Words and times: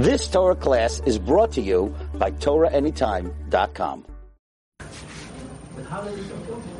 This 0.00 0.28
Torah 0.28 0.56
class 0.56 1.02
is 1.04 1.18
brought 1.18 1.52
to 1.52 1.60
you 1.60 1.94
by 2.14 2.30
TorahAnytime.com. 2.30 4.06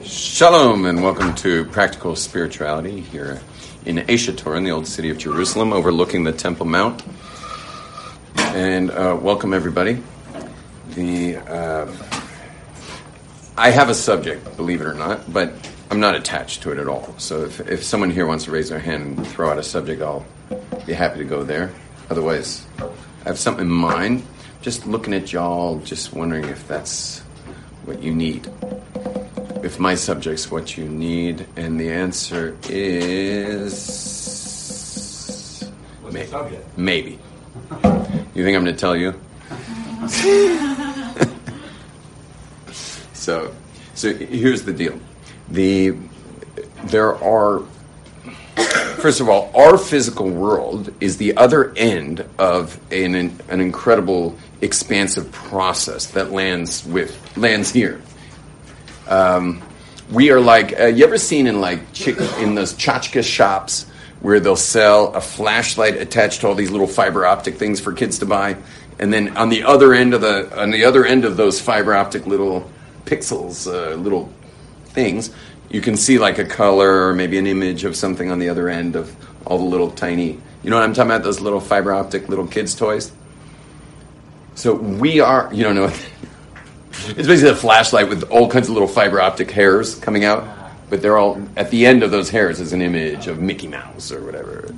Shalom 0.03 0.87
and 0.87 1.03
welcome 1.03 1.35
to 1.35 1.67
Practical 1.67 2.17
Spirituality 2.17 3.01
here 3.01 3.43
in 3.85 3.97
Aish 3.97 4.33
HaTorah 4.33 4.57
in 4.57 4.65
the 4.65 4.71
old 4.71 4.87
city 4.87 5.11
of 5.11 5.19
Jerusalem 5.19 5.75
overlooking 5.75 6.25
the 6.25 6.33
Temple 6.33 6.65
Mount. 6.65 7.03
And 8.37 8.91
uh, 8.91 9.19
welcome 9.21 9.53
everybody. 9.53 10.03
The 10.95 11.37
uh, 11.37 11.93
I 13.59 13.71
have 13.71 13.91
a 13.91 13.95
subject, 13.95 14.57
believe 14.57 14.81
it 14.81 14.87
or 14.87 14.95
not, 14.95 15.31
but 15.31 15.53
I'm 15.91 16.01
not 16.01 16.15
attached 16.15 16.63
to 16.63 16.73
it 16.73 16.79
at 16.79 16.89
all. 16.89 17.15
So 17.19 17.43
if, 17.43 17.61
if 17.69 17.85
someone 17.85 18.11
here 18.11 18.25
wants 18.25 18.45
to 18.45 18.51
raise 18.51 18.71
their 18.71 18.79
hand 18.79 19.19
and 19.19 19.27
throw 19.27 19.51
out 19.51 19.59
a 19.59 19.63
subject, 19.63 20.01
I'll 20.01 20.25
be 20.87 20.95
happy 20.95 21.19
to 21.19 21.27
go 21.27 21.45
there. 21.45 21.71
Otherwise, 22.09 22.67
I 23.25 23.29
have 23.29 23.39
something 23.39 23.67
in 23.67 23.73
mind. 23.73 24.23
Just 24.63 24.87
looking 24.87 25.15
at 25.15 25.33
y'all, 25.33 25.79
just 25.81 26.13
wondering 26.13 26.45
if 26.45 26.67
that's 26.67 27.21
what 27.85 28.03
you 28.03 28.15
need. 28.15 28.49
If 29.63 29.79
my 29.79 29.95
subject's 29.95 30.51
what 30.51 30.77
you 30.77 30.87
need, 30.87 31.47
and 31.57 31.79
the 31.79 31.91
answer 31.91 32.57
is 32.69 33.73
What's 36.03 36.31
subject? 36.31 36.79
maybe. 36.79 37.19
You 38.35 38.45
think 38.45 38.57
I'm 38.57 38.65
going 38.65 38.67
to 38.67 38.73
tell 38.73 38.97
you? 38.97 39.15
so, 43.13 43.55
so 43.95 44.15
here's 44.15 44.63
the 44.63 44.73
deal. 44.73 44.99
The 45.51 45.95
there 46.85 47.15
are 47.17 47.63
first 49.01 49.21
of 49.21 49.29
all, 49.29 49.51
our 49.55 49.77
physical 49.77 50.29
world 50.29 50.93
is 51.01 51.17
the 51.17 51.37
other 51.37 51.73
end 51.77 52.25
of 52.39 52.79
an, 52.93 53.15
an 53.15 53.61
incredible, 53.61 54.37
expansive 54.61 55.31
process 55.33 56.07
that 56.13 56.31
lands 56.31 56.85
with 56.87 57.37
lands 57.37 57.71
here. 57.71 58.01
Um, 59.09 59.63
we 60.11 60.31
are 60.31 60.41
like 60.41 60.79
uh, 60.79 60.87
you 60.87 61.05
ever 61.05 61.19
seen 61.19 61.47
in 61.47 61.61
like 61.61 61.93
chick, 61.93 62.19
in 62.39 62.55
those 62.55 62.75
tchotchke 62.75 63.25
shops 63.25 63.87
where 64.21 64.41
they'll 64.41 64.57
sell 64.57 65.15
a 65.15 65.21
flashlight 65.21 65.97
attached 65.97 66.43
to 66.43 66.49
all 66.49 66.55
these 66.55 66.71
little 66.71 66.87
fiber 66.87 67.25
optic 67.25 67.57
things 67.57 67.81
for 67.81 67.93
kids 67.93 68.19
to 68.19 68.27
buy, 68.27 68.57
and 68.99 69.13
then 69.13 69.37
on 69.37 69.49
the 69.49 69.63
other 69.63 69.95
end 69.95 70.15
of 70.15 70.21
the 70.21 70.61
on 70.61 70.71
the 70.71 70.85
other 70.85 71.05
end 71.05 71.25
of 71.25 71.37
those 71.37 71.61
fiber 71.61 71.95
optic 71.95 72.27
little 72.27 72.71
pixels, 73.05 73.67
uh, 73.67 73.95
little 73.95 74.33
things, 74.87 75.31
you 75.71 75.81
can 75.81 75.97
see 75.97 76.19
like 76.19 76.39
a 76.39 76.45
color 76.45 77.09
or 77.09 77.15
maybe 77.15 77.39
an 77.39 77.47
image 77.47 77.85
of 77.85 77.97
something 77.97 78.31
on 78.31 78.39
the 78.39 78.49
other 78.49 78.69
end 78.69 78.97
of 78.97 79.15
all 79.47 79.59
the 79.59 79.65
little 79.65 79.91
tiny. 79.91 80.39
You 80.63 80.71
know 80.71 80.77
what 80.77 80.85
I'm 80.85 80.93
talking 80.93 81.11
about? 81.11 81.23
Those 81.23 81.41
little 81.41 81.61
fiber 81.61 81.93
optic 81.93 82.29
little 82.29 82.47
kids 82.47 82.75
toys. 82.75 83.13
So 84.57 84.75
we 84.75 85.21
are. 85.21 85.49
You 85.53 85.65
don't 85.65 85.77
know. 85.77 85.93
It's 86.93 87.27
basically 87.27 87.53
a 87.53 87.57
flashlight 87.57 88.11
with 88.11 88.25
all 88.25 88.51
kinds 88.51 88.69
of 88.69 88.75
little 88.75 88.89
fiber 88.89 89.21
optic 89.21 89.51
hairs 89.51 89.95
coming 89.95 90.25
out, 90.25 90.47
but 90.91 91.01
they're 91.01 91.17
all 91.17 91.41
at 91.57 91.71
the 91.71 91.87
end 91.87 92.03
of 92.03 92.11
those 92.11 92.29
hairs 92.29 92.61
is 92.61 92.75
an 92.75 92.83
image 92.83 93.27
of 93.27 93.41
Mickey 93.41 93.69
Mouse 93.69 94.13
or 94.13 94.23
whatever. 94.23 94.75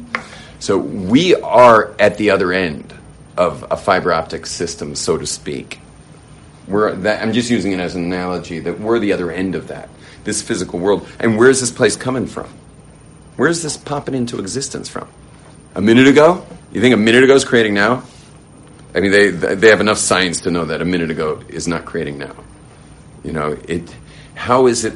So 0.61 0.79
we 0.79 1.35
are 1.35 1.93
at 1.98 2.19
the 2.19 2.31
other 2.31 2.53
end 2.53 2.95
of 3.37 3.67
a 3.73 3.77
fiber 3.77 4.13
optic 4.13 4.47
system, 4.47 4.95
so 4.95 5.19
to 5.19 5.27
speak. 5.27 5.81
We're 6.69 6.95
that, 6.97 7.23
I'm 7.23 7.33
just 7.33 7.51
using 7.51 7.73
it 7.73 7.81
as 7.81 7.97
an 7.97 8.05
analogy 8.05 8.61
that 8.61 8.79
we're 8.79 9.01
the 9.01 9.13
other 9.13 9.33
end 9.33 9.57
of 9.57 9.69
that, 9.69 9.89
this 10.25 10.42
physical 10.42 10.78
world. 10.78 11.06
And 11.19 11.39
where's 11.39 11.61
this 11.61 11.70
place 11.70 11.97
coming 11.97 12.27
from? 12.27 12.48
Where's 13.37 13.62
this 13.62 13.77
popping 13.77 14.15
into 14.15 14.39
existence 14.39 14.89
from? 14.89 15.09
A 15.75 15.81
minute 15.81 16.06
ago? 16.06 16.47
You 16.73 16.81
think 16.81 16.95
a 16.95 16.98
minute 16.98 17.25
ago 17.25 17.34
is 17.34 17.45
creating 17.45 17.75
now? 17.75 18.03
I 18.95 19.01
mean, 19.01 19.11
they 19.11 19.31
they 19.31 19.69
have 19.69 19.81
enough 19.81 19.98
science 19.98 20.42
to 20.42 20.51
know 20.51 20.67
that 20.67 20.83
a 20.83 20.84
minute 20.84 21.11
ago 21.11 21.42
is 21.48 21.67
not 21.67 21.84
creating 21.84 22.19
now. 22.19 22.37
You 23.25 23.33
know, 23.33 23.56
it. 23.69 23.95
How 24.34 24.67
is 24.67 24.84
it? 24.84 24.95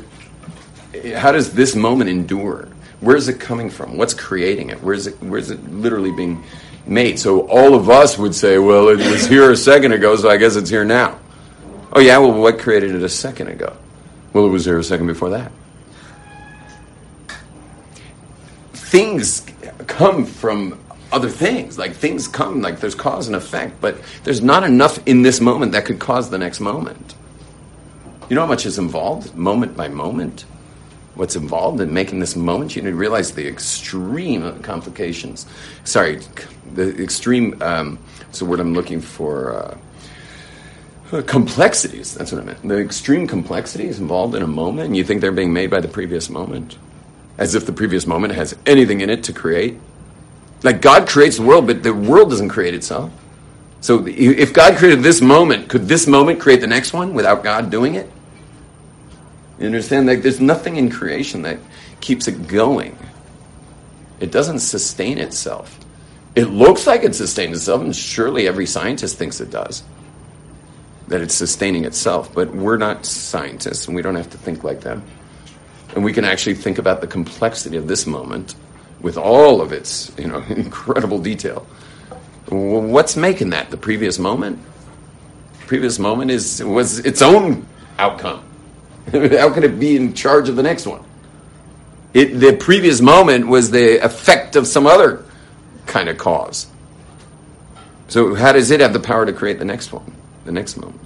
How 1.15 1.33
does 1.33 1.53
this 1.53 1.75
moment 1.75 2.11
endure? 2.11 2.69
Where 3.01 3.17
is 3.17 3.29
it 3.29 3.41
coming 3.41 3.71
from? 3.71 3.97
What's 3.97 4.15
creating 4.15 4.71
it? 4.71 4.83
Where 4.83 4.95
is 4.95 5.07
it? 5.07 5.23
Where 5.23 5.39
is 5.39 5.51
it 5.51 5.63
literally 5.71 6.13
being 6.13 6.45
made? 6.87 7.19
So 7.19 7.49
all 7.49 7.75
of 7.75 7.89
us 7.89 8.19
would 8.19 8.35
say, 8.35 8.59
well, 8.59 8.89
it 8.89 8.99
was 8.99 9.27
here 9.27 9.51
a 9.51 9.57
second 9.57 9.93
ago, 9.93 10.17
so 10.17 10.29
I 10.29 10.37
guess 10.37 10.57
it's 10.57 10.71
here 10.71 10.85
now. 10.85 11.19
Oh 11.93 12.01
yeah, 12.01 12.19
well, 12.19 12.33
what 12.33 12.59
created 12.59 12.95
it 12.95 13.03
a 13.03 13.09
second 13.09 13.49
ago? 13.49 13.77
Well, 14.33 14.47
it 14.47 14.51
was 14.51 14.65
here 14.65 14.79
a 14.79 14.85
second 14.85 15.07
before 15.07 15.31
that. 15.31 15.53
Things 18.73 19.47
come 19.87 20.25
from 20.25 20.79
other 21.13 21.29
things. 21.29 21.79
Like 21.79 21.93
things 21.95 22.29
come, 22.29 22.61
like 22.61 22.81
there's 22.81 22.95
cause 22.95 23.27
and 23.27 23.37
effect, 23.37 23.81
but 23.81 23.99
there's 24.25 24.43
not 24.43 24.65
enough 24.65 24.99
in 25.07 25.23
this 25.23 25.41
moment 25.41 25.73
that 25.73 25.85
could 25.85 25.99
cause 25.99 26.31
the 26.31 26.39
next 26.39 26.61
moment. 26.61 27.15
You 28.29 28.35
know 28.35 28.43
how 28.43 28.49
much 28.49 28.67
is 28.67 28.79
involved, 28.79 29.35
moment 29.35 29.77
by 29.77 29.89
moment? 29.89 30.45
What's 31.15 31.37
involved 31.37 31.81
in 31.81 31.95
making 31.95 32.19
this 32.19 32.37
moment? 32.37 32.77
You 32.77 32.83
need 32.83 32.91
to 32.91 32.97
realize 32.97 33.33
the 33.33 33.47
extreme 33.49 34.61
complications. 34.63 35.47
Sorry, 35.85 36.21
the 36.75 37.03
extreme. 37.03 37.61
Um, 37.63 37.99
it's 38.29 38.41
the 38.41 38.45
word 38.45 38.61
I'm 38.61 38.75
looking 38.75 39.01
for. 39.01 39.55
Uh, 39.55 39.79
Uh, 41.13 41.23
complexities. 41.23 42.15
That's 42.15 42.33
what 42.33 42.43
I 42.43 42.45
meant. 42.45 42.67
The 42.67 42.79
extreme 42.79 43.29
complexities 43.29 44.01
involved 44.01 44.35
in 44.35 44.43
a 44.43 44.47
moment, 44.47 44.89
and 44.89 44.97
you 44.97 45.05
think 45.05 45.21
they're 45.21 45.31
being 45.31 45.53
made 45.53 45.71
by 45.71 45.81
the 45.81 45.89
previous 45.89 46.29
moment, 46.29 46.79
as 47.39 47.55
if 47.55 47.65
the 47.65 47.73
previous 47.73 48.07
moment 48.07 48.35
has 48.35 48.57
anything 48.67 49.01
in 49.01 49.11
it 49.11 49.23
to 49.25 49.33
create. 49.33 49.79
Like 50.65 50.83
God 50.83 51.07
creates 51.07 51.37
the 51.37 51.45
world, 51.45 51.69
but 51.69 51.85
the 51.85 51.95
world 51.95 52.31
doesn't 52.31 52.49
create 52.49 52.75
itself. 52.75 53.13
So 53.81 54.05
if 54.07 54.53
God 54.53 54.77
created 54.79 55.05
this 55.05 55.21
moment, 55.21 55.69
could 55.69 55.87
this 55.87 56.09
moment 56.09 56.41
create 56.41 56.61
the 56.61 56.67
next 56.67 56.93
one 56.93 57.15
without 57.15 57.45
God 57.45 57.71
doing 57.71 57.95
it? 57.95 58.11
You 59.61 59.67
understand? 59.67 60.09
Like 60.09 60.23
there's 60.23 60.41
nothing 60.41 60.77
in 60.77 60.91
creation 60.91 61.43
that 61.43 61.59
keeps 62.01 62.27
it 62.27 62.49
going. 62.49 62.99
It 64.19 64.33
doesn't 64.33 64.59
sustain 64.59 65.19
itself. 65.19 65.79
It 66.35 66.47
looks 66.47 66.87
like 66.87 67.05
it 67.05 67.15
sustains 67.15 67.59
itself, 67.59 67.81
and 67.81 67.95
surely 67.95 68.49
every 68.49 68.67
scientist 68.67 69.19
thinks 69.19 69.41
it 69.41 69.51
does. 69.51 69.85
That 71.09 71.21
it's 71.21 71.35
sustaining 71.35 71.85
itself, 71.85 72.35
but 72.35 72.55
we're 72.55 72.79
not 72.79 73.07
scientists, 73.07 73.87
and 73.87 73.95
we 73.95 74.03
don't 74.03 74.17
have 74.17 74.31
to 74.31 74.39
think 74.39 74.65
like 74.65 74.81
them. 74.81 75.03
And 75.95 76.05
we 76.05 76.13
can 76.13 76.25
actually 76.25 76.55
think 76.55 76.79
about 76.79 77.01
the 77.01 77.07
complexity 77.07 77.77
of 77.77 77.87
this 77.87 78.07
moment 78.07 78.55
with 79.01 79.17
all 79.17 79.61
of 79.61 79.73
its, 79.73 80.13
you 80.19 80.27
know, 80.27 80.39
incredible 80.49 81.21
detail. 81.21 81.67
What's 82.49 83.17
making 83.17 83.51
that? 83.51 83.71
The 83.71 83.77
previous 83.77 84.19
moment? 84.19 84.59
previous 85.67 85.99
moment 85.99 86.31
is 86.31 86.63
was 86.63 87.01
its 87.01 87.21
own 87.21 87.67
outcome. 87.99 88.43
How 89.13 89.53
could 89.53 89.65
it 89.65 89.79
be 89.79 89.97
in 89.97 90.15
charge 90.15 90.49
of 90.49 90.57
the 90.57 90.63
next 90.63 90.87
one? 90.87 91.05
It, 92.15 92.39
the 92.39 92.57
previous 92.57 93.01
moment 93.01 93.47
was 93.47 93.71
the 93.71 94.03
effect 94.03 94.57
of 94.57 94.67
some 94.67 94.87
other 94.87 95.25
kind 95.87 96.09
of 96.09 96.17
cause. 96.17 96.67
So 98.09 98.35
how 98.35 98.53
does 98.53 98.71
it 98.71 98.81
have 98.81 98.93
the 98.93 99.01
power 99.01 99.27
to 99.27 99.33
create 99.33 99.59
the 99.59 99.65
next 99.65 99.93
one, 99.93 100.15
the 100.47 100.53
next 100.53 100.77
moment? 100.77 101.01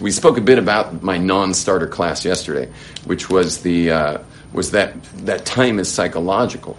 We 0.00 0.10
spoke 0.10 0.36
a 0.36 0.42
bit 0.42 0.58
about 0.58 1.02
my 1.02 1.16
non-starter 1.16 1.86
class 1.86 2.24
yesterday, 2.24 2.70
which 3.04 3.30
was 3.30 3.62
the 3.62 3.90
uh, 3.90 4.18
was 4.52 4.72
that 4.72 5.02
that 5.24 5.46
time 5.46 5.78
is 5.78 5.90
psychological. 5.90 6.76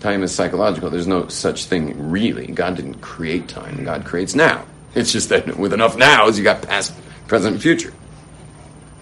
Time 0.00 0.22
is 0.22 0.34
psychological. 0.34 0.90
There's 0.90 1.06
no 1.06 1.28
such 1.28 1.64
thing 1.66 2.10
really. 2.10 2.46
God 2.46 2.76
didn't 2.76 3.00
create 3.00 3.48
time. 3.48 3.84
God 3.84 4.04
creates 4.04 4.34
now. 4.34 4.64
It's 4.94 5.12
just 5.12 5.28
that 5.28 5.56
with 5.56 5.72
enough 5.72 5.96
nows, 5.96 6.36
you 6.36 6.44
got 6.44 6.62
past, 6.62 6.94
present, 7.26 7.54
and 7.54 7.62
future. 7.62 7.92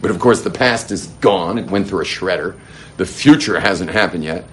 But 0.00 0.10
of 0.10 0.20
course, 0.20 0.42
the 0.42 0.50
past 0.50 0.92
is 0.92 1.06
gone. 1.06 1.58
It 1.58 1.70
went 1.70 1.88
through 1.88 2.02
a 2.02 2.04
shredder. 2.04 2.58
The 2.98 3.06
future 3.06 3.58
hasn't 3.58 3.90
happened 3.90 4.24
yet. 4.24 4.44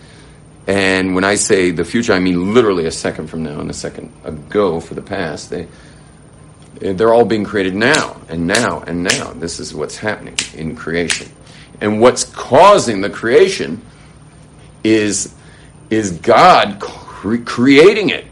And 0.67 1.13
when 1.13 1.23
I 1.23 1.35
say 1.35 1.71
the 1.71 1.85
future, 1.85 2.13
I 2.13 2.19
mean 2.19 2.53
literally 2.53 2.85
a 2.85 2.91
second 2.91 3.27
from 3.27 3.43
now 3.43 3.59
and 3.59 3.69
a 3.69 3.73
second 3.73 4.11
ago 4.23 4.79
for 4.79 4.95
the 4.95 5.01
past. 5.01 5.49
They, 5.49 5.67
they're 6.79 7.13
all 7.13 7.25
being 7.25 7.43
created 7.43 7.75
now 7.75 8.21
and 8.29 8.47
now 8.47 8.81
and 8.81 9.03
now. 9.03 9.33
This 9.33 9.59
is 9.59 9.73
what's 9.73 9.97
happening 9.97 10.37
in 10.53 10.75
creation. 10.75 11.31
And 11.81 11.99
what's 11.99 12.23
causing 12.23 13.01
the 13.01 13.09
creation 13.09 13.81
is, 14.83 15.33
is 15.89 16.11
God 16.11 16.79
cre- 16.79 17.43
creating 17.43 18.09
it. 18.09 18.25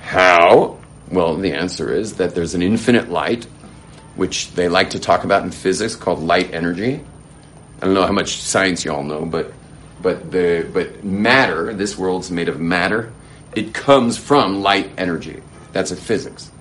How? 0.00 0.78
Well, 1.10 1.36
the 1.36 1.52
answer 1.52 1.92
is 1.92 2.14
that 2.16 2.34
there's 2.34 2.54
an 2.54 2.62
infinite 2.62 3.10
light, 3.10 3.44
which 4.14 4.52
they 4.52 4.68
like 4.68 4.90
to 4.90 5.00
talk 5.00 5.24
about 5.24 5.42
in 5.42 5.50
physics 5.50 5.96
called 5.96 6.20
light 6.20 6.54
energy. 6.54 7.00
I 7.80 7.86
don't 7.86 7.94
know 7.94 8.06
how 8.06 8.12
much 8.12 8.36
science 8.36 8.84
you 8.84 8.92
all 8.92 9.02
know, 9.02 9.26
but 9.26 9.52
but 10.00 10.30
the 10.30 10.68
but 10.72 11.02
matter, 11.04 11.74
this 11.74 11.98
world's 11.98 12.30
made 12.30 12.48
of 12.48 12.60
matter. 12.60 13.12
It 13.56 13.74
comes 13.74 14.16
from 14.16 14.62
light 14.62 14.90
energy. 14.96 15.42
That's 15.72 15.90
a 15.90 15.96
physics. 15.96 16.51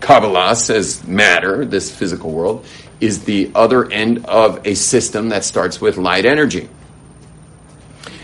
Kabbalah 0.00 0.56
says 0.56 1.06
matter, 1.06 1.64
this 1.64 1.94
physical 1.94 2.30
world, 2.30 2.66
is 3.00 3.24
the 3.24 3.50
other 3.54 3.90
end 3.90 4.26
of 4.26 4.66
a 4.66 4.74
system 4.74 5.30
that 5.30 5.44
starts 5.44 5.80
with 5.80 5.96
light 5.96 6.26
energy. 6.26 6.68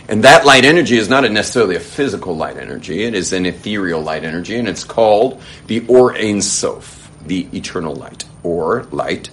And 0.08 0.24
that 0.24 0.46
light 0.46 0.64
energy 0.64 0.96
is 0.96 1.08
not 1.08 1.30
necessarily 1.30 1.76
a 1.76 1.80
physical 1.80 2.36
light 2.36 2.56
energy, 2.56 3.02
it 3.04 3.14
is 3.14 3.32
an 3.32 3.44
ethereal 3.44 4.00
light 4.00 4.24
energy, 4.24 4.56
and 4.56 4.68
it's 4.68 4.84
called 4.84 5.42
the 5.66 5.84
Or 5.88 6.16
Ein 6.16 6.42
Sof, 6.42 7.10
the 7.26 7.48
eternal 7.52 7.94
light, 7.94 8.24
or 8.42 8.84
light 8.92 9.30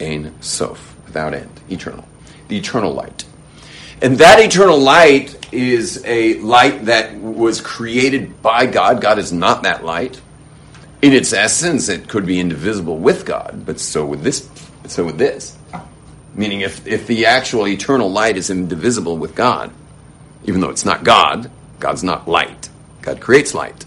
Ein 0.00 0.34
Sof, 0.40 0.96
without 1.06 1.32
end, 1.32 1.60
eternal, 1.70 2.04
the 2.48 2.58
eternal 2.58 2.92
light. 2.92 3.24
And 4.02 4.18
that 4.18 4.40
eternal 4.40 4.78
light 4.78 5.48
is 5.52 6.04
a 6.04 6.38
light 6.40 6.86
that 6.86 7.14
was 7.14 7.60
created 7.60 8.42
by 8.42 8.66
God. 8.66 9.00
God 9.00 9.18
is 9.18 9.32
not 9.32 9.62
that 9.62 9.84
light. 9.84 10.20
In 11.02 11.12
its 11.12 11.32
essence, 11.32 11.88
it 11.88 12.08
could 12.08 12.26
be 12.26 12.40
indivisible 12.40 12.96
with 12.96 13.26
God, 13.26 13.64
but 13.66 13.78
so 13.78 14.06
with 14.06 14.22
this. 14.22 14.48
So 14.86 15.04
with 15.04 15.18
this, 15.18 15.56
meaning 16.34 16.60
if 16.60 16.86
if 16.86 17.06
the 17.06 17.26
actual 17.26 17.66
eternal 17.66 18.10
light 18.10 18.36
is 18.36 18.50
indivisible 18.50 19.18
with 19.18 19.34
God, 19.34 19.72
even 20.44 20.60
though 20.60 20.70
it's 20.70 20.84
not 20.84 21.04
God, 21.04 21.50
God's 21.80 22.04
not 22.04 22.28
light. 22.28 22.68
God 23.02 23.20
creates 23.20 23.54
light. 23.54 23.84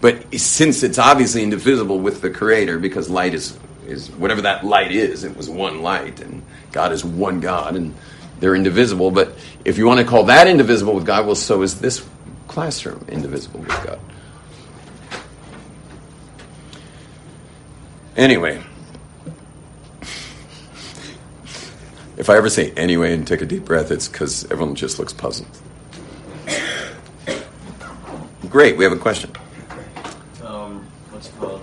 But 0.00 0.34
since 0.38 0.82
it's 0.82 0.98
obviously 0.98 1.42
indivisible 1.42 1.98
with 1.98 2.20
the 2.20 2.30
Creator, 2.30 2.78
because 2.78 3.08
light 3.08 3.34
is, 3.34 3.58
is 3.86 4.10
whatever 4.12 4.42
that 4.42 4.64
light 4.64 4.92
is, 4.92 5.24
it 5.24 5.36
was 5.36 5.48
one 5.48 5.82
light, 5.82 6.20
and 6.20 6.42
God 6.72 6.92
is 6.92 7.04
one 7.04 7.40
God, 7.40 7.76
and 7.76 7.94
they're 8.40 8.54
indivisible. 8.54 9.10
But 9.10 9.32
if 9.64 9.78
you 9.78 9.86
want 9.86 10.00
to 10.00 10.06
call 10.06 10.24
that 10.24 10.46
indivisible 10.46 10.94
with 10.94 11.06
God, 11.06 11.26
well, 11.26 11.34
so 11.34 11.62
is 11.62 11.80
this 11.80 12.06
classroom 12.46 13.04
indivisible 13.08 13.60
with 13.60 13.84
God. 13.84 13.98
Anyway, 18.16 18.62
if 22.16 22.30
I 22.30 22.36
ever 22.36 22.48
say 22.48 22.70
anyway 22.72 23.12
and 23.12 23.26
take 23.26 23.42
a 23.42 23.44
deep 23.44 23.66
breath, 23.66 23.90
it's 23.90 24.08
because 24.08 24.50
everyone 24.50 24.74
just 24.74 24.98
looks 24.98 25.12
puzzled. 25.12 25.48
Great, 28.48 28.78
we 28.78 28.84
have 28.84 28.94
a 28.94 28.96
question. 28.96 29.30
Um, 30.42 30.86
what's 31.10 31.28
called? 31.28 31.60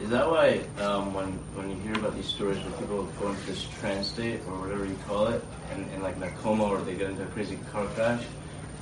Is 0.00 0.10
that 0.10 0.28
why 0.28 0.62
um, 0.82 1.14
when 1.14 1.26
when 1.54 1.70
you 1.70 1.76
hear 1.76 1.92
about 1.92 2.16
these 2.16 2.26
stories 2.26 2.58
where 2.64 2.72
people 2.72 3.04
go 3.20 3.28
into 3.28 3.46
this 3.46 3.64
trance 3.78 4.08
state 4.08 4.40
or 4.48 4.58
whatever 4.58 4.84
you 4.84 4.98
call 5.06 5.28
it, 5.28 5.44
and, 5.70 5.88
and 5.92 6.02
like 6.02 6.16
in 6.16 6.24
a 6.24 6.30
coma 6.42 6.64
or 6.64 6.78
they 6.78 6.94
get 6.94 7.10
into 7.10 7.22
a 7.22 7.26
crazy 7.26 7.56
car 7.70 7.86
crash, 7.94 8.24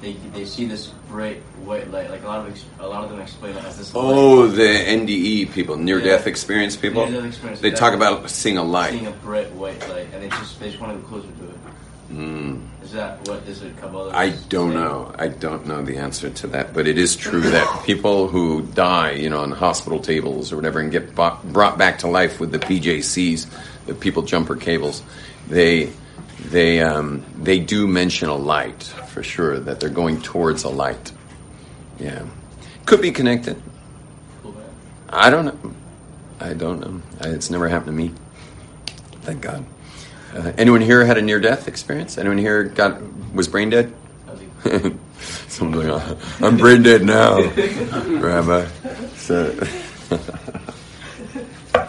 they, 0.03 0.15
they 0.35 0.45
see 0.45 0.67
this 0.67 0.89
bright 1.09 1.39
white 1.65 1.91
light. 1.91 2.11
Like 2.11 2.23
a 2.25 2.27
lot 2.27 2.47
of 2.47 2.65
a 2.81 2.87
lot 2.87 3.05
of 3.05 3.11
them 3.11 3.21
explain 3.21 3.57
it 3.57 3.65
as 3.65 3.79
this. 3.79 3.93
Oh, 3.95 4.41
light. 4.41 4.57
the 4.57 4.63
NDE 4.63 5.53
people, 5.53 5.77
near 5.77 6.01
death 6.01 6.27
experience 6.27 6.77
people. 6.77 7.07
Near-death 7.07 7.29
experience, 7.29 7.61
they 7.61 7.71
talk 7.71 7.95
about 7.95 8.29
seeing 8.29 8.59
a 8.59 8.65
light. 8.65 8.91
seeing 8.91 9.07
a 9.07 9.13
bright 9.13 9.51
white 9.53 9.81
light, 9.89 10.09
and 10.13 10.23
they 10.23 10.29
just 10.29 10.59
they 10.61 10.69
just 10.69 10.81
want 10.81 10.93
to 10.95 11.01
go 11.01 11.09
closer 11.09 11.29
to 11.29 11.45
it. 11.45 11.57
Hmm. 12.09 12.61
Is 12.83 12.93
that 12.93 13.27
what 13.29 13.43
is 13.45 13.63
it 13.63 13.77
Kabbalah? 13.79 14.13
I 14.13 14.31
don't 14.49 14.75
know. 14.75 15.15
I 15.19 15.29
don't 15.29 15.67
know 15.67 15.83
the 15.83 15.97
answer 15.97 16.29
to 16.29 16.47
that, 16.49 16.75
but 16.75 16.87
it 16.89 16.99
is 16.99 17.15
true 17.17 17.41
that 17.41 17.83
people 17.87 18.27
who 18.29 18.63
die, 18.63 19.13
you 19.13 19.31
know, 19.31 19.41
on 19.41 19.53
hospital 19.53 20.01
tables 20.01 20.53
or 20.53 20.57
whatever, 20.57 20.81
and 20.81 20.91
get 20.91 21.15
bo- 21.15 21.39
brought 21.45 21.79
back 21.79 21.99
to 22.01 22.09
life 22.09 22.41
with 22.41 22.51
the 22.51 22.59
PJCs, 22.59 23.87
the 23.87 23.95
people 23.95 24.23
jumper 24.23 24.57
cables, 24.57 25.03
they 25.49 25.93
they 26.51 26.81
um, 26.81 27.25
they 27.39 27.59
do 27.59 27.87
mention 27.87 28.29
a 28.29 28.35
light 28.35 28.83
for 28.83 29.23
sure 29.23 29.59
that 29.61 29.81
they're 29.81 29.89
going 29.89 30.21
towards 30.21 30.65
a 30.65 30.69
light. 30.69 31.13
Yeah, 31.99 32.27
could 32.87 33.01
be 33.01 33.11
connected. 33.11 33.61
I 35.09 35.31
don't 35.31 35.45
know. 35.45 35.75
I 36.41 36.55
don't 36.55 36.81
know. 36.81 37.03
I, 37.21 37.29
it's 37.29 37.51
never 37.51 37.69
happened 37.69 37.97
to 37.97 38.05
me. 38.05 38.13
Thank 39.23 39.43
God. 39.43 39.65
Uh, 40.35 40.53
anyone 40.57 40.81
here 40.81 41.05
had 41.05 41.19
a 41.19 41.23
near 41.23 41.39
death 41.39 41.69
experience? 41.69 42.19
Anyone 42.19 42.39
here 42.39 42.65
got 42.65 43.01
was 43.35 43.49
brain 43.49 43.71
dead? 43.71 43.93
Something. 45.49 45.91
uh, 45.91 46.19
I'm 46.41 46.57
brain 46.57 46.83
dead 46.83 47.05
now, 47.05 47.41
Rabbi. 48.07 48.67
So, 49.17 49.55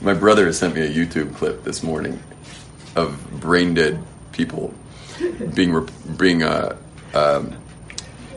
my 0.00 0.14
brother 0.14 0.46
has 0.46 0.58
sent 0.58 0.74
me 0.74 0.82
a 0.82 0.88
YouTube 0.88 1.34
clip 1.34 1.64
this 1.64 1.82
morning 1.82 2.22
of 2.96 3.40
brain 3.40 3.74
dead 3.74 4.02
people 4.32 4.74
being 5.54 5.88
being 6.16 6.42
uh, 6.42 6.76
um, 7.14 7.56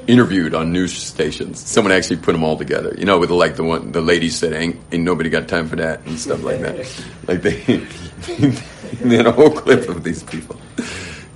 interviewed 0.07 0.53
on 0.53 0.71
news 0.71 0.93
stations. 0.93 1.59
Someone 1.59 1.91
actually 1.91 2.17
put 2.17 2.33
them 2.33 2.43
all 2.43 2.57
together. 2.57 2.93
You 2.97 3.05
know, 3.05 3.19
with 3.19 3.31
like 3.31 3.55
the 3.55 3.63
one 3.63 3.91
the 3.91 4.01
lady 4.01 4.29
said, 4.29 4.53
"Ain't, 4.53 4.79
ain't 4.91 5.03
nobody 5.03 5.29
got 5.29 5.47
time 5.47 5.67
for 5.67 5.75
that" 5.77 6.05
and 6.05 6.19
stuff 6.19 6.43
like 6.43 6.59
that. 6.61 7.03
Like 7.27 7.41
they, 7.41 7.59
they 9.01 9.15
had 9.17 9.27
a 9.27 9.31
whole 9.31 9.51
clip 9.51 9.87
of 9.89 10.03
these 10.03 10.23
people. 10.23 10.59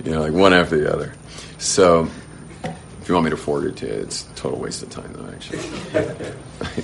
You 0.04 0.12
know, 0.12 0.20
like 0.20 0.32
one 0.32 0.52
after 0.52 0.78
the 0.78 0.92
other. 0.92 1.12
So, 1.58 2.08
if 3.00 3.08
you 3.08 3.14
want 3.14 3.24
me 3.24 3.30
to 3.30 3.36
forward 3.36 3.68
it 3.68 3.76
to 3.78 3.86
you, 3.86 3.92
it's 3.94 4.24
total 4.36 4.58
waste 4.58 4.82
of 4.82 4.90
time, 4.90 5.12
though. 5.12 5.28
Actually, 5.28 5.58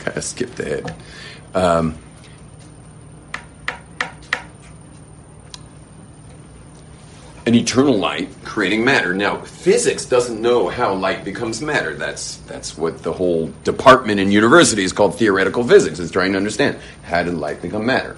kind 0.00 0.16
of 0.16 0.24
skipped 0.24 0.60
ahead. 0.60 0.94
Um, 1.54 1.98
an 7.46 7.54
eternal 7.54 7.96
light 7.96 8.28
creating 8.44 8.84
matter. 8.84 9.14
Now, 9.14 9.40
physics 9.40 10.04
doesn't 10.04 10.42
know 10.42 10.68
how 10.68 10.94
light 10.94 11.24
becomes 11.24 11.62
matter. 11.62 11.94
That's 11.94 12.38
that's 12.38 12.76
what 12.76 13.04
the 13.04 13.12
whole 13.12 13.52
department 13.62 14.18
in 14.18 14.32
university 14.32 14.82
is 14.82 14.92
called 14.92 15.16
theoretical 15.16 15.62
physics. 15.62 16.00
Is 16.00 16.10
trying 16.10 16.32
to 16.32 16.38
understand 16.38 16.78
how 17.04 17.22
did 17.22 17.34
light 17.34 17.62
become 17.62 17.86
matter. 17.86 18.16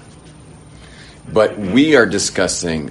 But 1.30 1.58
we 1.58 1.94
are 1.94 2.06
discussing 2.06 2.90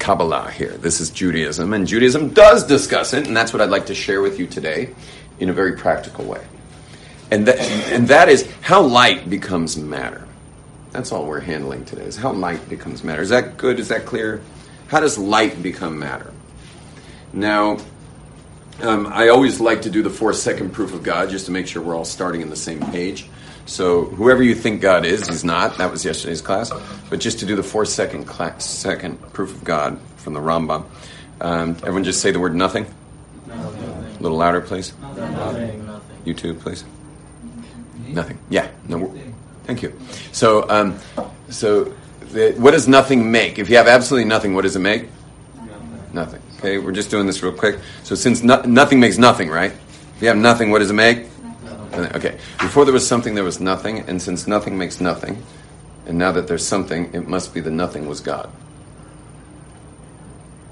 Kabbalah 0.00 0.50
here. 0.50 0.76
This 0.76 1.00
is 1.00 1.10
Judaism, 1.10 1.72
and 1.72 1.86
Judaism 1.86 2.30
does 2.30 2.64
discuss 2.64 3.14
it, 3.14 3.28
and 3.28 3.36
that's 3.36 3.52
what 3.52 3.62
I'd 3.62 3.70
like 3.70 3.86
to 3.86 3.94
share 3.94 4.20
with 4.20 4.40
you 4.40 4.48
today 4.48 4.92
in 5.38 5.48
a 5.48 5.52
very 5.52 5.76
practical 5.76 6.24
way. 6.24 6.44
And 7.30 7.46
that, 7.46 7.60
and 7.92 8.08
that 8.08 8.28
is 8.28 8.50
how 8.60 8.82
light 8.82 9.30
becomes 9.30 9.76
matter. 9.76 10.26
That's 10.90 11.12
all 11.12 11.26
we're 11.26 11.40
handling 11.40 11.84
today, 11.84 12.02
is 12.02 12.16
how 12.16 12.32
light 12.32 12.68
becomes 12.68 13.04
matter. 13.04 13.22
Is 13.22 13.28
that 13.28 13.56
good? 13.56 13.78
Is 13.78 13.88
that 13.88 14.04
clear? 14.04 14.40
How 14.88 15.00
does 15.00 15.18
light 15.18 15.62
become 15.62 15.98
matter? 15.98 16.32
Now, 17.32 17.78
um, 18.82 19.06
I 19.06 19.28
always 19.28 19.60
like 19.60 19.82
to 19.82 19.90
do 19.90 20.02
the 20.02 20.10
four 20.10 20.32
second 20.32 20.72
proof 20.72 20.94
of 20.94 21.02
God 21.02 21.30
just 21.30 21.46
to 21.46 21.52
make 21.52 21.66
sure 21.66 21.82
we're 21.82 21.94
all 21.96 22.04
starting 22.04 22.40
in 22.40 22.50
the 22.50 22.56
same 22.56 22.80
page. 22.90 23.28
So, 23.66 24.06
whoever 24.06 24.42
you 24.42 24.54
think 24.54 24.80
God 24.80 25.04
is, 25.04 25.26
He's 25.26 25.44
not. 25.44 25.76
That 25.76 25.90
was 25.90 26.04
yesterday's 26.04 26.40
class. 26.40 26.72
But 27.10 27.20
just 27.20 27.40
to 27.40 27.46
do 27.46 27.54
the 27.54 27.62
four 27.62 27.84
second, 27.84 28.26
second 28.60 29.20
proof 29.34 29.54
of 29.54 29.62
God 29.62 30.00
from 30.16 30.32
the 30.32 30.40
Rambam. 30.40 30.86
Um, 31.40 31.70
everyone 31.80 32.04
just 32.04 32.22
say 32.22 32.30
the 32.30 32.40
word 32.40 32.54
nothing. 32.54 32.86
A 33.50 34.22
little 34.22 34.38
louder, 34.38 34.62
please. 34.62 34.94
nothing, 35.00 35.86
nothing. 35.86 36.16
You 36.24 36.34
too, 36.34 36.54
please. 36.54 36.84
Nothing. 38.08 38.38
Yeah. 38.48 38.70
No. 38.88 39.14
Thank 39.64 39.82
you. 39.82 39.98
So, 40.32 40.68
um, 40.70 40.98
so 41.50 41.92
what 42.56 42.72
does 42.72 42.88
nothing 42.88 43.30
make? 43.30 43.58
If 43.58 43.70
you 43.70 43.76
have 43.76 43.88
absolutely 43.88 44.28
nothing, 44.28 44.54
what 44.54 44.62
does 44.62 44.76
it 44.76 44.80
make? 44.80 45.08
Nothing. 46.12 46.42
Okay, 46.58 46.78
we're 46.78 46.92
just 46.92 47.10
doing 47.10 47.26
this 47.26 47.42
real 47.42 47.52
quick. 47.52 47.78
So, 48.02 48.14
since 48.14 48.42
no, 48.42 48.60
nothing 48.62 48.98
makes 48.98 49.18
nothing, 49.18 49.48
right? 49.48 49.72
If 50.16 50.22
you 50.22 50.28
have 50.28 50.36
nothing, 50.36 50.70
what 50.70 50.80
does 50.80 50.90
it 50.90 50.94
make? 50.94 51.26
Nothing. 51.62 52.16
Okay. 52.16 52.38
Before 52.58 52.84
there 52.84 52.94
was 52.94 53.06
something, 53.06 53.34
there 53.34 53.44
was 53.44 53.60
nothing, 53.60 54.00
and 54.00 54.20
since 54.20 54.46
nothing 54.46 54.76
makes 54.76 55.00
nothing, 55.00 55.42
and 56.06 56.18
now 56.18 56.32
that 56.32 56.48
there's 56.48 56.66
something, 56.66 57.14
it 57.14 57.28
must 57.28 57.54
be 57.54 57.60
the 57.60 57.70
nothing 57.70 58.08
was 58.08 58.20
God. 58.20 58.50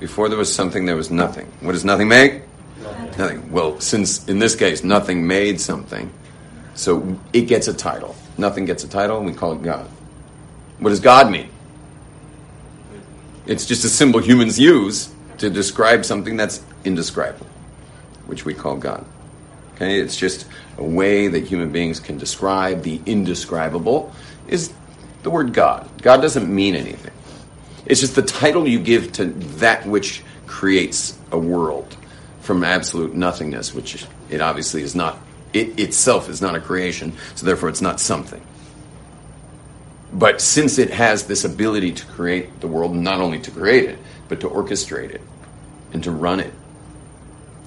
Before 0.01 0.29
there 0.29 0.39
was 0.39 0.53
something, 0.53 0.85
there 0.85 0.97
was 0.97 1.11
nothing. 1.11 1.47
What 1.61 1.73
does 1.73 1.85
nothing 1.85 2.09
make? 2.09 2.43
Nothing. 2.81 3.51
Well, 3.51 3.81
since 3.81 4.27
in 4.29 4.39
this 4.39 4.55
case 4.55 4.85
nothing 4.85 5.27
made 5.27 5.61
something, 5.61 6.13
so 6.75 7.19
it 7.33 7.43
gets 7.43 7.69
a 7.69 7.75
title. 7.75 8.15
Nothing 8.37 8.67
gets 8.67 8.85
a 8.85 8.89
title, 8.89 9.17
and 9.17 9.27
we 9.27 9.33
call 9.33 9.53
it 9.53 9.63
God. 9.63 9.89
What 10.79 10.91
does 10.91 11.01
God 11.01 11.31
mean? 11.31 11.49
It's 13.47 13.65
just 13.65 13.85
a 13.85 13.89
symbol 13.89 14.21
humans 14.21 14.59
use 14.59 15.13
to 15.39 15.51
describe 15.51 16.05
something 16.05 16.37
that's 16.37 16.63
indescribable, 16.85 17.47
which 18.27 18.45
we 18.45 18.55
call 18.55 18.77
God. 18.77 19.05
Okay, 19.75 20.01
it's 20.01 20.17
just 20.17 20.47
a 20.79 20.85
way 20.85 21.29
that 21.29 21.45
human 21.45 21.71
beings 21.71 22.01
can 22.01 22.19
describe 22.19 22.83
the 22.83 23.01
indescribable 23.07 24.13
is 24.49 24.73
the 25.23 25.31
word 25.31 25.53
God. 25.53 25.89
God 26.03 26.23
doesn't 26.23 26.53
mean 26.53 26.75
anything. 26.75 27.13
It's 27.85 28.01
just 28.01 28.17
the 28.17 28.23
title 28.23 28.67
you 28.67 28.81
give 28.81 29.13
to 29.13 29.27
that 29.27 29.87
which 29.87 30.23
creates 30.47 31.19
a 31.31 31.39
world 31.39 31.97
from 32.41 32.65
absolute 32.65 33.15
nothingness, 33.15 33.75
which 33.75 34.07
it 34.31 34.41
obviously 34.41 34.83
is 34.83 34.95
not. 34.95 35.19
It 35.53 35.79
itself 35.79 36.29
is 36.29 36.41
not 36.41 36.55
a 36.55 36.61
creation, 36.61 37.13
so 37.35 37.47
therefore 37.47 37.69
it's 37.69 37.81
not 37.81 38.01
something. 38.01 38.41
But 40.17 40.41
since 40.41 40.79
it 40.79 40.91
has 40.91 41.27
this 41.27 41.45
ability 41.45 41.93
to 41.93 42.07
create 42.07 42.61
the 42.63 42.67
world, 42.67 42.97
not 42.97 43.21
only 43.21 43.39
to 43.41 43.51
create 43.51 43.91
it, 43.91 43.99
but 44.29 44.41
to 44.41 44.49
orchestrate 44.49 45.11
it 45.11 45.21
and 45.93 46.03
to 46.05 46.11
run 46.11 46.41
it, 46.41 46.55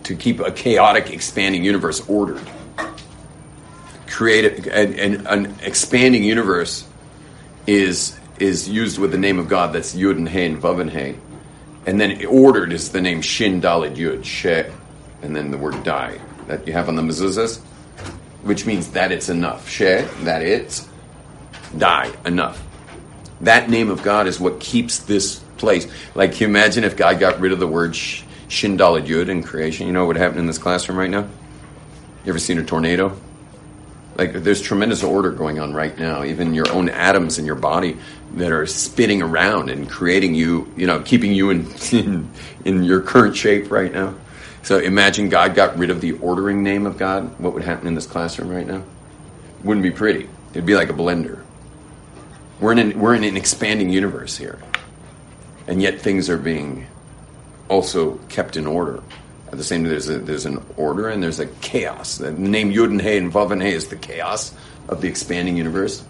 to 0.06 0.16
keep 0.16 0.40
a 0.40 0.52
chaotic, 0.52 1.12
expanding 1.12 1.64
universe 1.64 2.02
ordered, 2.10 2.42
create 4.08 4.66
a, 4.66 4.80
an, 4.80 5.28
an 5.28 5.56
expanding 5.62 6.24
universe 6.24 6.88
is 7.68 8.20
is 8.40 8.68
used 8.68 8.98
with 8.98 9.12
the 9.12 9.18
name 9.18 9.38
of 9.38 9.48
God. 9.48 9.72
That's 9.72 9.94
Yud 9.94 10.18
and 10.18 10.28
He 10.28 10.46
and 10.46 10.60
Vav 10.60 10.82
and 10.82 10.90
He, 10.90 11.16
And 11.86 12.02
then 12.02 12.26
ordered 12.26 12.74
is 12.74 12.90
the 12.90 13.02
name 13.02 13.22
Shin 13.22 13.62
Dalet 13.62 13.96
Yud, 13.96 14.24
She, 14.26 14.64
and 15.22 15.36
then 15.36 15.52
the 15.52 15.58
word 15.58 15.84
die 15.84 16.20
that 16.48 16.66
you 16.66 16.74
have 16.74 16.90
on 16.90 16.96
the 16.96 17.04
mezuzahs, 17.04 17.60
which 18.42 18.66
means 18.66 18.90
that 18.92 19.12
it's 19.12 19.30
enough. 19.30 19.70
She, 19.70 19.84
that 19.84 20.42
it's, 20.42 20.89
die, 21.78 22.12
enough. 22.26 22.62
That 23.42 23.70
name 23.70 23.90
of 23.90 24.04
God 24.04 24.28
is 24.28 24.40
what 24.40 24.60
keeps 24.60 25.00
this 25.00 25.40
place. 25.58 25.88
Like, 26.16 26.40
you 26.42 26.48
imagine 26.48 26.84
if 26.84 26.98
God 26.98 27.20
got 27.20 27.40
rid 27.40 27.52
of 27.52 27.60
the 27.60 27.68
word 27.68 27.96
sh- 27.96 28.24
Yud 28.50 29.30
in 29.30 29.44
creation? 29.44 29.88
You 29.88 29.94
know 29.94 30.02
what 30.02 30.10
would 30.10 30.18
happen 30.18 30.40
in 30.40 30.48
this 30.48 30.58
classroom 30.58 30.98
right 30.98 31.10
now? 31.10 31.28
You 32.26 32.30
ever 32.30 32.40
seen 32.40 32.58
a 32.58 32.64
tornado? 32.64 33.18
Like 34.18 34.34
there's 34.34 34.62
tremendous 34.62 35.02
order 35.02 35.32
going 35.32 35.60
on 35.60 35.74
right 35.74 35.98
now, 35.98 36.26
even 36.26 36.54
your 36.54 36.70
own 36.74 36.90
atoms 36.90 37.40
in 37.40 37.46
your 37.46 37.56
body 37.56 37.98
that 38.34 38.52
are 38.52 38.66
spinning 38.66 39.22
around 39.22 39.70
and 39.70 39.90
creating 39.90 40.36
you, 40.36 40.70
you 40.76 40.88
know, 40.88 41.00
keeping 41.00 41.34
you 41.34 41.52
in, 41.52 41.72
in, 41.94 42.30
in 42.66 42.84
your 42.84 43.00
current 43.00 43.38
shape 43.38 43.72
right 43.72 43.94
now. 43.94 44.16
So 44.62 44.78
imagine 44.78 45.30
God 45.30 45.56
got 45.56 45.78
rid 45.78 45.90
of 45.90 46.02
the 46.02 46.14
ordering 46.14 46.64
name 46.64 46.86
of 46.86 46.98
God. 46.98 47.40
What 47.40 47.54
would 47.54 47.64
happen 47.64 47.88
in 47.88 47.96
this 47.96 48.06
classroom 48.06 48.50
right 48.50 48.68
now? 48.68 48.84
Wouldn't 49.64 49.84
be 49.84 49.92
pretty. 49.92 50.28
It'd 50.52 50.66
be 50.66 50.76
like 50.76 50.90
a 50.90 50.94
blender. 50.94 51.42
We're 52.60 52.74
in 52.74 52.80
an, 52.80 53.00
we're 53.00 53.16
in 53.16 53.24
an 53.24 53.38
expanding 53.38 53.90
universe 53.90 54.38
here, 54.38 54.60
and 55.68 55.82
yet 55.82 56.02
things 56.02 56.30
are 56.30 56.38
being 56.38 56.88
also 57.70 58.16
kept 58.28 58.58
in 58.58 58.68
order. 58.68 59.02
At 59.48 59.58
the 59.58 59.64
same 59.64 59.84
time, 59.84 59.90
there's 59.92 60.10
a, 60.10 60.20
there's 60.20 60.46
an 60.46 60.64
order 60.76 61.08
and 61.08 61.24
there's 61.24 61.40
a 61.40 61.48
chaos. 61.48 62.18
The 62.18 62.32
name 62.32 62.72
Yud 62.72 62.86
and 62.86 63.02
Hey 63.02 63.18
and 63.18 63.32
Vav 63.32 63.52
and 63.52 63.62
Hey 63.62 63.74
is 63.74 63.88
the 63.88 63.96
chaos 63.96 64.54
of 64.90 65.02
the 65.02 65.08
expanding 65.08 65.56
universe, 65.56 66.04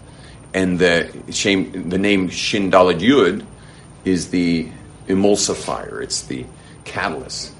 and 0.52 0.78
the 0.78 1.10
shame 1.30 1.88
the 1.88 1.98
name 1.98 2.28
Shin 2.28 2.70
Dalet 2.70 2.98
Yud 2.98 3.44
is 4.04 4.30
the 4.30 4.68
emulsifier. 5.06 6.02
It's 6.02 6.22
the 6.22 6.44
catalyst 6.84 7.52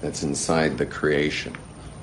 that's 0.00 0.22
inside 0.22 0.78
the 0.78 0.86
creation. 0.86 1.56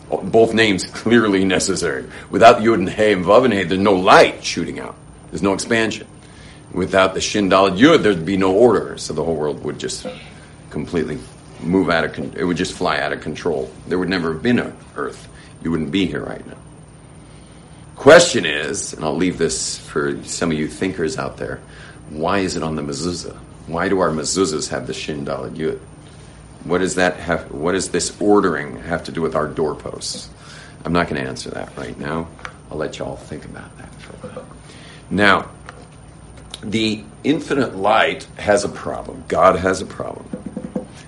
Both 0.10 0.54
names 0.54 0.86
clearly 0.86 1.46
necessary. 1.46 2.06
Without 2.30 2.58
Yud 2.58 2.76
and 2.76 2.90
Hey 2.90 3.14
and 3.14 3.24
Vav 3.24 3.46
and 3.46 3.54
Hey, 3.54 3.64
there's 3.64 3.80
no 3.80 3.94
light 3.94 4.44
shooting 4.44 4.80
out. 4.80 4.96
There's 5.30 5.44
no 5.44 5.54
expansion. 5.54 6.08
Without 6.72 7.14
the 7.14 7.22
Shin 7.22 7.50
Yud, 7.50 8.04
there'd 8.04 8.26
be 8.26 8.38
no 8.38 8.54
order, 8.54 8.98
so 8.98 9.14
the 9.14 9.24
whole 9.24 9.36
world 9.36 9.64
would 9.64 9.80
just 9.80 10.06
completely 10.70 11.20
move 11.62 11.90
out 11.90 12.06
of 12.06 12.14
con- 12.14 12.34
it 12.38 12.44
would 12.44 12.58
just 12.58 12.74
fly 12.74 13.00
out 13.00 13.12
of 13.12 13.22
control. 13.22 13.72
There 13.88 14.00
would 14.00 14.10
never 14.10 14.34
have 14.34 14.44
been 14.44 14.60
an 14.60 14.76
Earth. 14.96 15.28
You 15.64 15.72
wouldn't 15.72 15.92
be 15.92 16.06
here 16.06 16.24
right 16.24 16.46
now. 16.46 16.58
Question 17.96 18.46
is, 18.46 18.94
and 18.94 19.04
I'll 19.04 19.16
leave 19.16 19.38
this 19.38 19.78
for 19.78 20.24
some 20.24 20.52
of 20.52 20.58
you 20.58 20.68
thinkers 20.68 21.18
out 21.18 21.38
there, 21.38 21.60
why 22.10 22.40
is 22.40 22.56
it 22.56 22.64
on 22.64 22.76
the 22.76 22.82
mezuzah? 22.82 23.36
Why 23.68 23.90
do 23.90 24.00
our 24.00 24.10
mezuzahs 24.10 24.70
have 24.70 24.88
the 24.88 24.94
shin 24.94 25.26
yud? 25.26 25.80
What 26.64 26.80
does 26.80 26.96
that 26.96 27.18
have? 27.18 27.52
What 27.52 27.74
does 27.74 27.90
this 27.90 28.20
ordering 28.22 28.80
have 28.82 29.04
to 29.06 29.12
do 29.12 29.22
with 29.22 29.36
our 29.36 29.48
doorposts? 29.48 30.30
I'm 30.86 30.94
not 30.94 31.08
going 31.08 31.22
to 31.22 31.28
answer 31.28 31.50
that 31.52 31.76
right 31.78 31.98
now. 32.00 32.28
I'll 32.72 32.78
let 32.78 33.00
you 33.00 33.06
all 33.06 33.16
think 33.16 33.46
about 33.46 33.78
that 33.78 33.94
for 33.96 34.28
a 34.28 34.32
bit. 34.32 34.44
Now, 35.10 35.50
the 36.62 37.04
infinite 37.24 37.76
light 37.76 38.26
has 38.38 38.64
a 38.64 38.70
problem. 38.70 39.24
God 39.28 39.58
has 39.58 39.82
a 39.82 39.86
problem. 39.86 40.26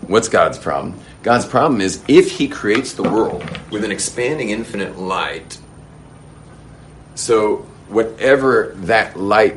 What's 0.07 0.27
God's 0.27 0.57
problem? 0.57 0.99
God's 1.23 1.45
problem 1.45 1.81
is 1.81 2.03
if 2.07 2.31
He 2.31 2.47
creates 2.47 2.93
the 2.93 3.03
world 3.03 3.43
with 3.69 3.83
an 3.83 3.91
expanding 3.91 4.49
infinite 4.49 4.97
light, 4.97 5.59
so 7.15 7.67
whatever 7.89 8.73
that 8.77 9.17
light, 9.17 9.55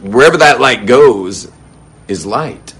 wherever 0.00 0.36
that 0.38 0.60
light 0.60 0.86
goes, 0.86 1.50
is 2.08 2.26
light. 2.26 2.74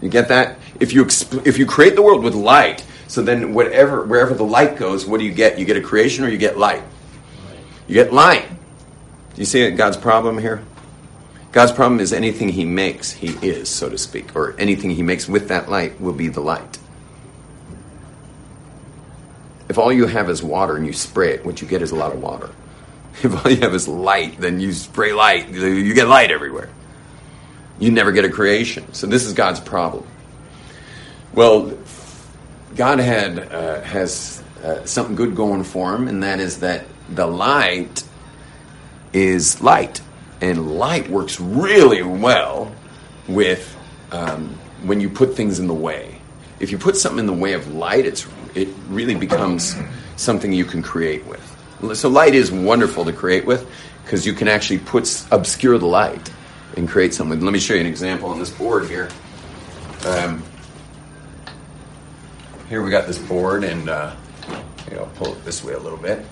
You 0.00 0.08
get 0.08 0.28
that? 0.28 0.58
If 0.78 0.92
you 0.92 1.04
exp- 1.04 1.46
if 1.46 1.58
you 1.58 1.66
create 1.66 1.96
the 1.96 2.02
world 2.02 2.22
with 2.22 2.34
light, 2.34 2.84
so 3.08 3.20
then 3.20 3.52
whatever 3.52 4.04
wherever 4.04 4.32
the 4.32 4.44
light 4.44 4.76
goes, 4.76 5.04
what 5.04 5.18
do 5.18 5.26
you 5.26 5.32
get? 5.32 5.58
You 5.58 5.64
get 5.64 5.76
a 5.76 5.80
creation 5.80 6.24
or 6.24 6.28
you 6.28 6.38
get 6.38 6.56
light. 6.56 6.82
You 7.88 7.94
get 7.94 8.12
light. 8.12 8.46
Do 9.40 9.44
you 9.44 9.46
see 9.46 9.70
God's 9.70 9.96
problem 9.96 10.36
here? 10.36 10.62
God's 11.50 11.72
problem 11.72 11.98
is 11.98 12.12
anything 12.12 12.50
he 12.50 12.66
makes, 12.66 13.10
he 13.10 13.28
is, 13.40 13.70
so 13.70 13.88
to 13.88 13.96
speak, 13.96 14.36
or 14.36 14.54
anything 14.58 14.90
he 14.90 15.02
makes 15.02 15.26
with 15.26 15.48
that 15.48 15.70
light 15.70 15.98
will 15.98 16.12
be 16.12 16.28
the 16.28 16.42
light. 16.42 16.78
If 19.70 19.78
all 19.78 19.90
you 19.90 20.04
have 20.04 20.28
is 20.28 20.42
water 20.42 20.76
and 20.76 20.86
you 20.86 20.92
spray 20.92 21.32
it, 21.32 21.46
what 21.46 21.62
you 21.62 21.66
get 21.66 21.80
is 21.80 21.90
a 21.90 21.94
lot 21.94 22.12
of 22.12 22.20
water. 22.20 22.50
If 23.22 23.42
all 23.42 23.50
you 23.50 23.62
have 23.62 23.74
is 23.74 23.88
light, 23.88 24.38
then 24.38 24.60
you 24.60 24.74
spray 24.74 25.14
light, 25.14 25.48
you 25.48 25.94
get 25.94 26.06
light 26.06 26.30
everywhere. 26.30 26.68
You 27.78 27.92
never 27.92 28.12
get 28.12 28.26
a 28.26 28.28
creation. 28.28 28.92
So 28.92 29.06
this 29.06 29.24
is 29.24 29.32
God's 29.32 29.60
problem. 29.60 30.06
Well, 31.32 31.78
God 32.76 32.98
had 32.98 33.38
uh, 33.38 33.80
has 33.80 34.42
uh, 34.62 34.84
something 34.84 35.16
good 35.16 35.34
going 35.34 35.64
for 35.64 35.94
him, 35.94 36.08
and 36.08 36.24
that 36.24 36.40
is 36.40 36.60
that 36.60 36.84
the 37.08 37.26
light 37.26 38.04
is 39.12 39.60
light 39.60 40.00
and 40.40 40.78
light 40.78 41.08
works 41.10 41.40
really 41.40 42.02
well 42.02 42.74
with 43.28 43.76
um, 44.12 44.58
when 44.82 45.00
you 45.00 45.10
put 45.10 45.34
things 45.34 45.58
in 45.58 45.66
the 45.66 45.74
way. 45.74 46.16
If 46.58 46.70
you 46.70 46.78
put 46.78 46.96
something 46.96 47.20
in 47.20 47.26
the 47.26 47.32
way 47.32 47.52
of 47.54 47.72
light, 47.74 48.06
it's 48.06 48.26
it 48.54 48.68
really 48.88 49.14
becomes 49.14 49.76
something 50.16 50.52
you 50.52 50.64
can 50.64 50.82
create 50.82 51.24
with. 51.26 51.96
So 51.96 52.08
light 52.08 52.34
is 52.34 52.50
wonderful 52.50 53.04
to 53.04 53.12
create 53.12 53.46
with 53.46 53.70
because 54.04 54.26
you 54.26 54.32
can 54.32 54.48
actually 54.48 54.78
put 54.78 55.24
obscure 55.30 55.78
the 55.78 55.86
light 55.86 56.30
and 56.76 56.88
create 56.88 57.14
something. 57.14 57.40
Let 57.40 57.52
me 57.52 57.58
show 57.58 57.74
you 57.74 57.80
an 57.80 57.86
example 57.86 58.28
on 58.28 58.38
this 58.38 58.50
board 58.50 58.88
here. 58.88 59.08
Um, 60.04 60.42
here 62.68 62.82
we 62.82 62.90
got 62.90 63.06
this 63.06 63.18
board, 63.18 63.64
and 63.64 63.88
uh, 63.88 64.14
I'll 64.92 65.06
pull 65.14 65.32
it 65.32 65.44
this 65.44 65.64
way 65.64 65.74
a 65.74 65.78
little 65.78 65.98
bit, 65.98 66.24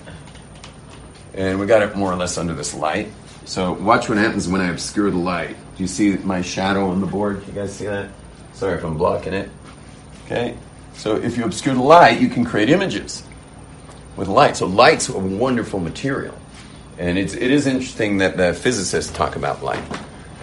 and 1.39 1.57
we 1.57 1.65
got 1.65 1.81
it 1.81 1.95
more 1.95 2.11
or 2.11 2.17
less 2.17 2.37
under 2.37 2.53
this 2.53 2.73
light. 2.73 3.07
So 3.45 3.71
watch 3.71 4.09
what 4.09 4.17
happens 4.17 4.49
when 4.49 4.59
I 4.59 4.69
obscure 4.69 5.09
the 5.09 5.17
light. 5.17 5.55
Do 5.77 5.83
you 5.83 5.87
see 5.87 6.17
my 6.17 6.41
shadow 6.41 6.89
on 6.89 6.99
the 6.99 7.07
board? 7.07 7.41
Can 7.43 7.55
you 7.55 7.61
guys 7.61 7.73
see 7.73 7.85
that? 7.85 8.09
Sorry 8.51 8.77
if 8.77 8.83
I'm 8.83 8.97
blocking 8.97 9.33
it. 9.33 9.49
Okay. 10.25 10.57
So 10.95 11.15
if 11.15 11.37
you 11.37 11.45
obscure 11.45 11.73
the 11.73 11.81
light, 11.81 12.19
you 12.19 12.27
can 12.27 12.43
create 12.43 12.69
images 12.69 13.23
with 14.17 14.27
light. 14.27 14.57
So 14.57 14.67
light's 14.67 15.07
a 15.07 15.17
wonderful 15.17 15.79
material. 15.79 16.37
And 16.97 17.17
it's, 17.17 17.33
it 17.33 17.51
is 17.51 17.67
interesting 17.67 18.17
that 18.17 18.35
the 18.35 18.53
physicists 18.53 19.13
talk 19.13 19.37
about 19.37 19.63
light. 19.63 19.83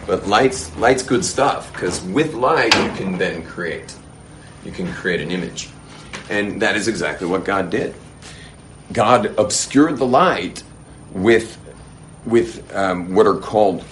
But 0.06 0.26
light's, 0.26 0.74
light's 0.78 1.02
good 1.02 1.26
stuff 1.26 1.70
because 1.74 2.00
with 2.04 2.32
light 2.32 2.74
you 2.74 2.90
can 2.92 3.18
then 3.18 3.44
create. 3.44 3.94
You 4.64 4.72
can 4.72 4.90
create 4.94 5.20
an 5.20 5.30
image. 5.30 5.68
And 6.30 6.62
that 6.62 6.74
is 6.74 6.88
exactly 6.88 7.26
what 7.26 7.44
God 7.44 7.68
did. 7.68 7.94
God 8.94 9.38
obscured 9.38 9.98
the 9.98 10.06
light 10.06 10.62
with 11.16 11.58
with 12.24 12.74
um, 12.74 13.14
what 13.14 13.26
are 13.26 13.36
called 13.36 13.84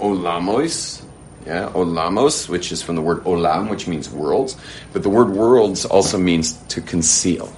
olamos, 0.00 1.04
yeah, 1.46 1.70
olamos, 1.74 2.48
which 2.48 2.72
is 2.72 2.82
from 2.82 2.96
the 2.96 3.02
word 3.02 3.22
olam, 3.24 3.68
which 3.68 3.86
means 3.86 4.08
worlds, 4.08 4.56
but 4.92 5.02
the 5.02 5.10
word 5.10 5.30
worlds 5.30 5.84
also 5.84 6.18
means 6.18 6.54
to 6.68 6.80
conceal. 6.80 7.52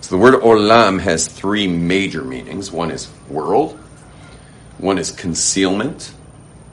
So 0.00 0.16
the 0.16 0.22
word 0.22 0.34
olam 0.42 1.00
has 1.00 1.28
three 1.28 1.66
major 1.66 2.22
meanings. 2.22 2.70
One 2.70 2.90
is 2.90 3.08
world, 3.28 3.78
one 4.78 4.98
is 4.98 5.10
concealment, 5.10 6.12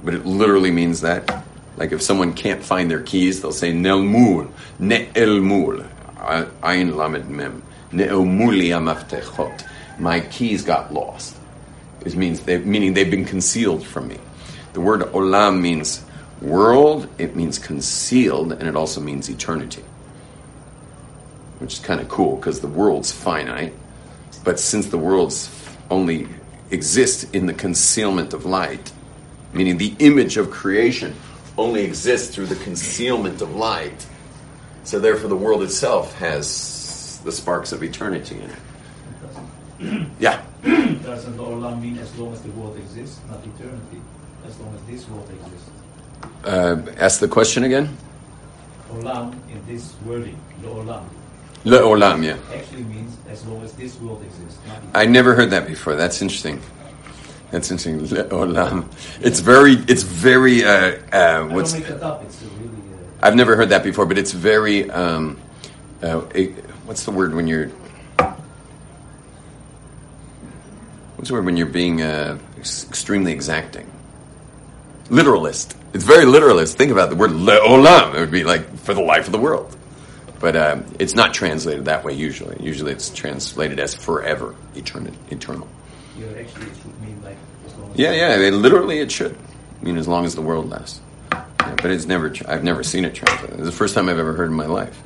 but 0.04 0.14
it 0.14 0.26
literally 0.26 0.72
means 0.72 1.02
that. 1.02 1.46
Like 1.78 1.94
if 1.94 2.02
someone 2.02 2.34
can't 2.34 2.62
find 2.62 2.92
their 2.92 3.02
keys, 3.02 3.42
they'll 3.42 3.54
say 3.54 3.72
nelmul, 3.72 4.52
ne'elmul, 4.80 5.88
ayin 6.62 6.96
lamed 6.96 7.30
mem, 7.30 7.64
ne'elmuli 7.92 8.70
amaftechot. 8.70 9.66
My 9.98 10.20
keys 10.20 10.64
got 10.64 10.94
lost. 10.94 11.38
It 12.06 12.16
means 12.16 12.42
they, 12.42 12.58
meaning 12.58 12.94
they've 12.94 13.12
been 13.12 13.26
concealed 13.26 13.86
from 13.86 14.08
me. 14.08 14.18
The 14.74 14.82
word 14.82 15.02
olam 15.02 15.62
means 15.62 16.04
world, 16.42 17.08
it 17.18 17.36
means 17.36 17.60
concealed, 17.60 18.54
and 18.54 18.68
it 18.68 18.76
also 18.76 19.02
means 19.02 19.30
eternity. 19.30 19.84
Which 21.60 21.74
is 21.74 21.80
kind 21.80 22.02
of 22.02 22.10
cool 22.10 22.38
because 22.38 22.62
the 22.62 22.68
world's 22.68 23.12
finite, 23.12 23.74
but 24.44 24.60
since 24.60 24.88
the 24.88 24.98
world's 24.98 25.50
only 25.90 26.28
exist 26.72 27.36
in 27.36 27.46
the 27.46 27.54
concealment 27.54 28.34
of 28.34 28.46
light, 28.46 28.92
meaning 29.54 29.78
the 29.78 29.94
image 30.00 30.38
of 30.38 30.50
creation 30.50 31.16
only 31.58 31.84
exists 31.84 32.34
through 32.34 32.48
the 32.48 32.56
concealment 32.56 33.42
of 33.42 33.56
light, 33.56 34.08
so 34.84 35.00
therefore 35.00 35.30
the 35.30 35.36
world 35.36 35.62
itself 35.62 36.16
has 36.16 37.22
the 37.24 37.32
sparks 37.32 37.72
of 37.72 37.84
eternity 37.84 38.36
in 38.36 38.50
it. 38.50 38.60
Yeah. 40.20 40.42
Doesn't 40.64 41.38
Olam 41.38 41.82
mean 41.82 41.98
as 41.98 42.16
long 42.18 42.34
as 42.34 42.42
the 42.42 42.52
world 42.52 42.78
exists, 42.78 43.20
not 43.30 43.40
eternity? 43.46 44.02
As 44.46 44.60
long 44.60 44.76
as 44.76 44.82
this 44.84 45.08
world 45.10 45.30
exists. 45.30 45.70
Uh, 46.44 46.82
ask 46.98 47.20
the 47.20 47.28
question 47.28 47.64
again. 47.64 47.90
Olam 48.92 49.34
in 49.50 49.66
this 49.66 49.96
wording, 50.06 50.38
the 50.62 50.68
Olam, 50.68 51.04
Le 51.64 51.78
olam, 51.78 52.24
yeah. 52.24 52.38
actually 52.56 52.84
means 52.84 53.18
as 53.30 53.46
long 53.46 53.62
as 53.64 53.72
this 53.74 54.00
world 54.00 54.24
exists. 54.24 54.60
Not 54.68 54.82
I 54.96 55.06
never 55.06 55.36
heard 55.36 55.52
that 55.52 55.68
before. 55.68 55.96
That's 55.96 56.22
interesting. 56.22 56.60
That's 57.52 57.70
interesting. 57.70 58.00
Le'olam. 58.00 58.86
It's 59.22 59.42
very, 59.42 59.74
it's 59.88 60.02
very. 60.02 60.64
Uh, 60.64 60.98
uh, 61.12 61.46
what's? 61.48 61.74
don't 61.74 61.82
make 61.82 61.90
that 61.90 62.04
up. 62.04 62.24
It's 62.24 62.42
really. 62.42 62.70
Uh, 62.70 63.22
I've 63.22 63.36
never 63.36 63.56
heard 63.56 63.70
that 63.70 63.84
before, 63.84 64.08
but 64.08 64.18
it's 64.18 64.32
very. 64.32 64.90
Um, 64.90 65.38
uh, 66.02 66.22
it, 66.34 66.50
what's 66.86 67.06
the 67.06 67.12
word 67.12 67.36
when 67.36 67.46
you're? 67.46 67.68
What's 71.18 71.21
the 71.32 71.36
word 71.36 71.46
when 71.46 71.58
you're 71.58 71.66
being 71.66 72.02
uh, 72.02 72.38
ex- 72.58 72.86
extremely 72.88 73.32
exacting? 73.32 73.90
Literalist. 75.10 75.76
It's 75.94 76.04
very 76.04 76.26
literalist. 76.26 76.78
Think 76.78 76.92
about 76.92 77.10
the 77.10 77.16
word 77.16 77.32
"le 77.32 77.54
le'olam. 77.54 78.16
It 78.16 78.20
would 78.20 78.32
be 78.32 78.44
like 78.44 78.78
for 78.80 78.94
the 78.94 79.02
life 79.02 79.26
of 79.26 79.32
the 79.32 79.40
world. 79.40 79.76
But 80.40 80.56
um, 80.56 80.86
it's 81.00 81.16
not 81.16 81.34
translated 81.34 81.86
that 81.86 82.04
way 82.04 82.14
usually. 82.14 82.58
Usually 82.64 82.92
it's 82.92 83.10
translated 83.10 83.80
as 83.80 83.94
forever, 83.94 84.56
eternal. 84.76 85.14
eternal. 85.30 85.68
yeah, 86.18 86.26
actually, 86.40 86.66
it 86.66 86.76
should 86.82 87.02
mean 87.02 87.22
like 87.24 87.38
as 87.66 87.76
long 87.76 87.92
as. 87.92 87.98
Yeah, 88.00 88.14
yeah. 88.14 88.38
It, 88.38 88.54
literally, 88.54 89.00
it 89.00 89.12
should. 89.12 89.38
I 89.82 89.86
mean, 89.86 89.98
as 89.98 90.08
long 90.08 90.26
as 90.26 90.36
the 90.36 90.42
world 90.42 90.70
lasts. 90.70 91.00
Yeah, 91.32 91.46
but 91.60 91.92
it's 91.92 92.06
never. 92.06 92.34
I've 92.48 92.64
never 92.64 92.84
seen 92.84 93.06
it 93.06 93.14
translated. 93.14 93.60
It's 93.60 93.66
the 93.66 93.72
first 93.72 93.96
time 93.96 94.10
I've 94.10 94.20
ever 94.20 94.34
heard 94.34 94.50
in 94.50 94.56
my 94.56 94.66
life. 94.66 95.00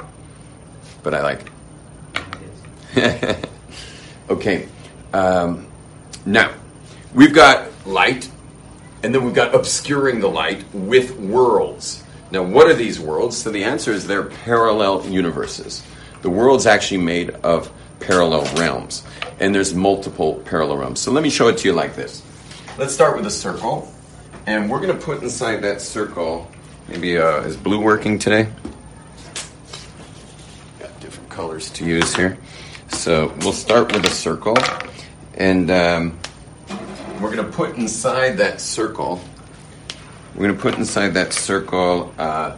But 1.04 1.14
I 1.14 1.22
like 1.22 1.52
it. 2.96 3.50
okay. 4.30 4.68
Um, 5.14 5.68
now 6.26 6.52
we've 7.14 7.34
got 7.34 7.70
light, 7.86 8.30
and 9.04 9.14
then 9.14 9.24
we've 9.24 9.34
got 9.36 9.54
obscuring 9.54 10.20
the 10.20 10.28
light 10.28 10.64
with 10.74 11.18
worlds. 11.18 12.04
Now, 12.32 12.44
what 12.44 12.68
are 12.68 12.74
these 12.74 13.00
worlds? 13.00 13.38
So 13.38 13.52
the 13.52 13.64
answer 13.64 13.92
is 13.92 14.08
they're 14.08 14.24
parallel 14.24 15.06
universes. 15.08 15.84
The 16.22 16.30
world's 16.30 16.66
actually 16.66 17.02
made 17.02 17.30
of 17.30 17.72
parallel 18.00 18.44
realms, 18.56 19.04
and 19.40 19.54
there's 19.54 19.74
multiple 19.74 20.42
parallel 20.46 20.78
realms. 20.78 21.00
So 21.00 21.12
let 21.12 21.24
me 21.24 21.30
show 21.30 21.48
it 21.48 21.58
to 21.60 21.68
you 21.68 21.74
like 21.74 21.96
this. 21.96 22.24
Let's 22.78 22.94
start 22.94 23.16
with 23.16 23.26
a 23.28 23.32
circle, 23.32 23.92
and 24.48 24.70
we're 24.70 24.82
going 24.82 24.98
to 24.98 25.06
put 25.06 25.22
inside 25.22 25.58
that 25.58 25.82
circle. 25.82 26.50
Maybe 26.88 27.18
uh, 27.18 27.42
is 27.42 27.56
blue 27.56 27.80
working 27.80 28.20
today? 28.20 28.50
Got 30.80 31.00
different 31.00 31.30
colors 31.30 31.70
to 31.72 31.86
use 31.86 32.16
here. 32.16 32.38
So 32.90 33.34
we'll 33.42 33.54
start 33.54 33.92
with 33.94 34.06
a 34.06 34.10
circle, 34.10 34.56
and 35.36 35.70
um, 35.70 36.20
we're 37.22 37.34
going 37.34 37.46
to 37.46 37.52
put 37.52 37.78
inside 37.78 38.38
that 38.38 38.60
circle. 38.60 39.22
We're 40.34 40.48
going 40.48 40.56
to 40.56 40.62
put 40.62 40.76
inside 40.76 41.10
that 41.10 41.34
circle 41.34 42.14
uh, 42.18 42.58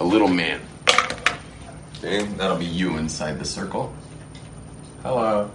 a 0.00 0.04
little 0.04 0.28
man. 0.28 0.60
Okay, 1.98 2.22
that'll 2.36 2.58
be 2.58 2.66
you 2.66 2.98
inside 2.98 3.38
the 3.38 3.44
circle. 3.44 3.94
Hello. 5.02 5.50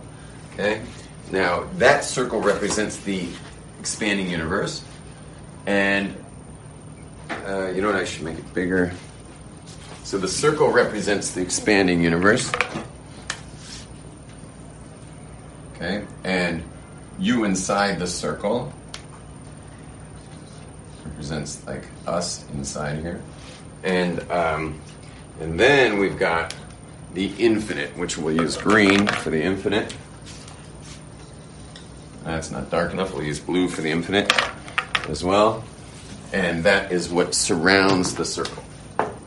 Okay. 0.54 0.82
Now 1.32 1.66
that 1.78 2.04
circle 2.04 2.42
represents 2.42 2.98
the 2.98 3.28
expanding 3.80 4.30
universe, 4.30 4.84
and 5.68 6.16
uh, 7.30 7.68
you 7.68 7.82
know 7.82 7.88
what? 7.88 7.98
I 7.98 8.04
should 8.04 8.24
make 8.24 8.40
it 8.40 8.54
bigger. 8.54 8.92
So 10.04 10.18
the 10.18 10.28
circle 10.28 10.72
represents 10.72 11.32
the 11.32 11.42
expanding 11.42 12.02
universe. 12.04 12.52
Okay, 15.76 16.04
and 16.24 16.64
you 17.30 17.44
inside 17.44 18.00
the 18.00 18.08
circle 18.08 18.74
represents 21.06 21.66
like 21.68 21.84
us 22.08 22.44
inside 22.54 23.00
here, 23.00 23.22
and 23.84 24.20
um, 24.32 24.82
and 25.40 25.60
then 25.60 26.00
we've 26.00 26.18
got 26.18 26.56
the 27.14 27.32
infinite, 27.38 27.96
which 27.98 28.18
we'll 28.18 28.36
use 28.36 28.58
green 28.58 29.06
for 29.06 29.30
the 29.30 29.42
infinite. 29.42 29.94
That's 32.24 32.50
not 32.50 32.72
dark 32.72 32.94
enough. 32.94 33.14
We'll 33.14 33.24
use 33.24 33.40
blue 33.40 33.68
for 33.68 33.82
the 33.82 33.92
infinite 33.92 34.32
as 35.08 35.24
well, 35.24 35.64
and 36.34 36.64
that 36.64 36.92
is 36.92 37.10
what 37.10 37.36
surrounds 37.36 38.16
the 38.16 38.26
circle, 38.26 38.64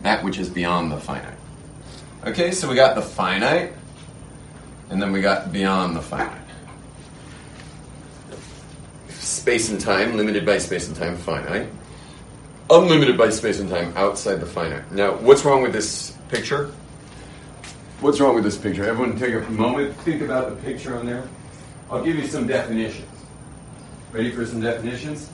that 0.02 0.24
which 0.24 0.38
is 0.38 0.48
beyond 0.48 0.90
the 0.90 0.98
finite. 0.98 1.38
Okay, 2.24 2.50
so 2.50 2.68
we 2.68 2.74
got 2.74 2.96
the 2.96 3.02
finite, 3.02 3.72
and 4.90 5.00
then 5.00 5.12
we 5.12 5.20
got 5.20 5.52
beyond 5.52 5.94
the 5.94 6.02
finite 6.02 6.41
space 9.52 9.68
and 9.68 9.78
time, 9.78 10.16
limited 10.16 10.46
by 10.46 10.56
space 10.56 10.88
and 10.88 10.96
time, 10.96 11.14
finite. 11.14 11.68
Unlimited 12.70 13.18
by 13.18 13.28
space 13.28 13.60
and 13.60 13.68
time, 13.68 13.92
outside 13.96 14.36
the 14.36 14.46
finite. 14.46 14.90
Now, 14.90 15.12
what's 15.16 15.44
wrong 15.44 15.60
with 15.60 15.74
this 15.74 16.16
picture? 16.30 16.72
What's 18.00 18.18
wrong 18.18 18.34
with 18.34 18.44
this 18.44 18.56
picture? 18.56 18.82
Everyone 18.82 19.18
take 19.18 19.34
a 19.34 19.40
moment, 19.50 19.94
think 19.96 20.22
about 20.22 20.48
the 20.48 20.56
picture 20.62 20.96
on 20.96 21.04
there. 21.04 21.28
I'll 21.90 22.02
give 22.02 22.16
you 22.16 22.26
some 22.26 22.46
definitions. 22.46 23.06
Ready 24.10 24.30
for 24.30 24.46
some 24.46 24.62
definitions? 24.62 25.28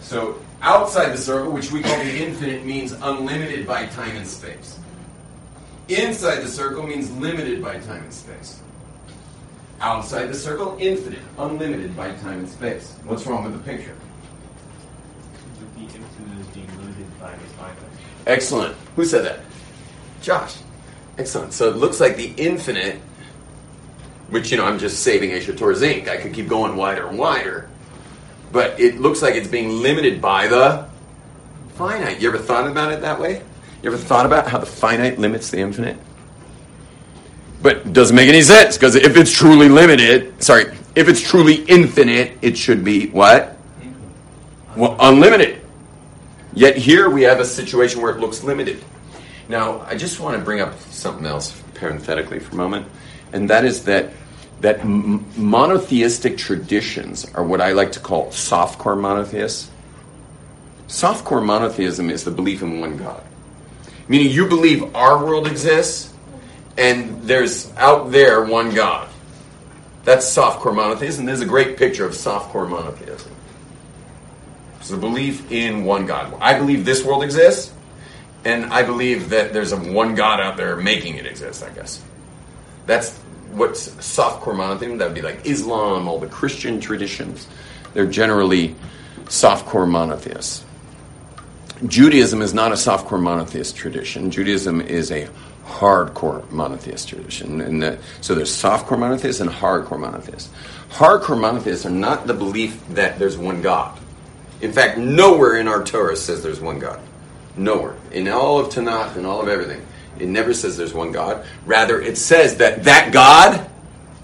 So, 0.00 0.38
outside 0.60 1.14
the 1.14 1.16
circle, 1.16 1.50
which 1.50 1.72
we 1.72 1.80
call 1.80 1.96
the 2.04 2.22
infinite, 2.22 2.66
means 2.66 2.92
unlimited 2.92 3.66
by 3.66 3.86
time 3.86 4.14
and 4.14 4.26
space. 4.26 4.78
Inside 5.88 6.40
the 6.40 6.48
circle 6.48 6.82
means 6.82 7.10
limited 7.12 7.62
by 7.62 7.78
time 7.78 8.02
and 8.02 8.12
space. 8.12 8.60
Outside 9.84 10.28
the 10.28 10.34
circle, 10.34 10.78
infinite, 10.80 11.18
unlimited 11.36 11.94
by 11.94 12.10
time 12.12 12.38
and 12.38 12.48
space. 12.48 12.96
What's 13.04 13.26
wrong 13.26 13.44
with 13.44 13.52
the 13.52 13.58
picture? 13.58 13.94
The 15.76 15.82
infinite 15.82 16.40
is 16.40 16.46
being 16.46 16.68
limited 16.78 17.20
by 17.20 17.32
the 17.32 17.44
finite. 17.58 17.76
Excellent. 18.26 18.74
Who 18.96 19.04
said 19.04 19.26
that? 19.26 19.40
Josh. 20.22 20.56
Excellent. 21.18 21.52
So 21.52 21.68
it 21.68 21.76
looks 21.76 22.00
like 22.00 22.16
the 22.16 22.32
infinite, 22.38 22.96
which, 24.30 24.50
you 24.50 24.56
know, 24.56 24.64
I'm 24.64 24.78
just 24.78 25.02
saving 25.02 25.32
Aish 25.32 25.52
HaTorah's 25.52 25.82
ink. 25.82 26.08
I 26.08 26.16
could 26.16 26.32
keep 26.32 26.48
going 26.48 26.76
wider 26.76 27.06
and 27.06 27.18
wider. 27.18 27.68
But 28.52 28.80
it 28.80 29.00
looks 29.00 29.20
like 29.20 29.34
it's 29.34 29.48
being 29.48 29.68
limited 29.68 30.18
by 30.18 30.48
the 30.48 30.88
finite. 31.74 32.22
You 32.22 32.28
ever 32.28 32.38
thought 32.38 32.66
about 32.66 32.90
it 32.90 33.02
that 33.02 33.20
way? 33.20 33.42
You 33.82 33.92
ever 33.92 33.98
thought 33.98 34.24
about 34.24 34.48
how 34.48 34.56
the 34.56 34.64
finite 34.64 35.18
limits 35.18 35.50
the 35.50 35.58
infinite? 35.58 35.98
But 37.64 37.78
it 37.78 37.94
doesn't 37.94 38.14
make 38.14 38.28
any 38.28 38.42
sense 38.42 38.76
because 38.76 38.94
if 38.94 39.16
it's 39.16 39.32
truly 39.32 39.70
limited, 39.70 40.42
sorry, 40.44 40.76
if 40.94 41.08
it's 41.08 41.22
truly 41.22 41.64
infinite, 41.64 42.36
it 42.42 42.58
should 42.58 42.84
be 42.84 43.06
what? 43.06 43.56
Well, 44.76 44.94
unlimited. 45.00 45.62
Yet 46.52 46.76
here 46.76 47.08
we 47.08 47.22
have 47.22 47.40
a 47.40 47.44
situation 47.46 48.02
where 48.02 48.12
it 48.12 48.20
looks 48.20 48.44
limited. 48.44 48.84
Now, 49.48 49.80
I 49.80 49.96
just 49.96 50.20
want 50.20 50.36
to 50.36 50.44
bring 50.44 50.60
up 50.60 50.78
something 50.90 51.24
else 51.24 51.58
parenthetically 51.72 52.38
for 52.38 52.52
a 52.52 52.56
moment, 52.56 52.86
and 53.32 53.48
that 53.48 53.64
is 53.64 53.84
that 53.84 54.10
that 54.60 54.80
m- 54.80 55.24
monotheistic 55.34 56.36
traditions 56.36 57.24
are 57.34 57.44
what 57.44 57.62
I 57.62 57.72
like 57.72 57.92
to 57.92 58.00
call 58.00 58.26
softcore 58.26 59.00
monotheists. 59.00 59.70
Softcore 60.88 61.42
monotheism 61.42 62.10
is 62.10 62.24
the 62.24 62.30
belief 62.30 62.60
in 62.60 62.80
one 62.80 62.98
God, 62.98 63.24
meaning 64.06 64.30
you 64.30 64.46
believe 64.46 64.94
our 64.94 65.24
world 65.24 65.46
exists, 65.46 66.13
and 66.76 67.22
there's 67.22 67.72
out 67.76 68.10
there 68.10 68.44
one 68.44 68.74
God. 68.74 69.08
That's 70.04 70.26
softcore 70.26 70.74
monotheism. 70.74 71.24
There's 71.24 71.40
a 71.40 71.46
great 71.46 71.76
picture 71.76 72.04
of 72.04 72.12
softcore 72.12 72.68
monotheism. 72.68 73.32
It's 74.78 74.90
the 74.90 74.96
belief 74.96 75.50
in 75.50 75.84
one 75.84 76.04
God. 76.04 76.34
I 76.40 76.58
believe 76.58 76.84
this 76.84 77.02
world 77.04 77.24
exists, 77.24 77.72
and 78.44 78.66
I 78.66 78.82
believe 78.82 79.30
that 79.30 79.54
there's 79.54 79.72
a 79.72 79.78
one 79.78 80.14
God 80.14 80.40
out 80.40 80.58
there 80.58 80.76
making 80.76 81.16
it 81.16 81.24
exist, 81.24 81.62
I 81.62 81.70
guess. 81.70 82.02
That's 82.86 83.16
what's 83.52 83.88
softcore 83.88 84.54
monotheism. 84.54 84.98
That 84.98 85.06
would 85.06 85.14
be 85.14 85.22
like 85.22 85.46
Islam, 85.46 86.06
all 86.06 86.18
the 86.18 86.26
Christian 86.26 86.80
traditions. 86.80 87.48
They're 87.94 88.06
generally 88.06 88.74
softcore 89.24 89.88
monotheists. 89.88 90.64
Judaism 91.86 92.42
is 92.42 92.52
not 92.52 92.72
a 92.72 92.74
softcore 92.74 93.20
monotheist 93.20 93.76
tradition. 93.76 94.30
Judaism 94.30 94.80
is 94.80 95.10
a 95.10 95.28
hardcore 95.64 96.48
monotheist 96.50 97.08
tradition. 97.08 97.60
And 97.60 97.82
that, 97.82 97.98
uh, 97.98 98.02
so 98.20 98.34
there's 98.34 98.50
softcore 98.50 98.98
monotheists 98.98 99.40
and 99.40 99.50
hardcore 99.50 99.98
monotheists. 99.98 100.50
Hardcore 100.90 101.40
monotheists 101.40 101.86
are 101.86 101.90
not 101.90 102.26
the 102.26 102.34
belief 102.34 102.86
that 102.90 103.18
there's 103.18 103.36
one 103.36 103.62
God. 103.62 103.98
In 104.60 104.72
fact, 104.72 104.98
nowhere 104.98 105.56
in 105.56 105.68
our 105.68 105.82
Torah 105.84 106.16
says 106.16 106.42
there's 106.42 106.60
one 106.60 106.78
God. 106.78 107.00
Nowhere. 107.56 107.96
In 108.12 108.28
all 108.28 108.58
of 108.58 108.68
Tanakh 108.72 109.16
and 109.16 109.26
all 109.26 109.40
of 109.40 109.48
everything, 109.48 109.84
it 110.18 110.28
never 110.28 110.54
says 110.54 110.76
there's 110.76 110.94
one 110.94 111.12
God. 111.12 111.44
Rather, 111.66 112.00
it 112.00 112.16
says 112.16 112.56
that 112.58 112.84
that 112.84 113.12
God 113.12 113.68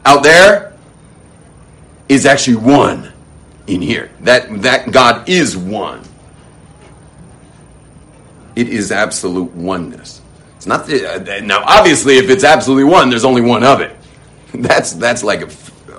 out 0.04 0.22
there 0.22 0.72
is 2.08 2.26
actually 2.26 2.56
one 2.56 3.12
in 3.66 3.80
here. 3.80 4.10
That, 4.20 4.62
that 4.62 4.90
God 4.90 5.28
is 5.28 5.56
one. 5.56 6.02
It 8.56 8.68
is 8.68 8.92
absolute 8.92 9.52
oneness. 9.52 10.19
It's 10.60 10.66
not 10.66 10.86
the, 10.86 11.10
uh, 11.10 11.40
now. 11.40 11.62
Obviously, 11.64 12.18
if 12.18 12.28
it's 12.28 12.44
absolutely 12.44 12.84
one, 12.84 13.08
there's 13.08 13.24
only 13.24 13.40
one 13.40 13.64
of 13.64 13.80
it. 13.80 13.96
That's 14.52 14.92
that's 14.92 15.22
like 15.22 15.40
a, 15.40 15.48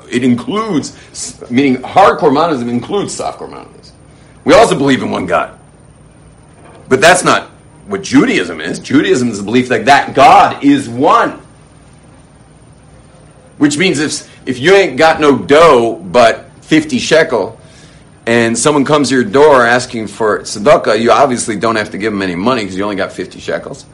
it 0.07 0.23
includes 0.23 0.95
meaning 1.49 1.77
hardcore 1.77 2.31
monotheism 2.31 2.69
includes 2.69 3.17
softcore 3.17 3.49
monotheism. 3.49 3.95
We 4.43 4.53
also 4.53 4.77
believe 4.77 5.01
in 5.01 5.09
one 5.09 5.25
God, 5.25 5.57
but 6.89 7.01
that's 7.01 7.23
not 7.23 7.47
what 7.87 8.03
Judaism 8.03 8.61
is. 8.61 8.77
Judaism 8.77 9.29
is 9.29 9.39
the 9.39 9.43
belief 9.43 9.69
that 9.69 9.85
that 9.85 10.13
God 10.13 10.63
is 10.63 10.87
one. 10.87 11.41
Which 13.57 13.77
means 13.77 13.99
if 13.99 14.29
if 14.47 14.59
you 14.59 14.75
ain't 14.75 14.97
got 14.97 15.19
no 15.19 15.39
dough 15.39 15.95
but 15.95 16.51
fifty 16.61 16.99
shekel, 16.99 17.59
and 18.27 18.55
someone 18.55 18.85
comes 18.85 19.09
to 19.09 19.15
your 19.15 19.23
door 19.23 19.65
asking 19.65 20.07
for 20.07 20.39
tzedakah, 20.39 21.01
you 21.01 21.11
obviously 21.11 21.55
don't 21.55 21.77
have 21.77 21.89
to 21.91 21.97
give 21.97 22.13
them 22.13 22.21
any 22.21 22.35
money 22.35 22.61
because 22.61 22.77
you 22.77 22.83
only 22.83 22.95
got 22.95 23.11
50 23.11 23.39
shekels. 23.39 23.85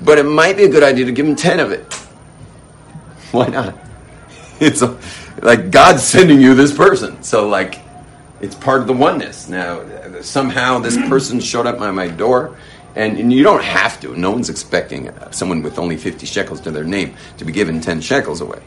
But 0.00 0.18
it 0.18 0.24
might 0.24 0.56
be 0.56 0.64
a 0.64 0.68
good 0.68 0.82
idea 0.82 1.06
to 1.06 1.12
give 1.12 1.26
them 1.26 1.36
10 1.36 1.60
of 1.60 1.72
it. 1.72 1.92
Why 3.32 3.48
not? 3.48 3.76
It's 4.60 4.82
a, 4.82 4.98
like 5.42 5.70
God's 5.70 6.02
sending 6.02 6.40
you 6.40 6.54
this 6.54 6.74
person. 6.74 7.22
So, 7.22 7.48
like, 7.48 7.80
it's 8.40 8.54
part 8.54 8.80
of 8.80 8.86
the 8.86 8.92
oneness. 8.92 9.48
Now, 9.48 9.82
somehow 10.20 10.78
this 10.78 10.96
person 11.08 11.40
showed 11.40 11.66
up 11.66 11.78
by 11.78 11.90
my 11.90 12.08
door, 12.08 12.56
and, 12.94 13.18
and 13.18 13.32
you 13.32 13.42
don't 13.42 13.62
have 13.62 14.00
to. 14.00 14.16
No 14.16 14.30
one's 14.30 14.50
expecting 14.50 15.10
someone 15.30 15.62
with 15.62 15.78
only 15.78 15.96
50 15.96 16.26
shekels 16.26 16.60
to 16.62 16.70
their 16.70 16.84
name 16.84 17.14
to 17.38 17.44
be 17.44 17.52
given 17.52 17.80
10 17.80 18.00
shekels 18.00 18.40
away. 18.40 18.60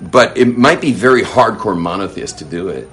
But 0.00 0.38
it 0.38 0.56
might 0.56 0.80
be 0.80 0.92
very 0.92 1.22
hardcore 1.22 1.78
monotheist 1.78 2.38
to 2.38 2.44
do 2.44 2.68
it. 2.68 2.88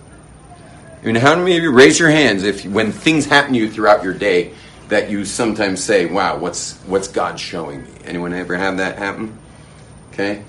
I 1.02 1.06
mean, 1.06 1.16
how 1.16 1.36
many 1.36 1.56
of 1.56 1.64
you 1.64 1.72
raise 1.72 2.00
your 2.00 2.10
hands 2.10 2.44
if 2.44 2.66
when 2.66 2.92
things 2.92 3.28
happen 3.28 3.54
to 3.54 3.60
you 3.60 3.70
throughout 3.70 4.04
your 4.04 4.14
day 4.14 4.54
that 4.90 5.10
you 5.10 5.26
sometimes 5.26 5.84
say, 5.84 6.06
"Wow, 6.06 6.38
what's 6.38 6.76
what's 6.86 7.08
God 7.08 7.40
showing 7.40 7.84
me?" 7.84 7.90
Anyone 8.06 8.34
ever 8.34 8.56
have 8.56 8.78
that 8.78 8.98
happen? 8.98 9.38
Okay, 10.14 10.44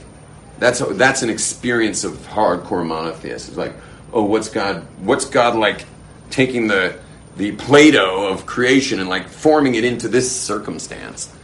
that's 0.59 0.81
a, 0.81 0.87
that's 0.87 1.23
an 1.23 1.31
experience 1.31 2.05
of 2.05 2.13
hardcore 2.29 2.87
monotheist. 2.87 3.49
It's 3.49 3.57
like, 3.57 3.75
oh, 4.13 4.25
what's 4.25 4.49
God? 4.49 4.87
What's 5.01 5.25
God 5.25 5.57
like 5.57 5.85
taking 6.31 6.69
the 6.69 6.99
the 7.37 7.53
Play-Doh 7.53 8.29
of 8.29 8.47
creation 8.47 8.99
and 9.01 9.09
like 9.09 9.29
forming 9.29 9.75
it 9.75 9.85
into 9.85 10.09
this 10.09 10.31
circumstance 10.31 11.35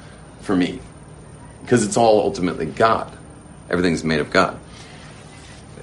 for 0.40 0.56
me? 0.56 0.80
Because 1.60 1.84
it's 1.84 1.96
all 1.96 2.20
ultimately 2.20 2.66
God. 2.66 3.12
Everything's 3.70 4.04
made 4.04 4.20
of 4.20 4.30
God. 4.30 4.58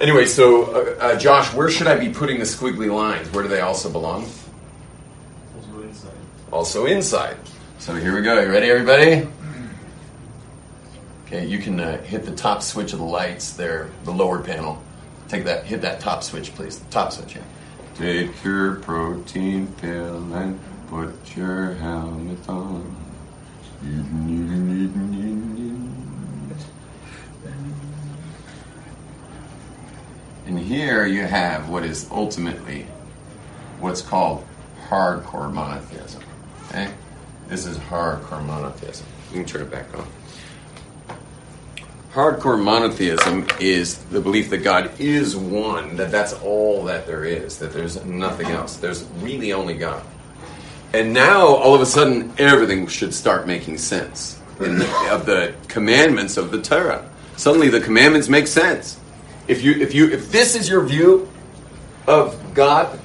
Anyway, 0.00 0.24
so 0.24 0.64
uh, 0.64 0.96
uh, 0.98 1.18
Josh, 1.18 1.52
where 1.52 1.68
should 1.68 1.86
I 1.86 1.96
be 1.98 2.08
putting 2.08 2.38
the 2.38 2.44
squiggly 2.44 2.92
lines? 2.92 3.30
Where 3.32 3.42
do 3.42 3.48
they 3.48 3.60
also 3.60 3.90
belong? 3.90 4.26
Also 6.52 6.86
inside. 6.86 7.36
So 7.78 7.94
here 7.94 8.14
we 8.14 8.22
go. 8.22 8.40
You 8.40 8.50
ready, 8.50 8.70
everybody? 8.70 9.28
Okay, 11.26 11.46
you 11.46 11.58
can 11.58 11.78
uh, 11.78 12.02
hit 12.02 12.24
the 12.24 12.34
top 12.34 12.60
switch 12.62 12.92
of 12.92 12.98
the 12.98 13.04
lights 13.04 13.52
there, 13.52 13.88
the 14.04 14.10
lower 14.10 14.42
panel. 14.42 14.82
Take 15.28 15.44
that, 15.44 15.64
hit 15.64 15.80
that 15.82 16.00
top 16.00 16.24
switch, 16.24 16.52
please. 16.56 16.82
Top 16.90 17.12
switch 17.12 17.34
here. 17.34 17.44
Take 17.94 18.42
your 18.42 18.76
protein 18.76 19.68
pill 19.74 20.34
and 20.34 20.58
put 20.88 21.36
your 21.36 21.74
helmet 21.74 22.48
on. 22.48 22.96
And 30.46 30.58
here 30.58 31.06
you 31.06 31.22
have 31.22 31.68
what 31.68 31.84
is 31.84 32.08
ultimately 32.10 32.86
what's 33.78 34.02
called 34.02 34.44
hardcore 34.88 35.52
monotheism. 35.52 36.24
Okay? 36.70 36.92
This 37.48 37.66
is 37.66 37.76
hardcore 37.78 38.44
monotheism. 38.46 39.06
You 39.30 39.38
can 39.38 39.46
turn 39.46 39.62
it 39.62 39.70
back 39.70 39.86
on. 39.98 40.06
Hardcore 42.12 42.60
monotheism 42.60 43.46
is 43.60 43.98
the 44.04 44.20
belief 44.20 44.50
that 44.50 44.58
God 44.58 44.90
is 45.00 45.36
one, 45.36 45.96
that 45.96 46.10
that's 46.10 46.32
all 46.32 46.84
that 46.84 47.06
there 47.06 47.24
is, 47.24 47.58
that 47.58 47.72
there's 47.72 48.04
nothing 48.04 48.48
else. 48.48 48.76
There's 48.76 49.04
really 49.20 49.52
only 49.52 49.74
God. 49.74 50.02
And 50.92 51.12
now, 51.12 51.46
all 51.46 51.74
of 51.74 51.80
a 51.80 51.86
sudden, 51.86 52.32
everything 52.36 52.88
should 52.88 53.14
start 53.14 53.46
making 53.46 53.78
sense 53.78 54.40
the, 54.58 55.08
of 55.12 55.24
the 55.24 55.54
commandments 55.68 56.36
of 56.36 56.50
the 56.50 56.60
Torah. 56.60 57.08
Suddenly, 57.36 57.68
the 57.68 57.80
commandments 57.80 58.28
make 58.28 58.48
sense. 58.48 58.98
If 59.46 59.62
you, 59.62 59.72
if 59.74 59.94
you, 59.94 60.10
if 60.10 60.32
this 60.32 60.56
is 60.56 60.68
your 60.68 60.84
view 60.84 61.28
of 62.08 62.54
God, 62.54 62.98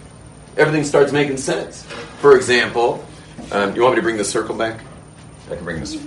everything 0.58 0.84
starts 0.84 1.12
making 1.12 1.38
sense. 1.38 1.84
For 2.22 2.36
example, 2.36 3.05
um, 3.52 3.76
you 3.76 3.82
want 3.82 3.94
me 3.94 3.98
to 3.98 4.02
bring 4.02 4.18
the 4.18 4.24
circle 4.24 4.56
back? 4.56 4.82
I 5.50 5.56
can 5.56 5.64
bring 5.64 5.80
this. 5.80 5.98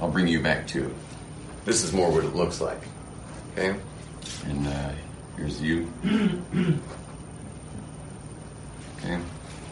I'll 0.00 0.10
bring 0.10 0.26
you 0.26 0.40
back 0.40 0.66
too. 0.66 0.94
This 1.64 1.84
is 1.84 1.92
more 1.92 2.10
what 2.10 2.24
it 2.24 2.34
looks 2.34 2.60
like. 2.60 2.80
Okay? 3.52 3.78
And 4.46 4.66
uh, 4.66 4.92
here's 5.36 5.60
you. 5.60 5.92
Okay? 8.98 9.20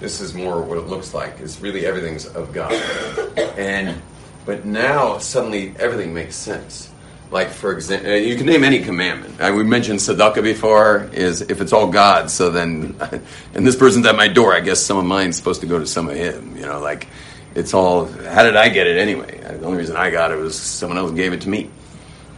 This 0.00 0.20
is 0.20 0.34
more 0.34 0.62
what 0.62 0.78
it 0.78 0.86
looks 0.86 1.14
like. 1.14 1.40
It's 1.40 1.60
really 1.60 1.86
everything's 1.86 2.26
of 2.26 2.52
God. 2.52 2.72
And 3.56 4.00
but 4.46 4.64
now 4.64 5.18
suddenly 5.18 5.74
everything 5.78 6.14
makes 6.14 6.34
sense. 6.34 6.89
Like 7.30 7.50
for 7.50 7.72
example, 7.72 8.16
you 8.16 8.36
can 8.36 8.46
name 8.46 8.64
any 8.64 8.80
commandment. 8.80 9.40
Uh, 9.40 9.52
we 9.56 9.62
mentioned 9.62 10.00
tzedakah 10.00 10.42
before. 10.42 11.08
Is 11.12 11.42
if 11.42 11.60
it's 11.60 11.72
all 11.72 11.86
God, 11.88 12.28
so 12.28 12.50
then, 12.50 12.96
and 13.54 13.66
this 13.66 13.76
person's 13.76 14.06
at 14.06 14.16
my 14.16 14.26
door. 14.26 14.52
I 14.54 14.60
guess 14.60 14.80
some 14.80 14.98
of 14.98 15.04
mine's 15.04 15.36
supposed 15.36 15.60
to 15.60 15.66
go 15.66 15.78
to 15.78 15.86
some 15.86 16.08
of 16.08 16.16
him. 16.16 16.56
You 16.56 16.66
know, 16.66 16.80
like 16.80 17.06
it's 17.54 17.72
all. 17.72 18.06
How 18.06 18.42
did 18.42 18.56
I 18.56 18.68
get 18.68 18.88
it 18.88 18.98
anyway? 18.98 19.38
The 19.38 19.64
only 19.64 19.78
reason 19.78 19.96
I 19.96 20.10
got 20.10 20.32
it 20.32 20.36
was 20.36 20.58
someone 20.58 20.98
else 20.98 21.12
gave 21.12 21.32
it 21.32 21.42
to 21.42 21.48
me 21.48 21.70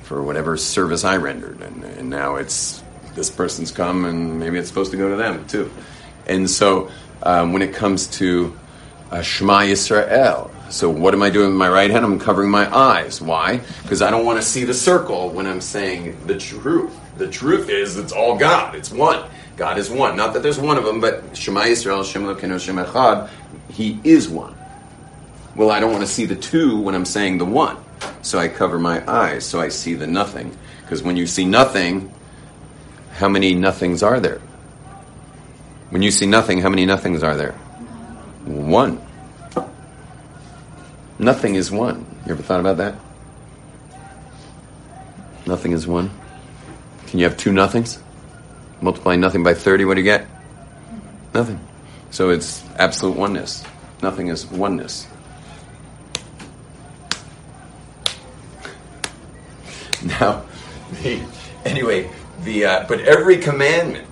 for 0.03 0.23
whatever 0.23 0.59
service 0.59 1.05
I 1.05 1.17
rendered, 1.17 1.63
and, 1.63 1.85
and 1.85 2.11
now 2.11 2.37
it's 2.37 2.83
this 3.15 3.31
person's 3.31 3.71
come, 3.71 4.05
and 4.05 4.39
maybe 4.39 4.59
it's 4.59 4.69
supposed 4.69 4.91
to 4.91 4.99
go 4.99 5.09
to 5.09 5.17
them 5.17 5.47
too. 5.47 5.71
And 6.27 6.49
so, 6.51 6.91
um, 7.23 7.55
when 7.55 7.63
it 7.63 7.75
comes 7.75 8.07
to 8.19 8.59
uh, 9.11 9.23
Shema 9.23 9.61
Yisrael, 9.61 10.51
so 10.73 10.89
what 10.89 11.13
am 11.13 11.23
I 11.23 11.29
doing 11.29 11.49
with 11.49 11.57
my 11.59 11.69
right 11.69 11.91
hand? 11.91 12.03
I'm 12.03 12.19
covering 12.19 12.51
my 12.51 12.75
eyes. 12.75 13.21
Why? 13.21 13.61
Because 13.83 14.01
I 14.01 14.11
don't 14.11 14.25
want 14.25 14.41
to 14.41 14.43
see 14.43 14.65
the 14.65 14.73
circle 14.73 15.29
when 15.29 15.47
I'm 15.47 15.61
saying 15.61 16.17
the 16.27 16.39
truth. 16.39 16.99
The 17.19 17.29
truth 17.29 17.69
is 17.69 17.99
it's 17.99 18.11
all 18.11 18.39
God. 18.39 18.75
It's 18.75 18.91
one. 18.91 19.29
God 19.59 19.77
is 19.77 19.91
one. 19.91 20.17
Not 20.17 20.33
that 20.33 20.43
there's 20.43 20.59
one 20.59 20.79
of 20.79 20.85
them, 20.85 20.99
but 20.99 21.37
Shema 21.37 21.65
Yisrael, 21.65 22.11
Shem 22.11 22.25
Elokeinu, 22.25 22.59
Shem 22.59 22.77
Echad. 22.77 23.29
He 23.69 24.01
is 24.03 24.31
one. 24.31 24.57
Well, 25.55 25.71
I 25.71 25.79
don't 25.79 25.93
want 25.93 26.05
to 26.05 26.11
see 26.11 26.25
the 26.25 26.37
two 26.37 26.81
when 26.81 26.95
I'm 26.95 27.05
saying 27.05 27.37
the 27.37 27.45
one. 27.45 27.77
So 28.23 28.39
I 28.39 28.49
cover 28.49 28.79
my 28.79 29.07
eyes 29.07 29.45
so 29.45 29.61
I 29.61 29.69
see 29.69 29.93
the 29.93 30.07
nothing. 30.07 30.57
Because 30.81 31.03
when 31.03 31.19
you 31.19 31.27
see 31.27 31.45
nothing, 31.45 32.11
how 33.13 33.29
many 33.29 33.55
nothings 33.55 34.03
are 34.03 34.21
there? 34.21 34.41
When 35.91 36.01
you 36.01 36.11
see 36.11 36.25
nothing, 36.25 36.63
how 36.63 36.71
many 36.71 36.87
nothings 36.87 37.23
are 37.23 37.37
there? 37.37 37.53
One. 38.47 39.02
Nothing 41.23 41.55
is 41.55 41.71
one. 41.71 42.05
You 42.27 42.33
ever 42.33 42.43
thought 42.43 42.59
about 42.59 42.79
that? 42.79 42.97
Nothing 45.47 45.71
is 45.71 45.87
one. 45.87 46.11
Can 47.07 47.21
you 47.21 47.25
have 47.27 47.37
two 47.37 47.53
nothings? 47.53 48.03
Multiply 48.81 49.15
nothing 49.15 49.45
by 49.45 49.55
30, 49.55 49.85
what 49.85 49.95
do 49.95 50.01
you 50.01 50.05
get? 50.05 50.27
Nothing. 51.33 51.61
So 52.11 52.31
it's 52.31 52.65
absolute 52.77 53.17
oneness. 53.17 53.63
Nothing 54.03 54.27
is 54.29 54.47
oneness. 54.47 55.07
Now, 60.05 60.45
the, 61.01 61.23
anyway, 61.65 62.11
the 62.43 62.65
uh, 62.67 62.87
but 62.89 62.99
every 63.03 63.39
commandment 63.39 64.05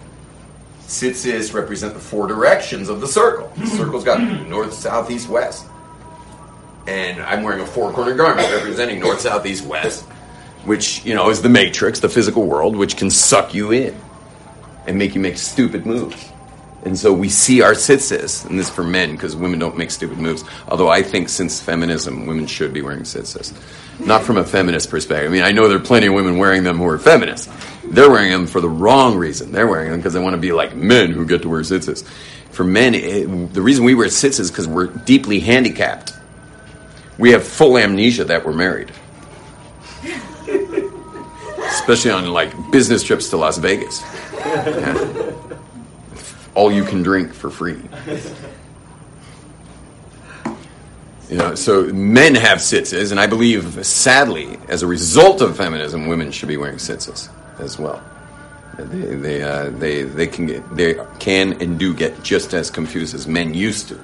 tzitzis 0.83 1.53
represent 1.53 1.95
the 1.95 1.99
four 1.99 2.29
directions 2.29 2.89
of 2.89 3.01
the 3.01 3.09
circle. 3.09 3.53
The 3.57 3.67
circle's 3.67 4.05
got 4.05 4.21
north, 4.47 4.73
south, 4.73 5.11
east, 5.11 5.29
west. 5.29 5.67
And 6.91 7.23
I'm 7.23 7.45
wearing 7.45 7.61
a 7.61 7.67
four 7.67 7.93
corner 7.93 8.17
garment 8.17 8.51
representing 8.51 8.99
north, 8.99 9.21
south, 9.21 9.47
east, 9.47 9.65
west, 9.65 10.05
which, 10.65 11.05
you 11.05 11.15
know, 11.15 11.31
is 11.31 11.41
the 11.41 11.49
matrix, 11.49 12.01
the 12.01 12.09
physical 12.09 12.47
world, 12.47 12.75
which 12.75 12.97
can 12.97 13.11
suck 13.11 13.55
you 13.55 13.71
in 13.71 13.97
and 14.89 14.99
make 14.99 15.15
you 15.15 15.21
make 15.21 15.39
stupid 15.39 15.87
moves. 15.87 16.33
And 16.85 16.99
so 16.99 17.13
we 17.13 17.29
see 17.29 17.63
our 17.63 17.75
tzitzis, 17.75 18.45
and 18.45 18.59
this 18.59 18.69
is 18.69 18.75
for 18.75 18.83
men 18.83 19.13
because 19.13 19.37
women 19.37 19.61
don't 19.61 19.79
make 19.79 19.93
stupid 19.93 20.19
moves. 20.19 20.43
Although 20.67 20.89
I 20.89 21.03
think 21.03 21.29
since 21.29 21.61
feminism, 21.61 22.27
women 22.27 22.49
should 22.49 22.73
be 22.73 22.83
wearing 22.83 23.03
tzitzis. 23.03 23.55
Not 24.05 24.25
from 24.25 24.39
a 24.39 24.45
feminist 24.45 24.91
perspective. 24.91 25.31
I 25.31 25.33
mean, 25.33 25.45
I 25.45 25.53
know 25.53 25.69
there 25.69 25.77
are 25.77 25.81
plenty 25.81 26.09
of 26.09 26.15
women 26.15 26.39
wearing 26.39 26.65
them 26.65 26.79
who 26.79 26.87
are 26.87 26.99
feminists. 26.99 27.49
They're 27.85 28.11
wearing 28.11 28.33
them 28.33 28.49
for 28.49 28.61
the 28.61 28.69
wrong 28.69 29.17
reason. 29.17 29.53
They're 29.53 29.69
wearing 29.69 29.91
them 29.91 30.01
because 30.01 30.15
they 30.15 30.21
want 30.21 30.35
to 30.35 30.41
be 30.41 30.53
like 30.53 30.75
men 30.75 31.13
who 31.13 31.25
get 31.25 31.43
to 31.43 31.49
wear 31.49 31.61
tzitzis. 31.61 32.05
For 32.51 32.65
men, 32.65 32.97
it, 32.97 33.55
the 33.55 33.63
reason 33.63 33.85
we 33.85 33.95
wear 33.95 34.09
tzitzis 34.09 34.41
is 34.41 34.51
because 34.51 34.67
we're 34.67 34.89
deeply 34.89 35.39
handicapped. 35.39 36.15
We 37.21 37.31
have 37.31 37.45
full 37.47 37.79
amnesia 37.79 38.25
that 38.25 38.45
we're 38.45 38.53
married. 38.53 38.91
Especially 41.59 42.11
on 42.11 42.27
like 42.33 42.53
business 42.73 43.05
trips 43.05 43.31
to 43.31 43.37
Las 43.37 43.59
Vegas. 43.59 44.03
Yeah 44.33 45.31
all 46.55 46.71
you 46.71 46.85
can 46.85 47.03
drink 47.03 47.33
for 47.33 47.51
free. 47.51 47.81
You 51.29 51.37
know, 51.37 51.55
so 51.55 51.85
men 51.85 52.35
have 52.35 52.59
tzitzis, 52.59 53.13
and 53.13 53.21
I 53.21 53.27
believe, 53.29 53.87
sadly, 53.87 54.59
as 54.69 54.83
a 54.83 54.87
result 54.87 55.41
of 55.41 55.57
feminism, 55.57 56.09
women 56.09 56.33
should 56.33 56.49
be 56.49 56.57
wearing 56.57 56.77
tzitzis 56.77 57.29
as 57.61 57.79
well. 57.79 58.03
They 58.77 59.15
they 59.15 59.43
uh, 59.43 59.71
they 59.71 60.03
they 60.03 60.27
can 60.27 60.47
get 60.47 60.77
they 60.77 60.97
can 61.19 61.61
and 61.63 61.79
do 61.79 61.95
get 61.95 62.23
just 62.23 62.53
as 62.53 62.71
confused 62.71 63.15
as 63.15 63.29
men 63.29 63.55
used 63.55 63.89
to. 63.89 64.01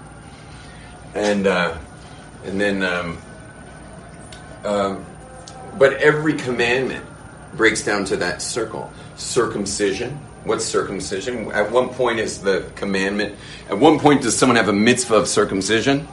And 1.15 1.47
uh, 1.47 1.79
and 2.47 2.61
then, 2.61 2.83
um, 2.83 3.19
uh, 4.65 4.97
but 5.79 5.95
every 5.95 6.35
commandment 6.35 7.05
breaks 7.55 7.85
down 7.85 8.05
to 8.07 8.17
that 8.19 8.43
circle: 8.43 8.93
circumcision, 9.17 10.19
What's 10.47 10.65
circumcision? 10.65 11.51
At 11.51 11.73
one 11.73 11.89
point 11.89 12.21
is 12.21 12.41
the 12.41 12.71
commandment. 12.77 13.35
At 13.69 13.79
one 13.79 13.99
point 13.99 14.23
does 14.23 14.39
someone 14.39 14.55
have 14.55 14.69
a 14.69 14.73
mitzvah 14.73 15.17
of 15.17 15.27
circumcision? 15.27 16.07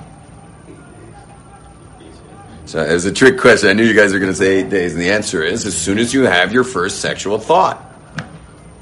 So 2.66 2.82
it's 2.82 3.06
a 3.06 3.12
trick 3.12 3.38
question. 3.38 3.70
I 3.70 3.74
knew 3.74 3.84
you 3.84 3.94
guys 3.94 4.12
were 4.12 4.18
going 4.18 4.32
to 4.32 4.36
say 4.36 4.62
eight 4.62 4.72
days, 4.72 4.94
and 4.94 5.02
the 5.02 5.12
answer 5.12 5.44
is 5.44 5.68
as 5.68 5.78
soon 5.78 6.00
as 6.00 6.16
you 6.16 6.24
have 6.24 6.52
your 6.52 6.64
first 6.64 7.00
sexual 7.00 7.38
thought. 7.38 7.80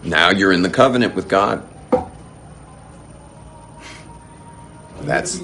Now 0.04 0.30
you're 0.30 0.54
in 0.54 0.62
the 0.62 0.70
covenant 0.70 1.16
with 1.16 1.28
God. 1.28 1.68
That's 5.02 5.42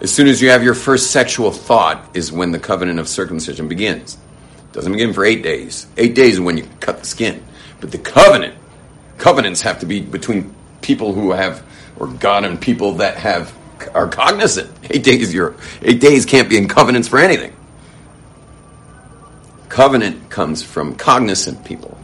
as 0.00 0.12
soon 0.12 0.28
as 0.28 0.40
you 0.40 0.50
have 0.50 0.62
your 0.62 0.74
first 0.74 1.10
sexual 1.10 1.50
thought 1.50 2.08
is 2.14 2.30
when 2.30 2.52
the 2.52 2.58
covenant 2.58 3.00
of 3.00 3.08
circumcision 3.08 3.68
begins. 3.68 4.16
It 4.56 4.72
doesn't 4.72 4.92
begin 4.92 5.12
for 5.12 5.24
eight 5.24 5.42
days. 5.42 5.86
Eight 5.96 6.14
days 6.14 6.34
is 6.34 6.40
when 6.40 6.56
you 6.56 6.68
cut 6.80 7.00
the 7.00 7.06
skin. 7.06 7.44
But 7.80 7.90
the 7.90 7.98
covenant, 7.98 8.54
covenants 9.18 9.62
have 9.62 9.80
to 9.80 9.86
be 9.86 10.00
between 10.00 10.54
people 10.82 11.12
who 11.12 11.32
have, 11.32 11.64
or 11.96 12.06
God 12.06 12.44
and 12.44 12.60
people 12.60 12.94
that 12.94 13.16
have 13.16 13.52
are 13.94 14.08
cognizant. 14.08 14.70
Eight 14.90 15.04
days, 15.04 15.32
your 15.32 15.54
eight 15.82 16.00
days 16.00 16.26
can't 16.26 16.48
be 16.48 16.56
in 16.56 16.68
covenants 16.68 17.08
for 17.08 17.18
anything. 17.18 17.54
Covenant 19.68 20.30
comes 20.30 20.62
from 20.62 20.96
cognizant 20.96 21.64
people, 21.64 21.96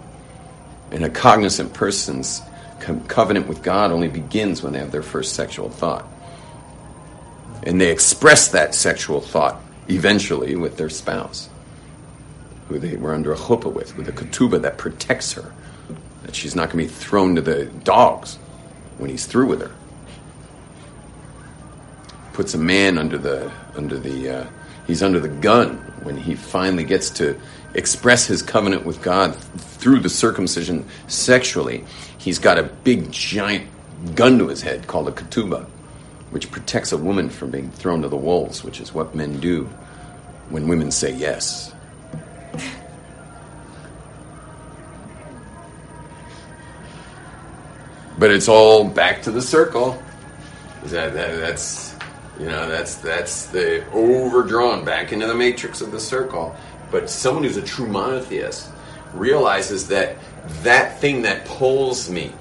and 0.90 1.04
a 1.04 1.10
cognizant 1.10 1.74
person's 1.74 2.42
covenant 3.08 3.48
with 3.48 3.62
God 3.62 3.90
only 3.90 4.08
begins 4.08 4.62
when 4.62 4.74
they 4.74 4.78
have 4.78 4.92
their 4.92 5.02
first 5.02 5.34
sexual 5.34 5.70
thought, 5.70 6.06
and 7.64 7.80
they 7.80 7.90
express 7.90 8.48
that 8.48 8.74
sexual 8.74 9.20
thought 9.20 9.60
eventually 9.88 10.54
with 10.54 10.76
their 10.76 10.88
spouse, 10.88 11.48
who 12.68 12.78
they 12.78 12.96
were 12.96 13.14
under 13.14 13.32
a 13.32 13.36
chuppah 13.36 13.72
with, 13.72 13.96
with 13.96 14.08
a 14.08 14.12
ketubah 14.12 14.62
that 14.62 14.78
protects 14.78 15.32
her, 15.32 15.52
that 16.22 16.34
she's 16.34 16.54
not 16.54 16.70
going 16.70 16.86
to 16.86 16.90
be 16.90 16.98
thrown 17.00 17.34
to 17.34 17.40
the 17.40 17.66
dogs 17.66 18.36
when 18.98 19.10
he's 19.10 19.26
through 19.26 19.46
with 19.46 19.60
her 19.60 19.72
puts 22.34 22.52
a 22.52 22.58
man 22.58 22.98
under 22.98 23.16
the 23.16 23.50
under 23.76 23.96
the 23.98 24.28
uh, 24.28 24.46
he's 24.86 25.02
under 25.02 25.20
the 25.20 25.28
gun 25.28 25.76
when 26.02 26.16
he 26.18 26.34
finally 26.34 26.84
gets 26.84 27.08
to 27.08 27.40
express 27.72 28.26
his 28.26 28.42
covenant 28.42 28.84
with 28.84 29.00
God 29.00 29.34
through 29.34 30.00
the 30.00 30.10
circumcision 30.10 30.86
sexually. 31.08 31.84
He's 32.18 32.38
got 32.38 32.58
a 32.58 32.64
big 32.64 33.10
giant 33.10 33.66
gun 34.14 34.38
to 34.38 34.48
his 34.48 34.60
head 34.60 34.86
called 34.86 35.08
a 35.08 35.12
ketubah, 35.12 35.66
which 36.34 36.50
protects 36.50 36.90
a 36.90 36.96
woman 36.96 37.30
from 37.30 37.52
being 37.52 37.70
thrown 37.70 38.02
to 38.02 38.08
the 38.08 38.16
wolves, 38.16 38.64
which 38.64 38.80
is 38.80 38.92
what 38.92 39.14
men 39.14 39.38
do 39.38 39.66
when 40.48 40.66
women 40.66 40.90
say 40.90 41.14
yes. 41.14 41.72
But 48.18 48.32
it's 48.32 48.48
all 48.48 48.82
back 48.82 49.22
to 49.22 49.30
the 49.30 49.40
circle. 49.40 50.02
That, 50.86 51.14
that, 51.14 51.36
that's 51.38 51.94
you 52.40 52.46
know, 52.46 52.68
that's 52.68 52.96
that's 52.96 53.46
the 53.46 53.88
overdrawn 53.92 54.84
back 54.84 55.12
into 55.12 55.28
the 55.28 55.36
matrix 55.36 55.80
of 55.80 55.92
the 55.92 56.00
circle. 56.00 56.56
But 56.90 57.08
someone 57.08 57.44
who's 57.44 57.58
a 57.58 57.62
true 57.62 57.86
monotheist 57.86 58.70
realizes 59.12 59.86
that 59.86 60.16
that 60.64 60.98
thing 61.00 61.22
that 61.22 61.44
pulls 61.44 62.10
me, 62.10 62.32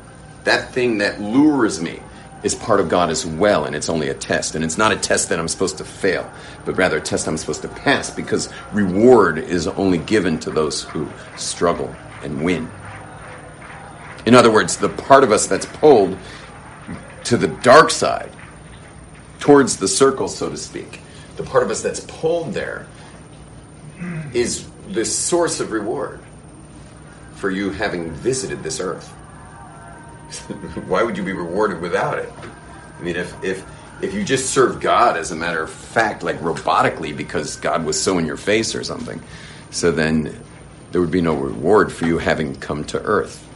that 0.46 0.74
thing 0.74 0.98
that 0.98 1.22
lures 1.22 1.80
me, 1.80 2.00
is 2.44 2.54
part 2.54 2.80
of 2.80 2.90
God 2.90 3.10
as 3.10 3.26
well, 3.26 3.66
and 3.66 3.76
it's 3.76 3.90
only 3.90 4.10
a 4.10 4.14
test. 4.14 4.56
And 4.56 4.64
it's 4.64 4.78
not 4.78 4.92
a 4.92 4.98
test 4.98 5.30
that 5.30 5.40
I'm 5.40 5.48
supposed 5.48 5.78
to 5.78 5.86
fail, 5.86 6.30
but 6.66 6.78
rather 6.78 6.98
a 6.98 7.02
test 7.02 7.28
I'm 7.28 7.38
supposed 7.38 7.62
to 7.62 7.70
pass 7.70 8.10
because 8.10 8.50
reward 8.74 9.38
is 9.38 9.68
only 9.68 9.98
given 9.98 10.40
to 10.40 10.52
those 10.52 10.84
who 10.84 11.08
struggle 11.38 11.96
and 12.22 12.44
win. 12.44 12.70
In 14.26 14.36
other 14.36 14.52
words, 14.52 14.78
the 14.78 14.90
part 14.90 15.24
of 15.24 15.32
us 15.32 15.48
that's 15.48 15.66
pulled 15.66 16.18
to 17.26 17.38
the 17.38 17.48
dark 17.48 17.90
side 17.90 18.32
towards 19.40 19.78
the 19.78 19.88
circle, 19.88 20.28
so 20.28 20.50
to 20.50 20.58
speak. 20.58 21.02
The 21.38 21.44
part 21.44 21.64
of 21.64 21.72
us 21.72 21.82
that's 21.82 22.02
pulled 22.02 22.54
there 22.54 22.86
is 24.34 24.68
the 24.90 25.06
source 25.06 25.60
of 25.60 25.72
reward 25.72 26.20
for 27.36 27.50
you 27.50 27.72
having 27.72 28.12
visited 28.12 28.64
this 28.64 28.80
earth. 28.80 29.14
Why 30.88 31.04
would 31.04 31.18
you 31.18 31.24
be 31.24 31.34
rewarded 31.34 31.82
without 31.82 32.20
it? 32.20 32.32
I 33.00 33.04
mean, 33.04 33.16
if 33.16 33.44
if 33.44 33.66
if 34.02 34.14
you 34.14 34.24
just 34.24 34.50
serve 34.52 34.82
God 34.82 35.18
as 35.18 35.32
a 35.32 35.36
matter 35.36 35.62
of 35.62 35.70
fact, 35.70 36.24
like 36.24 36.40
robotically, 36.40 37.16
because 37.16 37.56
God 37.58 37.86
was 37.86 38.02
so 38.02 38.18
in 38.18 38.26
your 38.26 38.38
face 38.38 38.76
or 38.76 38.84
something, 38.84 39.22
so 39.72 39.92
then 39.92 40.38
there 40.92 41.02
would 41.02 41.12
be 41.12 41.22
no 41.22 41.36
reward 41.36 41.92
for 41.92 42.06
you 42.06 42.18
having 42.18 42.56
come 42.56 42.84
to 42.86 43.02
earth. 43.02 43.48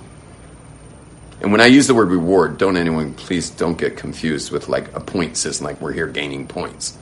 And 1.42 1.52
when 1.52 1.62
I 1.62 1.68
use 1.68 1.86
the 1.86 1.94
word 1.94 2.10
reward, 2.10 2.58
don't 2.58 2.78
anyone 2.78 3.14
please 3.14 3.50
don't 3.50 3.78
get 3.78 3.98
confused 3.98 4.52
with 4.52 4.70
like 4.70 4.94
a 4.96 5.00
point 5.00 5.38
system, 5.38 5.66
like 5.66 5.80
we're 5.80 5.94
here 5.94 6.08
gaining 6.08 6.48
points. 6.48 6.98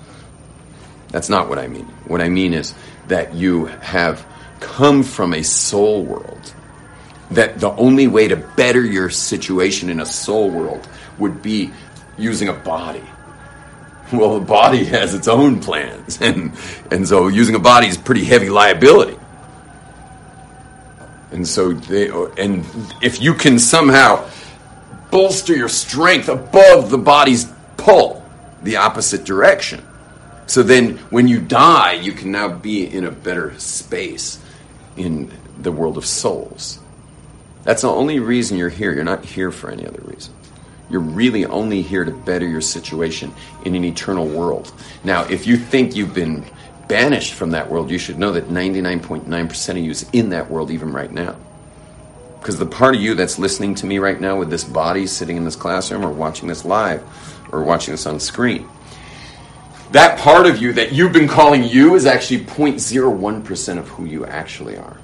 That's 1.09 1.29
not 1.29 1.47
what 1.47 1.57
I 1.57 1.67
mean. 1.67 1.85
What 2.07 2.21
I 2.21 2.27
mean 2.27 2.53
is 2.53 2.73
that 3.07 3.33
you 3.33 3.65
have 3.65 4.25
come 4.59 5.03
from 5.03 5.33
a 5.33 5.43
soul 5.43 6.03
world. 6.03 6.53
That 7.31 7.59
the 7.59 7.71
only 7.71 8.07
way 8.07 8.27
to 8.27 8.35
better 8.35 8.83
your 8.83 9.09
situation 9.09 9.89
in 9.89 9.99
a 9.99 10.05
soul 10.05 10.49
world 10.49 10.87
would 11.17 11.41
be 11.41 11.71
using 12.17 12.49
a 12.49 12.53
body. 12.53 13.03
Well, 14.13 14.39
the 14.39 14.45
body 14.45 14.85
has 14.85 15.13
its 15.13 15.27
own 15.27 15.61
plans, 15.61 16.21
and 16.21 16.53
and 16.91 17.07
so 17.07 17.27
using 17.27 17.55
a 17.55 17.59
body 17.59 17.87
is 17.87 17.97
pretty 17.97 18.23
heavy 18.23 18.49
liability. 18.49 19.17
And 21.31 21.45
so 21.45 21.73
they, 21.73 22.09
and 22.37 22.63
if 23.01 23.21
you 23.21 23.33
can 23.33 23.59
somehow 23.59 24.29
bolster 25.11 25.53
your 25.53 25.67
strength 25.67 26.29
above 26.29 26.89
the 26.89 26.97
body's 26.97 27.51
pull, 27.77 28.23
the 28.63 28.77
opposite 28.77 29.25
direction. 29.25 29.85
So 30.47 30.63
then 30.63 30.97
when 31.09 31.27
you 31.27 31.41
die, 31.41 31.93
you 31.93 32.11
can 32.11 32.31
now 32.31 32.49
be 32.49 32.85
in 32.85 33.05
a 33.05 33.11
better 33.11 33.57
space 33.59 34.39
in 34.95 35.31
the 35.59 35.71
world 35.71 35.97
of 35.97 36.05
souls. 36.05 36.79
That's 37.65 37.81
the 37.81 37.89
only 37.89 38.19
reason 38.19 38.57
you're 38.57 38.69
here. 38.69 38.93
You're 38.93 39.03
not 39.03 39.25
here 39.25 39.51
for 39.51 39.69
any 39.69 39.85
other 39.85 40.01
reason. 40.03 40.33
You're 40.89 41.01
really 41.01 41.45
only 41.45 41.81
here 41.81 42.05
to 42.05 42.11
better 42.11 42.47
your 42.47 42.61
situation 42.61 43.33
in 43.65 43.75
an 43.75 43.83
eternal 43.83 44.27
world. 44.27 44.71
Now, 45.03 45.23
if 45.23 45.47
you 45.47 45.57
think 45.57 45.95
you've 45.95 46.13
been 46.13 46.45
banished 46.87 47.33
from 47.33 47.51
that 47.51 47.69
world, 47.69 47.89
you 47.89 47.97
should 47.97 48.19
know 48.19 48.31
that 48.33 48.49
99.9% 48.49 49.69
of 49.69 49.77
you 49.77 49.91
is 49.91 50.07
in 50.13 50.29
that 50.29 50.49
world 50.49 50.69
even 50.69 50.93
right 50.93 51.11
now. 51.11 51.35
Because 52.39 52.59
the 52.59 52.67
part 52.67 52.93
of 52.93 53.01
you 53.01 53.15
that's 53.15 53.39
listening 53.39 53.73
to 53.75 53.87
me 53.87 53.97
right 53.97 54.21
now 54.21 54.37
with 54.37 54.51
this 54.51 54.63
body 54.63 55.07
sitting 55.07 55.35
in 55.35 55.43
this 55.43 55.55
classroom 55.55 56.05
or 56.05 56.11
watching 56.11 56.47
this 56.47 56.63
live 56.63 57.03
or 57.51 57.63
watching 57.63 57.93
this 57.93 58.05
on 58.05 58.19
screen, 58.19 58.69
that 59.91 60.19
part 60.19 60.45
of 60.45 60.61
you 60.61 60.73
that 60.73 60.91
you've 60.91 61.13
been 61.13 61.27
calling 61.27 61.63
you 61.63 61.95
is 61.95 62.05
actually 62.05 62.45
0.01% 62.45 63.79
of 63.79 63.87
who 63.87 64.05
you 64.05 64.25
actually 64.27 64.77
are. 64.77 64.97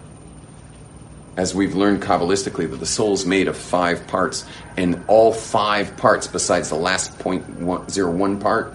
As 1.37 1.55
we've 1.55 1.75
learned 1.75 2.01
Kabbalistically, 2.01 2.69
that 2.69 2.79
the 2.79 2.85
soul 2.85 3.13
is 3.13 3.25
made 3.25 3.47
of 3.47 3.55
five 3.55 4.05
parts, 4.07 4.45
and 4.75 5.01
all 5.07 5.31
five 5.31 5.95
parts, 5.95 6.27
besides 6.27 6.69
the 6.69 6.75
last 6.75 7.17
0.01 7.19 8.39
part, 8.41 8.73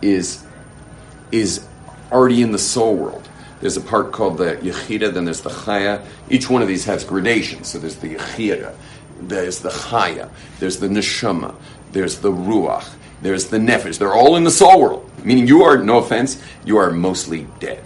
is, 0.00 0.44
is 1.30 1.66
already 2.10 2.42
in 2.42 2.52
the 2.52 2.58
soul 2.58 2.96
world. 2.96 3.28
There's 3.60 3.76
a 3.76 3.80
part 3.80 4.12
called 4.12 4.38
the 4.38 4.56
Yechida, 4.56 5.12
then 5.12 5.24
there's 5.24 5.42
the 5.42 5.50
Chaya. 5.50 6.04
Each 6.30 6.48
one 6.48 6.62
of 6.62 6.68
these 6.68 6.84
has 6.84 7.04
gradations. 7.04 7.68
So 7.68 7.78
there's 7.78 7.96
the 7.96 8.14
Yechida, 8.14 8.74
there's 9.20 9.60
the 9.60 9.70
Chaya, 9.70 10.30
there's 10.60 10.78
the 10.78 10.88
Neshama, 10.88 11.54
there's 11.92 12.20
the 12.20 12.30
Ruach, 12.30 12.88
there's 13.20 13.48
the 13.48 13.58
Nefesh. 13.58 13.98
They're 13.98 14.14
all 14.14 14.36
in 14.36 14.44
the 14.44 14.50
soul 14.50 14.80
world. 14.80 15.10
Meaning 15.24 15.48
you 15.48 15.64
are, 15.64 15.76
no 15.76 15.98
offense, 15.98 16.40
you 16.64 16.76
are 16.76 16.90
mostly 16.90 17.46
dead. 17.58 17.84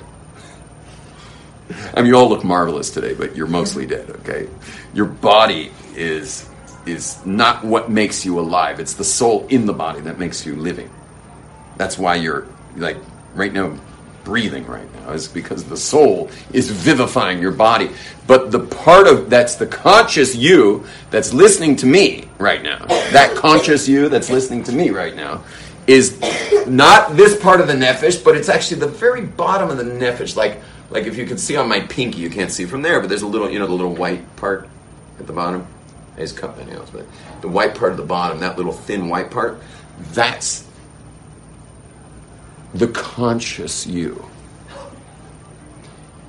I 1.95 2.01
mean, 2.01 2.07
you 2.07 2.17
all 2.17 2.29
look 2.29 2.45
marvelous 2.45 2.91
today, 2.91 3.15
but 3.15 3.37
you're 3.37 3.47
mostly 3.47 3.87
dead, 3.87 4.11
okay? 4.11 4.49
Your 4.95 5.07
body 5.07 5.73
is 5.95 6.49
is 6.85 7.25
not 7.25 7.65
what 7.65 7.91
makes 7.91 8.25
you 8.25 8.41
alive. 8.41 8.81
It's 8.81 8.95
the 8.95 9.05
soul 9.05 9.47
in 9.49 9.67
the 9.67 9.73
body 9.73 10.01
that 10.01 10.19
makes 10.19 10.45
you 10.45 10.57
living. 10.57 10.91
That's 11.77 11.97
why 11.97 12.17
you're 12.17 12.47
like 12.77 12.97
right 13.35 13.53
now 13.53 13.79
breathing 14.25 14.67
right 14.67 14.93
now 14.95 15.11
is 15.11 15.27
because 15.29 15.65
the 15.65 15.77
soul 15.77 16.31
is 16.53 16.71
vivifying 16.71 17.41
your 17.41 17.53
body. 17.53 17.91
But 18.27 18.51
the 18.51 18.61
part 18.61 19.07
of 19.07 19.31
that's 19.31 19.57
the 19.57 19.67
conscious 19.67 20.35
you 20.35 20.85
that's 21.11 21.33
listening 21.33 21.77
to 21.77 21.87
me 21.87 22.29
right 22.39 22.63
now, 22.63 22.87
that 22.87 23.37
conscious 23.37 23.89
you 23.89 24.09
that's 24.09 24.31
listening 24.31 24.63
to 24.65 24.73
me 24.73 24.91
right 24.91 25.15
now, 25.15 25.43
is 25.87 26.21
not 26.67 27.17
this 27.17 27.41
part 27.41 27.61
of 27.61 27.67
the 27.67 27.75
nefesh, 27.75 28.23
but 28.23 28.37
it's 28.37 28.49
actually 28.49 28.81
the 28.81 28.89
very 28.89 29.23
bottom 29.23 29.71
of 29.71 29.79
the 29.79 29.85
nefesh. 29.85 30.37
Like, 30.37 30.61
like 30.91 31.05
if 31.05 31.17
you 31.17 31.27
can 31.27 31.39
see 31.39 31.57
on 31.57 31.69
my 31.69 31.81
pinky, 31.81 32.21
you 32.21 32.31
can't 32.31 32.51
see 32.51 32.67
from 32.67 32.83
there, 32.83 33.01
but 33.01 33.09
there's 33.09 33.23
a 33.23 33.27
little, 33.27 33.51
you 33.51 33.59
know, 33.59 33.67
the 33.67 33.73
little 33.73 33.95
white 33.95 34.37
part 34.37 34.69
at 35.19 35.27
the 35.27 35.33
bottom. 35.33 35.67
I 36.17 36.21
just 36.21 36.37
cut 36.37 36.57
my 36.57 36.65
nails, 36.65 36.91
but 36.91 37.07
the 37.41 37.49
white 37.49 37.75
part 37.75 37.93
at 37.93 37.97
the 37.97 38.05
bottom, 38.05 38.41
that 38.41 38.57
little 38.57 38.73
thin 38.73 39.09
white 39.09 39.31
part, 39.31 39.61
that's 40.13 40.67
the 42.75 42.89
conscious 42.89 43.87
you. 43.87 44.27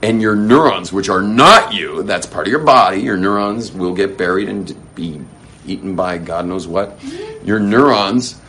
And 0.02 0.22
your 0.22 0.36
neurons, 0.36 0.92
which 0.92 1.08
are 1.08 1.22
not 1.22 1.74
you, 1.74 2.04
that's 2.04 2.26
part 2.26 2.48
of 2.48 2.52
your 2.52 2.64
body, 2.64 3.02
your 3.02 3.18
neurons 3.18 3.72
will 3.72 3.94
get 3.94 4.18
buried 4.18 4.50
and 4.50 4.76
be 4.96 5.22
eaten 5.66 5.96
by 5.96 6.18
God 6.18 6.46
knows 6.46 6.68
what, 6.68 7.02
your 7.44 7.60
neurons 7.60 8.42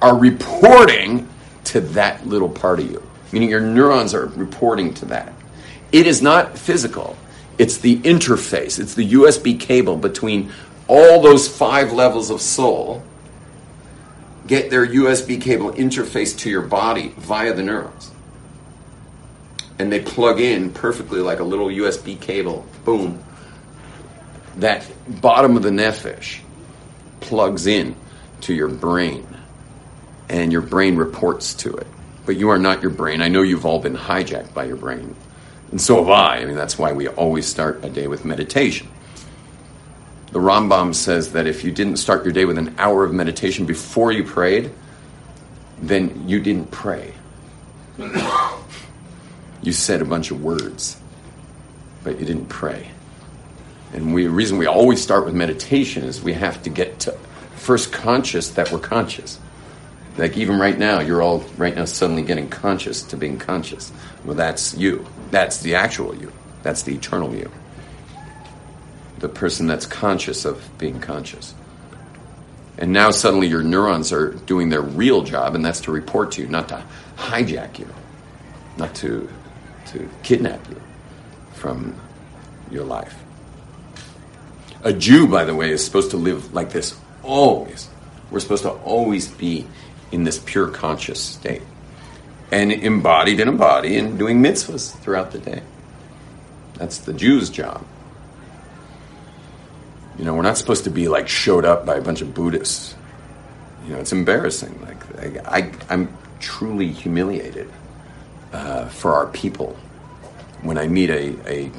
are 0.00 0.16
reporting 0.16 1.28
to 1.64 1.80
that 1.80 2.26
little 2.26 2.48
part 2.48 2.80
of 2.80 2.90
you. 2.90 3.02
Meaning 3.32 3.50
your 3.50 3.60
neurons 3.60 4.14
are 4.14 4.26
reporting 4.26 4.94
to 4.94 5.06
that. 5.06 5.32
It 5.92 6.06
is 6.06 6.22
not 6.22 6.58
physical. 6.58 7.16
It's 7.58 7.78
the 7.78 7.96
interface. 7.98 8.78
It's 8.78 8.94
the 8.94 9.12
USB 9.12 9.58
cable 9.58 9.96
between 9.96 10.52
all 10.88 11.20
those 11.20 11.48
five 11.48 11.92
levels 11.92 12.30
of 12.30 12.40
soul 12.40 13.02
get 14.46 14.70
their 14.70 14.86
USB 14.86 15.40
cable 15.40 15.72
interface 15.72 16.38
to 16.38 16.50
your 16.50 16.62
body 16.62 17.08
via 17.16 17.52
the 17.52 17.62
neurons. 17.62 18.12
And 19.78 19.92
they 19.92 20.00
plug 20.00 20.40
in 20.40 20.72
perfectly 20.72 21.20
like 21.20 21.40
a 21.40 21.44
little 21.44 21.66
USB 21.66 22.18
cable. 22.20 22.64
Boom. 22.84 23.22
That 24.56 24.86
bottom 25.20 25.56
of 25.56 25.62
the 25.62 25.70
nefesh 25.70 26.40
plugs 27.20 27.66
in 27.66 27.96
to 28.42 28.54
your 28.54 28.68
brain. 28.68 29.26
And 30.28 30.52
your 30.52 30.62
brain 30.62 30.96
reports 30.96 31.54
to 31.54 31.76
it. 31.76 31.86
But 32.24 32.36
you 32.36 32.48
are 32.48 32.58
not 32.58 32.82
your 32.82 32.90
brain. 32.90 33.22
I 33.22 33.28
know 33.28 33.42
you've 33.42 33.64
all 33.64 33.78
been 33.78 33.96
hijacked 33.96 34.52
by 34.52 34.64
your 34.64 34.76
brain. 34.76 35.14
And 35.70 35.80
so 35.80 35.96
have 35.96 36.08
I. 36.08 36.38
I 36.38 36.44
mean, 36.44 36.56
that's 36.56 36.78
why 36.78 36.92
we 36.92 37.08
always 37.08 37.46
start 37.46 37.84
a 37.84 37.90
day 37.90 38.06
with 38.06 38.24
meditation. 38.24 38.88
The 40.32 40.38
Rambam 40.40 40.94
says 40.94 41.32
that 41.32 41.46
if 41.46 41.64
you 41.64 41.70
didn't 41.70 41.96
start 41.96 42.24
your 42.24 42.32
day 42.32 42.44
with 42.44 42.58
an 42.58 42.74
hour 42.78 43.04
of 43.04 43.12
meditation 43.12 43.64
before 43.64 44.12
you 44.12 44.24
prayed, 44.24 44.70
then 45.80 46.28
you 46.28 46.40
didn't 46.40 46.70
pray. 46.70 47.14
you 49.62 49.72
said 49.72 50.02
a 50.02 50.04
bunch 50.04 50.30
of 50.30 50.42
words, 50.42 51.00
but 52.04 52.18
you 52.18 52.26
didn't 52.26 52.48
pray. 52.48 52.90
And 53.92 54.12
we, 54.12 54.24
the 54.24 54.30
reason 54.30 54.58
we 54.58 54.66
always 54.66 55.00
start 55.00 55.24
with 55.24 55.34
meditation 55.34 56.04
is 56.04 56.20
we 56.20 56.34
have 56.34 56.62
to 56.64 56.70
get 56.70 57.00
to 57.00 57.12
first 57.56 57.92
conscious 57.92 58.50
that 58.50 58.70
we're 58.70 58.78
conscious. 58.78 59.38
Like 60.18 60.36
even 60.36 60.58
right 60.58 60.78
now, 60.78 61.00
you're 61.00 61.22
all 61.22 61.40
right 61.56 61.74
now 61.74 61.84
suddenly 61.84 62.22
getting 62.22 62.48
conscious 62.48 63.02
to 63.04 63.16
being 63.16 63.38
conscious. 63.38 63.92
Well, 64.24 64.36
that's 64.36 64.74
you. 64.74 65.06
That's 65.30 65.60
the 65.60 65.74
actual 65.74 66.14
you. 66.16 66.32
That's 66.62 66.82
the 66.82 66.94
eternal 66.94 67.34
you 67.34 67.50
the 69.18 69.28
person 69.28 69.66
that's 69.66 69.86
conscious 69.86 70.44
of 70.44 70.68
being 70.78 71.00
conscious. 71.00 71.54
And 72.78 72.92
now 72.92 73.10
suddenly 73.10 73.46
your 73.46 73.62
neurons 73.62 74.12
are 74.12 74.30
doing 74.30 74.68
their 74.68 74.82
real 74.82 75.22
job, 75.22 75.54
and 75.54 75.64
that's 75.64 75.80
to 75.82 75.92
report 75.92 76.32
to 76.32 76.42
you, 76.42 76.48
not 76.48 76.68
to 76.68 76.84
hijack 77.16 77.78
you, 77.78 77.88
not 78.76 78.94
to, 78.96 79.28
to 79.86 80.08
kidnap 80.22 80.68
you 80.68 80.80
from 81.54 81.94
your 82.70 82.84
life. 82.84 83.22
A 84.84 84.92
Jew, 84.92 85.26
by 85.26 85.44
the 85.44 85.54
way, 85.54 85.70
is 85.70 85.82
supposed 85.82 86.10
to 86.10 86.18
live 86.18 86.52
like 86.52 86.70
this 86.70 86.98
always. 87.22 87.88
We're 88.30 88.40
supposed 88.40 88.64
to 88.64 88.70
always 88.70 89.28
be 89.28 89.66
in 90.12 90.24
this 90.24 90.38
pure 90.38 90.68
conscious 90.68 91.20
state 91.20 91.62
and 92.50 92.72
embodied 92.72 93.40
in 93.40 93.48
a 93.48 93.52
body 93.52 93.96
and 93.96 94.18
doing 94.18 94.42
mitzvahs 94.42 94.96
throughout 95.00 95.32
the 95.32 95.38
day. 95.38 95.62
That's 96.74 96.98
the 96.98 97.12
Jew's 97.12 97.50
job. 97.50 97.84
You 100.18 100.24
know, 100.24 100.34
we're 100.34 100.42
not 100.42 100.56
supposed 100.56 100.84
to 100.84 100.90
be 100.90 101.08
like 101.08 101.28
showed 101.28 101.64
up 101.64 101.84
by 101.84 101.96
a 101.96 102.00
bunch 102.00 102.22
of 102.22 102.34
Buddhists. 102.34 102.94
You 103.84 103.92
know, 103.92 104.00
it's 104.00 104.12
embarrassing. 104.12 104.80
Like 104.82 105.46
I, 105.46 105.72
am 105.92 106.16
truly 106.40 106.88
humiliated 106.88 107.70
uh, 108.52 108.86
for 108.88 109.14
our 109.14 109.26
people 109.26 109.76
when 110.62 110.78
I 110.78 110.86
meet 110.88 111.10
a, 111.10 111.36
a 111.50 111.70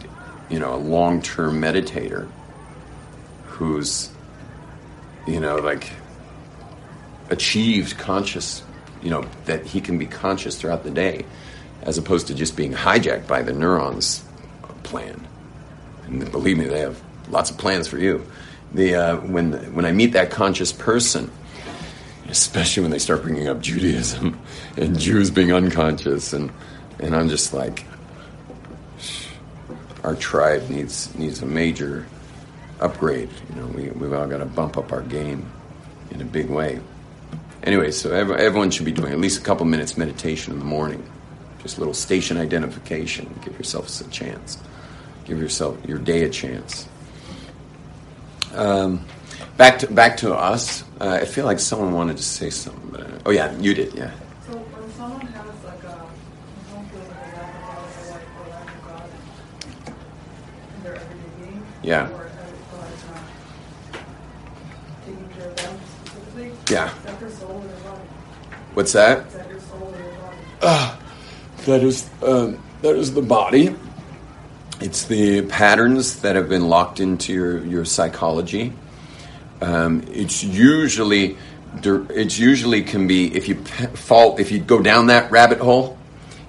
you 0.50 0.60
know 0.60 0.76
a 0.76 0.78
long 0.78 1.22
term 1.22 1.62
meditator 1.62 2.30
who's 3.46 4.10
you 5.26 5.40
know 5.40 5.58
like 5.58 5.90
achieved 7.30 7.98
conscious 7.98 8.63
you 9.02 9.10
know 9.10 9.26
that 9.46 9.66
he 9.66 9.82
can 9.82 9.98
be 9.98 10.06
conscious 10.06 10.60
throughout 10.60 10.84
the 10.84 10.92
day 10.92 11.26
as 11.84 11.98
opposed 11.98 12.28
to 12.28 12.34
just 12.34 12.56
being 12.56 12.74
hijacked 12.74 13.28
by 13.28 13.42
the 13.42 13.54
neurons 13.54 14.24
plan 14.84 15.28
and 16.08 16.32
believe 16.32 16.58
me 16.58 16.66
they 16.66 16.80
have 16.80 17.02
lots 17.30 17.52
of 17.52 17.58
plans 17.58 17.88
for 17.88 17.98
you. 17.98 18.26
The 18.74 18.96
uh, 18.96 19.18
when 19.18 19.54
when 19.74 19.86
I 19.86 19.92
meet 19.92 20.13
that 20.13 20.32
conscious 20.32 20.72
person, 20.72 21.32
especially 22.30 22.84
when 22.84 22.92
they 22.92 23.00
start 23.00 23.22
bringing 23.22 23.48
up 23.48 23.62
Judaism 23.62 24.40
and 24.78 25.00
Jews 25.00 25.32
being 25.32 25.54
unconscious, 25.54 26.34
and 26.34 26.52
and 27.00 27.16
I'm 27.16 27.30
just 27.30 27.54
like, 27.54 27.86
our 30.04 30.16
tribe 30.16 30.70
needs 30.70 31.13
needs 31.16 31.42
a 31.42 31.46
major 31.46 32.08
upgrade. 32.80 33.30
You 33.50 33.62
know, 33.62 33.68
we 33.68 33.90
we've 33.90 34.13
all 34.13 34.28
got 34.28 34.40
to 34.40 34.46
bump 34.46 34.78
up 34.78 34.92
our 34.92 35.02
game 35.02 35.50
in 36.12 36.22
a 36.22 36.26
big 36.26 36.50
way. 36.50 36.80
Anyway, 37.63 37.91
so 37.91 38.12
everyone 38.13 38.72
should 38.72 38.86
be 38.86 38.91
doing 38.91 39.12
at 39.12 39.20
least 39.20 39.39
a 39.39 39.43
couple 39.43 39.65
minutes 39.65 39.98
meditation 39.98 40.54
in 40.54 40.60
the 40.60 40.65
morning. 40.65 41.04
Just 41.62 41.78
a 41.78 41.80
little 41.80 41.93
station 41.93 42.38
identification. 42.38 43.38
Give 43.43 43.58
yourself 43.58 43.89
a 44.00 44.04
chance. 44.10 44.58
Give 45.26 45.39
yourself 45.39 45.78
your 45.86 45.98
day 45.98 46.24
a 46.24 46.30
chance. 46.30 46.88
Um, 48.54 49.06
back 49.58 49.80
to 49.80 49.88
back 49.91 50.17
to 50.17 50.34
us. 50.34 50.84
Uh, 51.02 51.20
I 51.22 51.26
feel 51.26 51.46
like 51.46 51.60
someone 51.60 51.93
wanted 51.93 52.17
to 52.17 52.24
say 52.24 52.50
something. 52.50 52.89
But, 52.89 53.02
uh, 53.02 53.20
oh 53.26 53.32
yeah, 53.32 53.56
you 53.58 53.74
did. 53.74 53.93
Yeah. 53.93 54.12
So 54.46 54.54
when 54.54 54.89
someone 54.93 55.22
has 55.22 55.63
like 55.65 55.84
a, 55.84 56.08
someone 56.70 56.88
feels 56.89 57.08
like 57.10 57.17
a 57.20 57.38
lack 57.38 57.54
of 57.54 57.62
God 57.67 57.84
or 57.98 58.12
like 58.12 58.26
or 58.39 58.50
lack 58.50 58.70
of 58.74 58.88
God 58.88 59.10
in 60.78 60.84
their 60.84 60.96
everyday 60.96 61.46
being, 61.46 61.65
Yeah. 61.84 62.10
What's 68.78 68.94
that? 68.94 69.26
Uh, 70.62 70.96
that 71.66 71.82
is 71.82 72.08
um, 72.22 72.62
that 72.84 72.96
is 72.96 73.12
the 73.12 73.24
body. 73.24 73.76
It's 74.80 75.06
the 75.06 75.42
patterns 75.48 76.22
that 76.22 76.36
have 76.36 76.48
been 76.48 76.70
locked 76.70 77.00
into 77.00 77.34
your, 77.34 77.66
your 77.66 77.86
psychology. 77.86 78.74
Um, 79.63 80.04
it's 80.12 80.44
usually 80.44 81.38
it's 81.84 82.38
usually 82.38 82.84
can 82.84 83.08
be 83.08 83.36
if 83.36 83.48
you 83.48 83.56
fall 83.96 84.38
if 84.38 84.52
you 84.52 84.60
go 84.60 84.80
down 84.80 85.08
that 85.08 85.32
rabbit 85.32 85.58
hole, 85.58 85.98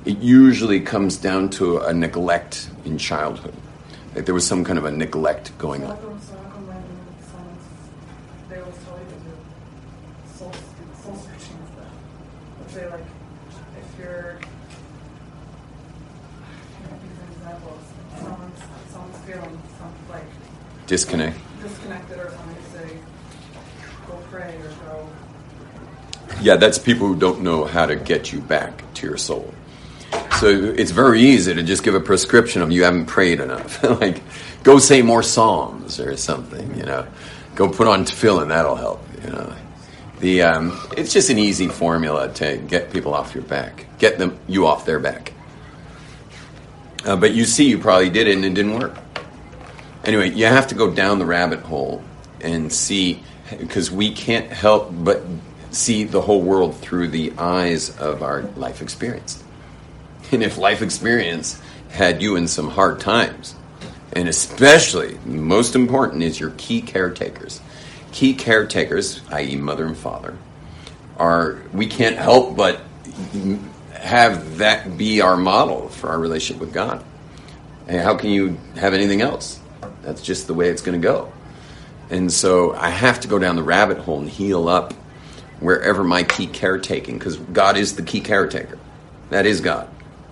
it 0.05 0.19
usually 0.19 0.81
comes 0.81 1.17
down 1.17 1.49
to 1.51 1.79
a 1.79 1.95
neglect 1.95 2.69
in 2.85 2.99
childhood. 2.99 3.55
Like 4.15 4.27
there 4.27 4.35
was 4.35 4.47
some 4.47 4.65
kind 4.65 4.79
of 4.79 4.85
a 4.85 4.91
neglect 4.91 5.57
going 5.57 5.83
on. 5.85 5.97
come, 5.97 6.21
so 6.21 6.37
how 6.37 6.51
come 6.51 6.67
when 6.67 6.83
someone's, 7.25 7.65
they 8.51 8.61
always 8.61 8.77
tell 8.85 8.99
you 8.99 9.05
to 9.05 9.19
do 9.25 9.33
soul, 10.37 10.53
soul 11.03 11.17
searching 11.17 11.57
and 11.57 11.69
stuff? 11.73 11.93
Let's 12.61 12.73
say 12.75 12.91
like, 12.91 13.05
if 13.79 13.99
you're, 13.99 14.39
I 16.43 16.89
can't 16.89 17.03
use 17.05 17.19
an 17.21 17.29
example, 17.37 17.79
someone's, 18.19 18.61
someone's 18.91 19.19
feeling 19.25 19.55
some, 19.79 19.95
like, 20.11 20.25
Disconnect. 20.89 21.39
disconnected 21.63 22.19
or 22.19 22.31
something, 22.31 22.57
say, 22.73 22.97
go 24.07 24.19
pray 24.31 24.57
or 24.57 24.69
go, 24.87 25.09
Yeah, 26.41 26.57
that's 26.57 26.79
people 26.79 27.07
who 27.07 27.15
don't 27.15 27.43
know 27.43 27.67
how 27.67 27.85
to 27.85 27.95
get 27.95 28.33
you 28.33 28.41
back 28.41 28.83
to 28.95 29.07
your 29.07 29.19
soul. 29.19 29.53
So 30.41 30.49
it's 30.49 30.91
very 30.91 31.21
easy 31.21 31.53
to 31.53 31.63
just 31.63 31.83
give 31.83 31.95
a 31.95 32.01
prescription 32.01 32.63
of 32.63 32.73
you 32.73 32.85
haven't 32.85 33.05
prayed 33.05 33.41
enough. 33.41 33.83
like, 34.01 34.23
go 34.63 34.79
say 34.79 35.03
more 35.03 35.23
psalms 35.23 36.01
or 36.01 36.17
something. 36.17 36.75
You 36.75 36.85
know, 36.85 37.07
go 37.55 37.69
put 37.69 37.87
on 37.87 38.07
tefillin. 38.07 38.49
That'll 38.49 38.77
help. 38.77 39.05
You 39.23 39.31
know, 39.31 39.55
the 40.21 40.43
um, 40.43 40.81
it's 40.97 41.13
just 41.13 41.29
an 41.29 41.39
easy 41.39 41.69
formula 41.69 42.33
to 42.35 42.57
get 42.57 42.93
people 42.93 43.13
off 43.13 43.35
your 43.35 43.45
back, 43.45 43.87
get 43.99 44.17
them 44.17 44.39
you 44.47 44.67
off 44.67 44.87
their 44.87 45.01
back. 45.01 45.35
Uh, 47.05 47.17
but 47.17 47.33
you 47.35 47.45
see, 47.45 47.69
you 47.69 47.79
probably 47.79 48.09
did 48.09 48.27
it 48.27 48.37
and 48.37 48.45
it 48.45 48.55
didn't 48.55 48.79
work. 48.79 48.97
Anyway, 50.09 50.31
you 50.31 50.47
have 50.47 50.69
to 50.69 50.75
go 50.75 50.91
down 50.91 51.19
the 51.19 51.27
rabbit 51.27 51.61
hole 51.61 52.03
and 52.41 52.73
see 52.73 53.23
because 53.59 53.91
we 53.91 54.11
can't 54.11 54.51
help 54.51 54.89
but 54.91 55.23
see 55.71 56.05
the 56.05 56.23
whole 56.23 56.41
world 56.41 56.75
through 56.77 57.09
the 57.09 57.31
eyes 57.37 57.95
of 57.99 58.23
our 58.23 58.41
life 58.57 58.81
experience. 58.81 59.45
And 60.33 60.43
if 60.43 60.57
life 60.57 60.81
experience 60.81 61.61
had 61.91 62.23
you 62.23 62.37
in 62.37 62.49
some 62.49 62.71
hard 62.71 63.01
times, 63.01 63.55
and 64.15 64.31
especially 64.31 65.19
most 65.27 65.77
important 65.77 66.23
is 66.23 66.41
your 66.41 66.55
key 66.57 66.81
caretakers. 66.81 67.61
Key 68.11 68.33
caretakers, 68.33 69.21
i.e., 69.31 69.57
mother 69.57 69.85
and 69.85 69.97
father, 69.97 70.39
are 71.19 71.61
we 71.75 71.87
can't 71.87 72.17
help 72.17 72.57
but 72.57 72.81
have 73.93 74.57
that 74.57 74.97
be 74.97 75.21
our 75.21 75.37
model 75.37 75.91
for 75.91 76.09
our 76.09 76.19
relationship 76.19 76.63
with 76.63 76.73
God. 76.73 77.05
And 77.87 78.01
how 78.01 78.17
can 78.17 78.31
you 78.31 78.57
have 78.77 78.95
anything 78.95 79.21
else? 79.21 79.61
That's 80.03 80.23
just 80.23 80.47
the 80.47 80.55
way 80.55 80.69
it's 80.69 80.83
going 80.83 81.01
to 81.01 81.07
go. 81.07 81.33
And 82.11 82.33
so 82.33 82.75
I 82.75 82.91
have 82.91 83.21
to 83.21 83.29
go 83.29 83.39
down 83.39 83.57
the 83.57 83.63
rabbit 83.63 83.99
hole 83.99 84.21
and 84.21 84.29
heal 84.29 84.69
up 84.69 84.93
wherever 85.61 86.05
my 86.05 86.23
key 86.23 86.47
caretaking, 86.47 87.19
because 87.19 87.37
God 87.37 87.77
is 87.77 87.97
the 87.97 88.03
key 88.03 88.21
caretaker. 88.21 88.79
That 89.31 89.45
is 89.45 89.61
God. 89.61 89.89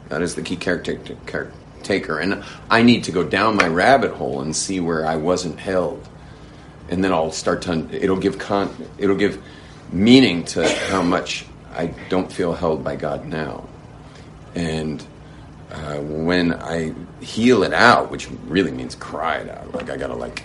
God 0.08 0.22
is 0.22 0.34
the 0.34 0.42
key 0.42 0.56
caretaker. 0.56 1.16
caretaker. 1.26 2.18
And 2.18 2.44
I 2.70 2.82
need 2.82 3.04
to 3.04 3.12
go 3.12 3.24
down 3.24 3.56
my 3.56 3.66
rabbit 3.66 4.12
hole 4.12 4.40
and 4.40 4.54
see 4.54 4.80
where 4.80 5.04
I 5.04 5.16
wasn't 5.16 5.58
held 5.58 6.08
and 6.88 7.02
then 7.02 7.12
I'll 7.12 7.32
start 7.32 7.62
to. 7.62 7.88
It'll 7.92 8.16
give 8.16 8.38
con. 8.38 8.74
It'll 8.98 9.16
give 9.16 9.42
meaning 9.92 10.44
to 10.44 10.68
how 10.68 11.02
much 11.02 11.46
I 11.72 11.86
don't 12.08 12.30
feel 12.30 12.52
held 12.52 12.84
by 12.84 12.96
God 12.96 13.26
now, 13.26 13.68
and 14.54 15.04
uh, 15.76 16.00
when 16.00 16.54
I 16.54 16.94
heal 17.20 17.62
it 17.62 17.74
out, 17.74 18.10
which 18.10 18.30
really 18.46 18.70
means 18.70 18.94
cry 18.94 19.36
it 19.36 19.50
out, 19.50 19.74
like 19.74 19.90
I 19.90 19.96
gotta 19.96 20.14
like 20.14 20.44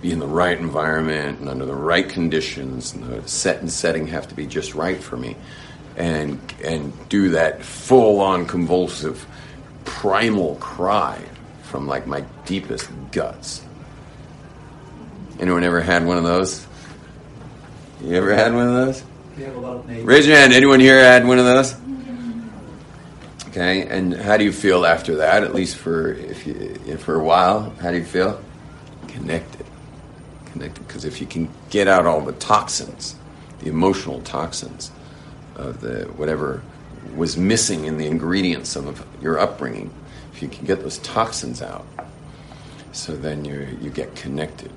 be 0.00 0.10
in 0.10 0.18
the 0.18 0.26
right 0.26 0.58
environment 0.58 1.38
and 1.40 1.48
under 1.48 1.64
the 1.64 1.74
right 1.74 2.08
conditions, 2.08 2.92
and 2.92 3.04
the 3.04 3.28
set 3.28 3.60
and 3.60 3.70
setting 3.70 4.08
have 4.08 4.28
to 4.28 4.34
be 4.34 4.46
just 4.46 4.74
right 4.74 5.00
for 5.00 5.16
me, 5.16 5.36
and 5.96 6.40
and 6.64 6.92
do 7.08 7.30
that 7.30 7.62
full 7.62 8.20
on 8.20 8.46
convulsive 8.46 9.24
primal 9.84 10.56
cry 10.56 11.20
from 11.62 11.86
like 11.86 12.06
my 12.06 12.22
deepest 12.44 12.90
guts. 13.12 13.62
Anyone 15.38 15.64
ever 15.64 15.80
had 15.80 16.04
one 16.04 16.18
of 16.18 16.24
those? 16.24 16.66
You 18.02 18.16
ever 18.16 18.34
had 18.34 18.52
one 18.52 18.66
of 18.66 18.74
those? 18.74 19.04
We 19.36 19.44
have 19.44 19.56
a 19.56 19.60
lot 19.60 19.76
of 19.76 19.86
neighbors. 19.86 20.04
Raise 20.04 20.26
your 20.26 20.36
hand. 20.36 20.52
Anyone 20.52 20.80
here 20.80 21.00
had 21.00 21.26
one 21.26 21.38
of 21.38 21.44
those? 21.44 21.74
Okay, 23.52 23.82
and 23.82 24.14
how 24.14 24.38
do 24.38 24.44
you 24.44 24.52
feel 24.52 24.86
after 24.86 25.16
that? 25.16 25.44
At 25.44 25.54
least 25.54 25.76
for 25.76 26.14
if 26.14 26.46
you 26.46 26.96
for 26.96 27.16
a 27.16 27.22
while, 27.22 27.68
how 27.82 27.90
do 27.90 27.98
you 27.98 28.04
feel? 28.04 28.42
Connected, 29.08 29.66
connected. 30.46 30.86
Because 30.86 31.04
if 31.04 31.20
you 31.20 31.26
can 31.26 31.50
get 31.68 31.86
out 31.86 32.06
all 32.06 32.22
the 32.22 32.32
toxins, 32.32 33.14
the 33.58 33.68
emotional 33.68 34.22
toxins 34.22 34.90
of 35.54 35.82
the 35.82 36.04
whatever 36.16 36.62
was 37.14 37.36
missing 37.36 37.84
in 37.84 37.98
the 37.98 38.06
ingredients 38.06 38.74
of 38.74 39.06
your 39.20 39.38
upbringing, 39.38 39.92
if 40.32 40.40
you 40.40 40.48
can 40.48 40.64
get 40.64 40.80
those 40.80 40.96
toxins 40.98 41.60
out, 41.60 41.84
so 42.92 43.14
then 43.14 43.44
you 43.44 43.68
you 43.82 43.90
get 43.90 44.16
connected. 44.16 44.72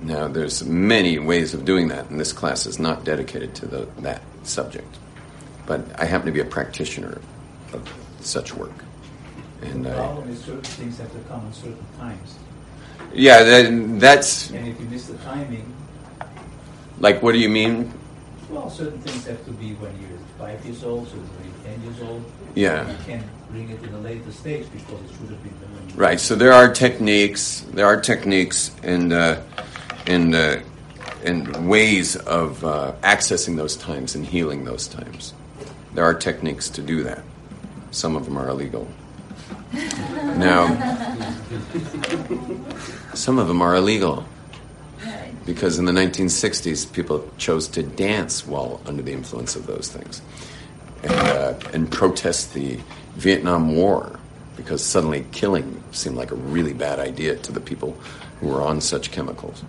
Now, 0.00 0.26
there's 0.26 0.64
many 0.64 1.18
ways 1.18 1.52
of 1.52 1.66
doing 1.66 1.88
that, 1.88 2.08
and 2.08 2.18
this 2.18 2.32
class 2.32 2.64
is 2.64 2.78
not 2.78 3.04
dedicated 3.04 3.54
to 3.56 3.66
the, 3.66 3.88
that 3.98 4.22
subject. 4.42 4.96
But 5.70 5.82
I 6.00 6.04
happen 6.04 6.26
to 6.26 6.32
be 6.32 6.40
a 6.40 6.44
practitioner 6.44 7.20
of 7.72 7.88
such 8.18 8.56
work. 8.56 8.74
And 9.62 9.86
The 9.86 9.92
problem 9.92 10.28
is 10.28 10.40
certain 10.40 10.62
things 10.62 10.98
have 10.98 11.12
to 11.12 11.20
come 11.28 11.46
at 11.46 11.54
certain 11.54 11.86
times. 11.96 12.34
yeah, 13.14 13.44
that, 13.44 14.00
that's 14.00 14.50
And 14.50 14.66
if 14.66 14.80
you 14.80 14.86
miss 14.86 15.06
the 15.06 15.16
timing, 15.18 15.72
like, 16.98 17.22
what 17.22 17.32
do 17.34 17.38
you 17.38 17.48
mean? 17.48 17.94
well, 18.50 18.68
certain 18.68 19.00
things 19.02 19.24
have 19.28 19.44
to 19.44 19.52
be 19.52 19.74
when 19.74 19.92
you're 20.00 20.18
five 20.40 20.58
years 20.66 20.82
old, 20.82 21.06
certain 21.06 21.22
when 21.38 21.44
you're 21.46 21.62
ten 21.70 21.82
years 21.84 22.02
old. 22.02 22.24
Yeah. 22.56 22.90
You 22.90 22.96
can't 23.06 23.26
bring 23.52 23.70
it 23.70 23.80
in 23.80 23.94
a 23.94 24.00
later 24.00 24.32
stage 24.32 24.66
because 24.72 25.00
it 25.04 25.10
should 25.14 25.30
have 25.30 25.42
been 25.44 25.54
done. 25.60 25.96
Right. 25.96 26.18
So 26.18 26.34
there 26.34 26.52
are 26.52 26.68
techniques. 26.68 27.60
There 27.74 27.86
are 27.86 28.00
techniques 28.00 28.72
and 28.82 29.12
uh, 29.12 29.40
and 30.08 30.34
uh, 30.34 30.56
and 31.24 31.68
ways 31.68 32.16
of 32.16 32.64
uh, 32.64 32.92
accessing 33.02 33.56
those 33.56 33.76
times 33.76 34.16
and 34.16 34.26
healing 34.26 34.64
those 34.64 34.88
times. 34.88 35.32
There 35.94 36.04
are 36.04 36.14
techniques 36.14 36.68
to 36.70 36.82
do 36.82 37.02
that. 37.04 37.22
Some 37.90 38.16
of 38.16 38.24
them 38.24 38.36
are 38.36 38.48
illegal. 38.48 38.88
Now, 39.72 40.66
some 43.14 43.38
of 43.38 43.48
them 43.48 43.62
are 43.62 43.74
illegal 43.76 44.24
because 45.44 45.78
in 45.78 45.84
the 45.84 45.92
1960s, 45.92 46.92
people 46.92 47.28
chose 47.38 47.66
to 47.68 47.82
dance 47.82 48.46
while 48.46 48.80
under 48.86 49.02
the 49.02 49.12
influence 49.12 49.56
of 49.56 49.66
those 49.66 49.88
things 49.88 50.22
and, 51.02 51.12
uh, 51.12 51.54
and 51.72 51.90
protest 51.90 52.54
the 52.54 52.78
Vietnam 53.14 53.74
War 53.74 54.18
because 54.56 54.84
suddenly 54.84 55.26
killing 55.32 55.82
seemed 55.92 56.16
like 56.16 56.30
a 56.30 56.36
really 56.36 56.72
bad 56.72 56.98
idea 56.98 57.36
to 57.36 57.52
the 57.52 57.60
people 57.60 57.96
who 58.40 58.48
were 58.48 58.62
on 58.62 58.80
such 58.80 59.10
chemicals. 59.10 59.64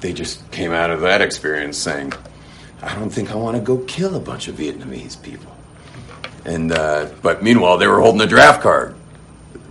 They 0.00 0.12
just 0.12 0.50
came 0.50 0.72
out 0.72 0.90
of 0.90 1.00
that 1.02 1.20
experience 1.20 1.76
saying, 1.76 2.12
I 2.82 2.94
don't 2.94 3.10
think 3.10 3.30
I 3.30 3.34
want 3.34 3.56
to 3.56 3.62
go 3.62 3.78
kill 3.84 4.16
a 4.16 4.20
bunch 4.20 4.48
of 4.48 4.56
Vietnamese 4.56 5.20
people. 5.20 5.54
And 6.44 6.72
uh, 6.72 7.10
but 7.22 7.42
meanwhile, 7.42 7.78
they 7.78 7.86
were 7.86 8.00
holding 8.00 8.20
a 8.20 8.26
draft 8.26 8.62
card 8.62 8.94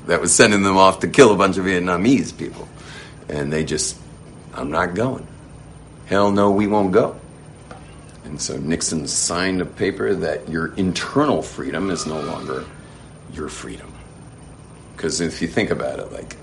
that 0.08 0.22
was 0.22 0.34
sending 0.34 0.64
them 0.64 0.78
off 0.78 1.00
to 1.00 1.08
kill 1.08 1.32
a 1.32 1.38
bunch 1.38 1.58
of 1.58 1.66
Vietnamese 1.66 2.38
people, 2.38 2.68
and 3.30 3.52
they 3.52 3.64
just, 3.64 3.98
I'm 4.54 4.72
not 4.72 4.94
going. 4.94 5.26
Hell 6.06 6.32
no, 6.32 6.52
we 6.52 6.68
won't 6.68 6.92
go. 6.92 7.20
And 8.26 8.42
so 8.42 8.58
Nixon 8.58 9.08
signed 9.08 9.62
a 9.62 9.66
paper 9.66 10.14
that 10.16 10.50
your 10.50 10.74
internal 10.76 11.42
freedom 11.42 11.90
is 11.90 12.06
no 12.06 12.20
longer 12.22 12.66
your 13.34 13.50
freedom. 13.50 13.92
Because 14.96 15.22
if 15.22 15.42
you 15.42 15.48
think 15.48 15.70
about 15.70 16.00
it, 16.00 16.12
like 16.12 16.36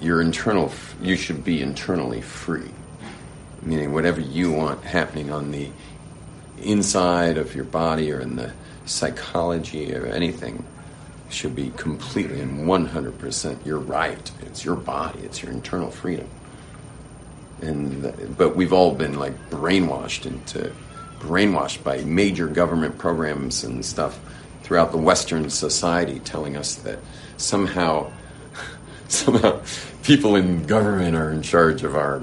your 0.00 0.20
internal, 0.20 0.72
you 1.00 1.16
should 1.16 1.44
be 1.44 1.60
internally 1.60 2.20
free, 2.20 2.70
meaning 3.64 3.92
whatever 3.92 4.20
you 4.20 4.52
want 4.52 4.84
happening 4.84 5.30
on 5.30 5.50
the 5.50 5.68
inside 6.62 7.38
of 7.38 7.54
your 7.54 7.64
body 7.64 8.12
or 8.12 8.20
in 8.20 8.36
the 8.36 8.52
psychology 8.86 9.94
or 9.94 10.06
anything 10.06 10.64
should 11.30 11.54
be 11.54 11.70
completely 11.76 12.40
and 12.40 12.66
100% 12.66 13.66
your 13.66 13.78
right. 13.78 14.30
It's 14.42 14.64
your 14.64 14.76
body, 14.76 15.20
it's 15.20 15.42
your 15.42 15.52
internal 15.52 15.90
freedom. 15.90 16.28
And 17.60 18.36
but 18.36 18.56
we've 18.56 18.72
all 18.72 18.94
been 18.94 19.18
like 19.18 19.50
brainwashed 19.50 20.26
into 20.26 20.72
brainwashed 21.20 21.82
by 21.82 21.98
major 22.04 22.46
government 22.46 22.98
programs 22.98 23.64
and 23.64 23.84
stuff 23.84 24.18
throughout 24.62 24.92
the 24.92 24.98
Western 24.98 25.48
society, 25.48 26.20
telling 26.20 26.56
us 26.56 26.74
that 26.76 26.98
somehow 27.36 28.12
somehow 29.08 29.62
people 30.02 30.36
in 30.36 30.64
government 30.66 31.16
are 31.16 31.30
in 31.30 31.42
charge 31.42 31.84
of 31.84 31.96
our 31.96 32.22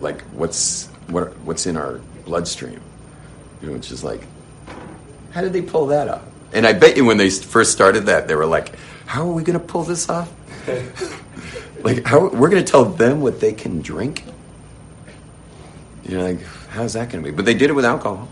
like 0.00 0.22
what's 0.32 0.86
what 1.08 1.36
what's 1.40 1.66
in 1.66 1.76
our 1.76 2.00
bloodstream, 2.24 2.80
you 3.60 3.68
know, 3.68 3.74
which 3.74 3.90
is 3.90 4.02
like, 4.04 4.26
how 5.32 5.40
did 5.40 5.52
they 5.52 5.62
pull 5.62 5.86
that 5.86 6.08
off? 6.08 6.22
And 6.52 6.66
I 6.66 6.72
bet 6.72 6.96
you 6.96 7.04
when 7.04 7.16
they 7.16 7.30
first 7.30 7.72
started 7.72 8.06
that, 8.06 8.28
they 8.28 8.34
were 8.34 8.46
like, 8.46 8.74
how 9.06 9.28
are 9.28 9.32
we 9.32 9.42
going 9.42 9.58
to 9.58 9.64
pull 9.64 9.82
this 9.82 10.08
off? 10.08 10.32
like, 11.82 12.04
how 12.04 12.28
we're 12.28 12.48
going 12.48 12.64
to 12.64 12.70
tell 12.70 12.84
them 12.84 13.20
what 13.20 13.40
they 13.40 13.52
can 13.52 13.80
drink? 13.82 14.24
You're 16.04 16.22
like, 16.22 16.42
how's 16.70 16.92
that 16.94 17.10
going 17.10 17.24
to 17.24 17.30
be? 17.30 17.34
But 17.34 17.44
they 17.44 17.54
did 17.54 17.70
it 17.70 17.72
with 17.72 17.84
alcohol 17.84 18.28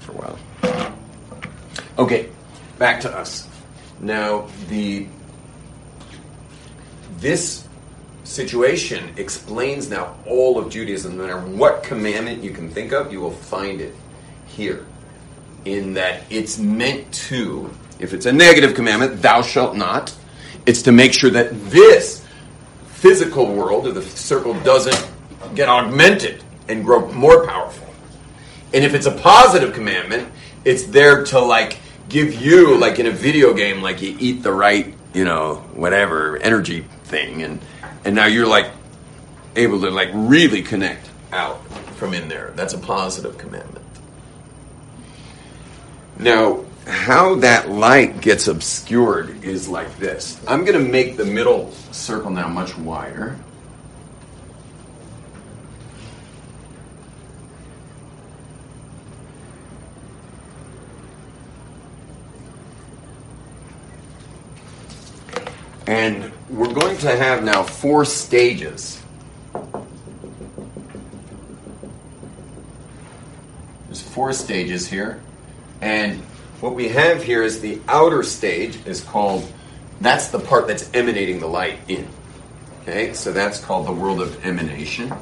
for 0.00 0.12
a 0.12 0.14
while. 0.14 0.94
Okay, 1.98 2.28
back 2.78 3.00
to 3.02 3.16
us. 3.16 3.48
Now, 4.00 4.48
the 4.68 5.06
this 7.18 7.63
situation 8.24 9.14
explains 9.16 9.88
now 9.88 10.16
all 10.26 10.58
of 10.58 10.70
Judaism. 10.70 11.16
No 11.16 11.26
matter 11.26 11.40
what 11.40 11.82
commandment 11.82 12.42
you 12.42 12.50
can 12.50 12.70
think 12.70 12.92
of, 12.92 13.12
you 13.12 13.20
will 13.20 13.30
find 13.30 13.80
it 13.80 13.94
here. 14.46 14.84
In 15.64 15.94
that 15.94 16.22
it's 16.30 16.58
meant 16.58 17.12
to, 17.14 17.70
if 17.98 18.12
it's 18.12 18.26
a 18.26 18.32
negative 18.32 18.74
commandment, 18.74 19.22
thou 19.22 19.42
shalt 19.42 19.76
not, 19.76 20.14
it's 20.66 20.82
to 20.82 20.92
make 20.92 21.12
sure 21.12 21.30
that 21.30 21.50
this 21.70 22.24
physical 22.86 23.54
world 23.54 23.86
or 23.86 23.92
the 23.92 24.02
circle 24.02 24.54
doesn't 24.60 25.10
get 25.54 25.68
augmented 25.68 26.42
and 26.68 26.84
grow 26.84 27.10
more 27.12 27.46
powerful. 27.46 27.86
And 28.72 28.84
if 28.84 28.94
it's 28.94 29.06
a 29.06 29.12
positive 29.12 29.74
commandment, 29.74 30.28
it's 30.64 30.84
there 30.84 31.24
to 31.26 31.38
like 31.38 31.78
give 32.08 32.34
you 32.34 32.76
like 32.76 32.98
in 32.98 33.06
a 33.06 33.10
video 33.10 33.54
game, 33.54 33.82
like 33.82 34.00
you 34.02 34.16
eat 34.18 34.42
the 34.42 34.52
right, 34.52 34.94
you 35.12 35.24
know, 35.24 35.56
whatever 35.74 36.38
energy 36.38 36.80
thing, 37.04 37.42
and 37.42 37.60
and 38.04 38.14
now 38.14 38.26
you're 38.26 38.46
like 38.46 38.70
able 39.56 39.80
to 39.80 39.90
like 39.90 40.10
really 40.12 40.62
connect 40.62 41.10
out 41.32 41.64
from 41.96 42.14
in 42.14 42.28
there. 42.28 42.52
That's 42.54 42.74
a 42.74 42.78
positive 42.78 43.38
commandment. 43.38 43.84
Now, 46.18 46.64
how 46.86 47.36
that 47.36 47.70
light 47.70 48.20
gets 48.20 48.46
obscured 48.46 49.42
is 49.42 49.68
like 49.68 49.98
this. 49.98 50.40
I'm 50.46 50.64
going 50.64 50.78
to 50.84 50.92
make 50.92 51.16
the 51.16 51.24
middle 51.24 51.72
circle 51.92 52.30
now 52.30 52.48
much 52.48 52.76
wider. 52.76 53.36
And 65.86 66.32
we're 66.48 66.72
going 66.72 66.96
to 66.98 67.14
have 67.14 67.44
now 67.44 67.62
four 67.62 68.04
stages. 68.04 69.02
There's 73.86 74.02
four 74.02 74.32
stages 74.32 74.88
here. 74.88 75.20
And 75.80 76.20
what 76.60 76.74
we 76.74 76.88
have 76.88 77.22
here 77.22 77.42
is 77.42 77.60
the 77.60 77.80
outer 77.86 78.22
stage 78.22 78.78
is 78.86 79.02
called, 79.02 79.46
that's 80.00 80.28
the 80.28 80.40
part 80.40 80.66
that's 80.66 80.88
emanating 80.94 81.40
the 81.40 81.46
light 81.46 81.78
in. 81.88 82.08
Okay, 82.82 83.12
so 83.12 83.32
that's 83.32 83.60
called 83.60 83.86
the 83.86 83.92
world 83.92 84.20
of 84.20 84.44
emanation. 84.44 85.12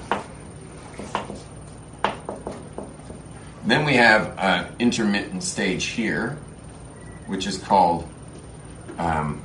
Then 3.65 3.85
we 3.85 3.95
have 3.95 4.37
an 4.39 4.67
intermittent 4.79 5.43
stage 5.45 5.87
here, 5.87 6.37
which 7.27 7.47
is 7.47 7.59
called 7.59 8.09
um, 8.99 9.41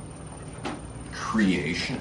creation. 1.28 2.00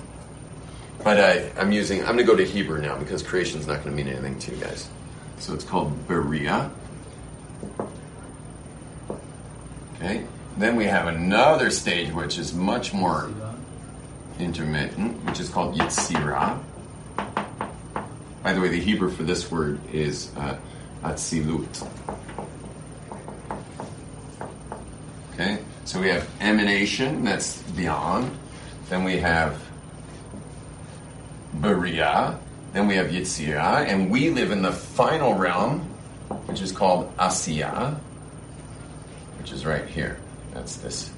But 1.03 1.19
I, 1.19 1.51
I'm 1.59 1.73
using, 1.73 1.99
I'm 1.99 2.15
going 2.15 2.19
to 2.19 2.23
go 2.23 2.36
to 2.36 2.45
Hebrew 2.45 2.82
now 2.82 2.97
because 2.97 3.21
creation 3.21 3.59
is 3.59 3.67
not 3.67 3.84
going 3.84 3.95
to 3.95 4.03
mean 4.03 4.07
anything 4.07 4.39
to 4.39 4.51
you 4.51 4.57
guys. 4.57 4.89
So 5.39 5.53
it's 5.53 5.65
called 5.65 6.07
Beria. 6.07 6.71
Okay. 9.95 10.25
Then 10.57 10.78
we 10.78 10.86
have 10.86 11.07
another 11.07 11.69
stage 11.71 12.11
which 12.11 12.38
is 12.38 12.53
much 12.53 12.93
more 12.93 13.30
intermittent, 14.39 15.23
which 15.25 15.39
is 15.41 15.49
called 15.49 15.78
Yitzira. 15.78 16.59
By 18.43 18.53
the 18.53 18.61
way, 18.61 18.69
the 18.69 18.80
Hebrew 18.80 19.11
for 19.11 19.23
this 19.23 19.51
word 19.51 19.80
is 19.91 20.32
uh, 20.38 20.57
Atzilut. 21.03 21.88
Okay, 25.34 25.59
so 25.86 25.99
we 25.99 26.07
have 26.07 26.28
emanation, 26.39 27.23
that's 27.23 27.61
beyond. 27.73 28.32
Then 28.89 29.03
we 29.03 29.17
have 29.17 29.61
Beria. 31.55 32.38
Then 32.73 32.88
we 32.88 32.95
have 32.95 33.07
Yitzira. 33.07 33.85
And 33.88 34.09
we 34.09 34.29
live 34.29 34.51
in 34.51 34.61
the 34.61 34.71
final 34.71 35.33
realm, 35.33 35.81
which 36.45 36.61
is 36.61 36.71
called 36.71 37.15
Asiya, 37.17 37.95
which 39.39 39.51
is 39.51 39.65
right 39.65 39.85
here. 39.85 40.17
That's 40.53 40.77
this 40.77 41.11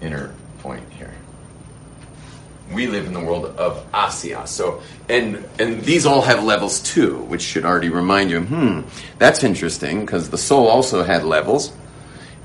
inner 0.00 0.34
point 0.58 0.84
here. 0.98 1.14
We 2.72 2.88
live 2.88 3.06
in 3.06 3.12
the 3.12 3.20
world 3.20 3.46
of 3.46 3.90
Asiya. 3.92 4.48
So, 4.48 4.82
and 5.08 5.48
and 5.60 5.82
these 5.82 6.04
all 6.04 6.22
have 6.22 6.42
levels 6.42 6.80
too, 6.80 7.18
which 7.18 7.42
should 7.42 7.64
already 7.64 7.90
remind 7.90 8.30
you. 8.30 8.40
Hmm, 8.40 8.80
that's 9.18 9.44
interesting 9.44 10.00
because 10.00 10.30
the 10.30 10.38
soul 10.38 10.66
also 10.66 11.04
had 11.04 11.22
levels, 11.22 11.72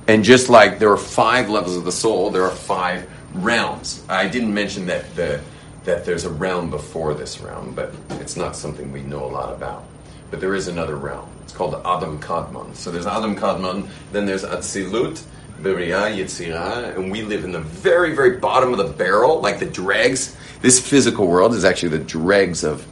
and 0.08 0.24
just 0.24 0.48
like 0.48 0.78
there 0.78 0.92
are 0.92 0.98
five 0.98 1.50
levels 1.50 1.76
of 1.76 1.86
the 1.86 1.92
soul, 1.92 2.30
there 2.30 2.44
are 2.44 2.52
five 2.52 3.10
realms. 3.34 4.04
I 4.10 4.28
didn't 4.28 4.54
mention 4.54 4.86
that 4.88 5.16
the 5.16 5.42
that 5.84 6.06
there's 6.06 6.26
a 6.26 6.30
realm 6.30 6.70
before 6.70 7.14
this 7.14 7.42
realm, 7.42 7.74
but 7.74 7.94
it's 8.12 8.36
not 8.36 8.56
something 8.56 8.92
we 8.92 9.02
know 9.02 9.26
a 9.26 9.32
lot 9.32 9.52
about. 9.52 9.84
But 10.30 10.40
there 10.40 10.54
is 10.54 10.68
another 10.68 10.96
realm. 10.96 11.28
It's 11.42 11.54
called 11.54 11.74
Adam 11.86 12.20
Kadmon. 12.20 12.76
So 12.76 12.92
there's 12.92 13.08
Adam 13.08 13.36
Kadmon, 13.36 13.90
then 14.12 14.26
there's 14.26 14.44
Atzilut, 14.44 15.24
Beria, 15.62 16.16
Yitzira, 16.16 16.96
and 16.96 17.12
we 17.12 17.24
live 17.24 17.44
in 17.44 17.52
the 17.52 17.60
very, 17.62 18.16
very 18.16 18.38
bottom 18.38 18.72
of 18.72 18.78
the 18.78 18.94
barrel, 18.94 19.42
like 19.42 19.60
the 19.60 19.66
dregs. 19.66 20.36
This 20.62 20.80
physical 20.80 21.28
world 21.28 21.54
is 21.54 21.66
actually 21.66 21.90
the 21.90 22.04
dregs 22.04 22.64
of, 22.64 22.86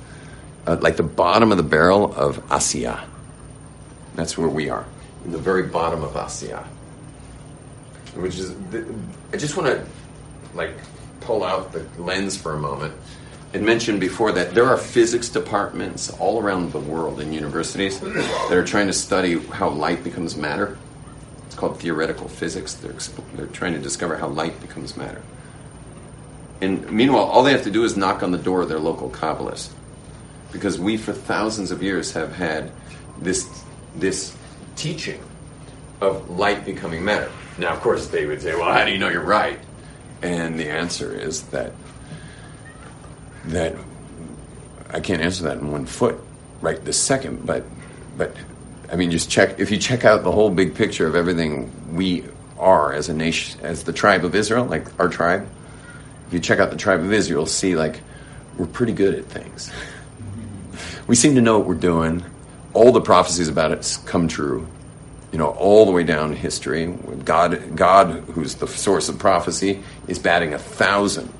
uh, 0.65 0.77
like 0.81 0.97
the 0.97 1.03
bottom 1.03 1.51
of 1.51 1.57
the 1.57 1.63
barrel 1.63 2.13
of 2.15 2.45
Asiya. 2.47 3.05
That's 4.15 4.37
where 4.37 4.49
we 4.49 4.69
are, 4.69 4.85
in 5.25 5.31
the 5.31 5.37
very 5.37 5.63
bottom 5.63 6.03
of 6.03 6.13
Asiya. 6.13 6.65
Which 8.15 8.37
is, 8.37 8.53
I 9.31 9.37
just 9.37 9.55
want 9.55 9.69
to, 9.69 9.85
like, 10.53 10.73
pull 11.21 11.43
out 11.43 11.71
the 11.71 11.85
lens 11.97 12.37
for 12.37 12.53
a 12.53 12.59
moment 12.59 12.93
and 13.53 13.65
mention 13.65 13.99
before 13.99 14.31
that 14.31 14.53
there 14.53 14.65
are 14.65 14.77
physics 14.77 15.29
departments 15.29 16.09
all 16.19 16.41
around 16.41 16.71
the 16.71 16.79
world 16.79 17.19
in 17.19 17.33
universities 17.33 17.99
that 17.99 18.51
are 18.51 18.63
trying 18.63 18.87
to 18.87 18.93
study 18.93 19.39
how 19.39 19.69
light 19.69 20.03
becomes 20.03 20.35
matter. 20.35 20.77
It's 21.47 21.55
called 21.55 21.79
theoretical 21.79 22.27
physics. 22.27 22.75
They're, 22.75 22.93
they're 23.35 23.47
trying 23.47 23.73
to 23.73 23.79
discover 23.79 24.17
how 24.17 24.27
light 24.27 24.61
becomes 24.61 24.95
matter. 24.95 25.21
And 26.61 26.91
meanwhile, 26.91 27.23
all 27.23 27.43
they 27.43 27.51
have 27.51 27.63
to 27.63 27.71
do 27.71 27.83
is 27.83 27.97
knock 27.97 28.21
on 28.21 28.31
the 28.31 28.37
door 28.37 28.61
of 28.61 28.69
their 28.69 28.79
local 28.79 29.09
Kabbalist. 29.09 29.71
Because 30.51 30.79
we, 30.79 30.97
for 30.97 31.13
thousands 31.13 31.71
of 31.71 31.81
years, 31.81 32.11
have 32.11 32.33
had 32.33 32.71
this, 33.19 33.63
this 33.95 34.35
teaching 34.75 35.21
of 36.01 36.29
light 36.29 36.65
becoming 36.65 37.03
matter. 37.03 37.31
Now, 37.57 37.73
of 37.73 37.81
course, 37.81 38.07
they 38.07 38.25
would 38.25 38.41
say, 38.41 38.55
well, 38.55 38.71
how 38.71 38.85
do 38.85 38.91
you 38.91 38.97
know 38.97 39.09
you're 39.09 39.23
right? 39.23 39.59
And 40.21 40.59
the 40.59 40.69
answer 40.69 41.13
is 41.13 41.43
that 41.43 41.73
that 43.45 43.75
I 44.89 44.99
can't 44.99 45.21
answer 45.21 45.43
that 45.45 45.57
in 45.57 45.71
one 45.71 45.85
foot 45.85 46.19
right 46.61 46.83
this 46.83 47.01
second, 47.01 47.45
but 47.45 47.63
but 48.17 48.35
I 48.91 48.95
mean 48.95 49.11
just 49.11 49.29
check 49.29 49.59
if 49.59 49.71
you 49.71 49.77
check 49.77 50.03
out 50.03 50.23
the 50.23 50.31
whole 50.31 50.49
big 50.49 50.75
picture 50.75 51.07
of 51.07 51.15
everything 51.15 51.71
we 51.95 52.25
are 52.57 52.91
as 52.93 53.07
a 53.07 53.13
nation 53.13 53.61
as 53.61 53.83
the 53.83 53.93
tribe 53.93 54.25
of 54.25 54.35
Israel, 54.35 54.65
like 54.65 54.87
our 54.99 55.07
tribe, 55.07 55.47
if 56.27 56.33
you 56.33 56.39
check 56.39 56.59
out 56.59 56.69
the 56.69 56.77
tribe 56.77 56.99
of 56.99 57.13
Israel, 57.13 57.45
see 57.45 57.75
like 57.75 58.01
we're 58.57 58.67
pretty 58.67 58.93
good 58.93 59.15
at 59.15 59.25
things. 59.25 59.69
Mm-hmm. 59.69 61.07
we 61.07 61.15
seem 61.15 61.35
to 61.35 61.41
know 61.41 61.59
what 61.59 61.67
we're 61.67 61.75
doing. 61.75 62.25
All 62.73 62.91
the 62.91 63.01
prophecies 63.01 63.47
about 63.47 63.71
it 63.71 63.97
come 64.05 64.27
true 64.27 64.67
you 65.31 65.37
know, 65.37 65.49
all 65.49 65.85
the 65.85 65.91
way 65.91 66.03
down 66.03 66.33
history. 66.33 66.87
God, 67.25 67.75
God, 67.75 68.23
who's 68.33 68.55
the 68.55 68.67
source 68.67 69.09
of 69.09 69.19
prophecy, 69.19 69.83
is 70.07 70.19
batting 70.19 70.53
a 70.53 70.59
thousand 70.59 71.31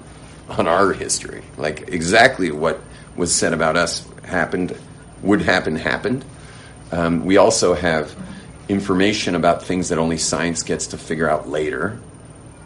on 0.50 0.68
our 0.68 0.94
history. 0.94 1.44
Like 1.58 1.90
exactly 1.90 2.52
what 2.52 2.80
was 3.16 3.34
said 3.34 3.54
about 3.54 3.76
us 3.76 4.08
happened, 4.24 4.78
would 5.22 5.42
happen, 5.42 5.76
happened. 5.76 6.24
Um, 6.92 7.26
we 7.26 7.38
also 7.38 7.74
have 7.74 8.16
information 8.68 9.36
about 9.36 9.64
things 9.64 9.90
that 9.90 9.98
only 9.98 10.18
science 10.18 10.64
gets 10.64 10.88
to 10.88 10.98
figure 10.98 11.30
out 11.30 11.50
later. 11.50 12.00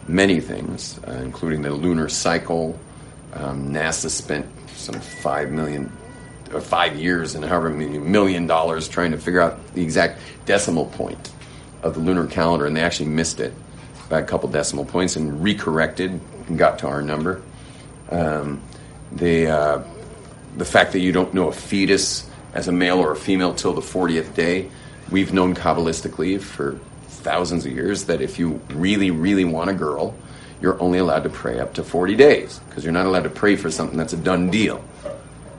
Many 0.06 0.40
things, 0.40 0.98
uh, 1.06 1.12
including 1.22 1.62
the 1.62 1.70
lunar 1.70 2.08
cycle. 2.08 2.78
Um, 3.32 3.72
NASA 3.72 4.10
spent 4.10 4.46
some 4.74 5.00
five 5.00 5.50
million 5.50 5.90
five 6.60 6.96
years 6.96 7.34
and 7.34 7.44
however 7.44 7.70
many 7.70 7.98
million 7.98 8.46
dollars 8.46 8.88
trying 8.88 9.12
to 9.12 9.18
figure 9.18 9.40
out 9.40 9.74
the 9.74 9.82
exact 9.82 10.20
decimal 10.46 10.86
point 10.86 11.32
of 11.82 11.94
the 11.94 12.00
lunar 12.00 12.26
calendar, 12.26 12.66
and 12.66 12.76
they 12.76 12.80
actually 12.80 13.08
missed 13.08 13.40
it 13.40 13.52
by 14.08 14.20
a 14.20 14.24
couple 14.24 14.48
decimal 14.48 14.84
points 14.84 15.16
and 15.16 15.44
recorrected 15.44 16.18
and 16.48 16.58
got 16.58 16.78
to 16.80 16.86
our 16.86 17.02
number. 17.02 17.42
Um, 18.10 18.62
the 19.12 19.48
uh, 19.48 19.84
the 20.56 20.64
fact 20.64 20.92
that 20.92 21.00
you 21.00 21.12
don't 21.12 21.34
know 21.34 21.48
a 21.48 21.52
fetus 21.52 22.28
as 22.52 22.68
a 22.68 22.72
male 22.72 22.98
or 22.98 23.12
a 23.12 23.16
female 23.16 23.54
till 23.54 23.72
the 23.72 23.80
40th 23.80 24.34
day, 24.34 24.70
we've 25.10 25.32
known 25.32 25.54
kabbalistically 25.54 26.40
for 26.40 26.78
thousands 27.08 27.66
of 27.66 27.72
years 27.72 28.04
that 28.04 28.20
if 28.20 28.38
you 28.38 28.60
really, 28.70 29.10
really 29.10 29.44
want 29.44 29.70
a 29.70 29.74
girl, 29.74 30.14
you're 30.60 30.80
only 30.80 30.98
allowed 30.98 31.24
to 31.24 31.30
pray 31.30 31.58
up 31.58 31.74
to 31.74 31.82
40 31.82 32.14
days 32.14 32.60
because 32.68 32.84
you're 32.84 32.92
not 32.92 33.06
allowed 33.06 33.24
to 33.24 33.30
pray 33.30 33.56
for 33.56 33.70
something 33.70 33.98
that's 33.98 34.12
a 34.12 34.16
done 34.16 34.50
deal. 34.50 34.84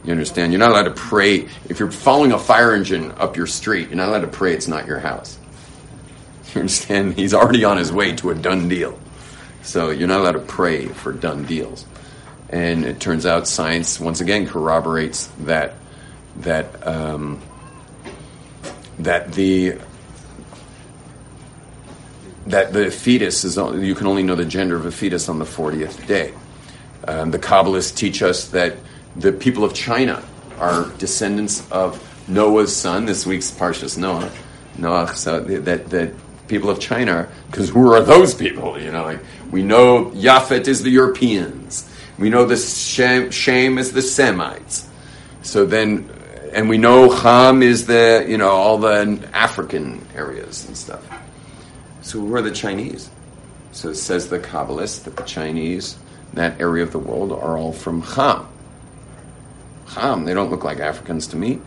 You 0.06 0.12
understand? 0.12 0.54
You're 0.54 0.60
not 0.60 0.72
allowed 0.72 0.84
to 0.84 0.92
pray. 0.92 1.48
If 1.68 1.80
you're 1.80 1.92
following 1.92 2.32
a 2.32 2.38
fire 2.38 2.76
engine 2.76 3.12
up 3.14 3.36
your 3.36 3.48
street, 3.48 3.88
you're 3.88 3.98
not 3.98 4.10
allowed 4.10 4.22
to 4.22 4.28
pray 4.28 4.54
it's 4.54 4.68
not 4.68 4.86
your 4.86 5.00
house. 5.00 5.38
You 6.54 6.62
understand? 6.62 7.16
He's 7.16 7.34
already 7.34 7.66
on 7.66 7.78
his 7.78 7.92
way 7.92 8.16
to 8.18 8.30
a 8.30 8.36
done 8.36 8.70
deal. 8.70 8.98
So 9.64 9.90
you're 9.90 10.08
not 10.08 10.22
allowed 10.22 10.34
to 10.34 10.40
pray 10.40 10.86
for 10.86 11.12
done 11.12 11.44
deals. 11.46 11.86
And 12.50 12.86
it 12.86 13.00
turns 13.00 13.26
out 13.26 13.48
science, 13.48 14.00
once 14.00 14.22
again, 14.22 14.46
corroborates 14.46 15.28
that, 15.40 15.74
that, 16.38 16.88
um, 16.88 17.42
that 19.00 19.34
the 19.34 19.80
that 22.48 22.74
the 22.74 22.92
fetus 22.92 23.44
is 23.44 23.58
you 23.58 23.96
can 23.96 24.06
only 24.06 24.22
know 24.22 24.36
the 24.36 24.46
gender 24.46 24.76
of 24.76 24.86
a 24.86 24.92
fetus 24.92 25.30
on 25.30 25.40
the 25.40 25.46
40th 25.46 26.06
day. 26.06 26.32
Um, 27.08 27.32
the 27.32 27.40
Kabbalists 27.40 27.96
teach 27.96 28.22
us 28.22 28.50
that 28.50 28.78
the 29.16 29.32
people 29.32 29.64
of 29.64 29.74
China 29.74 30.24
are 30.60 30.90
descendants 30.98 31.70
of 31.72 32.02
Noah's 32.28 32.76
son. 32.76 33.06
This 33.06 33.26
week's 33.26 33.52
Parshas 33.52 33.98
Noah, 33.98 34.32
Noah. 34.78 35.16
So 35.16 35.40
that 35.42 35.90
that 35.90 36.14
people 36.48 36.70
of 36.70 36.80
China, 36.80 37.30
because 37.50 37.70
who 37.70 37.92
are 37.94 38.02
those 38.02 38.34
people? 38.34 38.80
You 38.80 38.92
know, 38.92 39.04
like 39.04 39.20
we 39.52 39.64
know 39.64 40.12
Yafet 40.12 40.68
is 40.68 40.84
the 40.84 40.90
Europeans. 40.90 41.90
We 42.18 42.30
know 42.30 42.46
the 42.46 42.58
Shem, 42.58 43.78
is 43.78 43.92
the 43.92 44.02
Semites. 44.02 44.88
So 45.42 45.66
then, 45.66 46.10
and 46.54 46.70
we 46.70 46.78
know 46.78 47.10
Ham 47.10 47.62
is 47.62 47.86
the 47.86 48.26
you 48.28 48.38
know 48.38 48.50
all 48.50 48.78
the 48.78 49.20
African 49.34 50.06
areas 50.16 50.66
and 50.68 50.78
stuff. 50.78 51.06
So 52.02 52.20
who 52.20 52.36
are 52.36 52.42
the 52.42 52.52
Chinese? 52.52 53.10
So 53.72 53.90
it 53.90 53.96
says 53.96 54.30
the 54.30 54.40
Kabbalists 54.40 55.04
that 55.04 55.18
the 55.18 55.24
Chinese, 55.24 55.98
in 56.32 56.36
that 56.36 56.62
area 56.62 56.84
of 56.84 56.92
the 56.92 57.00
world, 57.00 57.34
are 57.34 57.58
all 57.58 57.74
from 57.74 58.02
Ham. 58.02 58.48
Ham, 59.88 60.26
they 60.26 60.34
don't 60.34 60.50
look 60.50 60.64
like 60.64 60.80
Africans 60.80 61.28
to 61.28 61.36
me. 61.36 61.60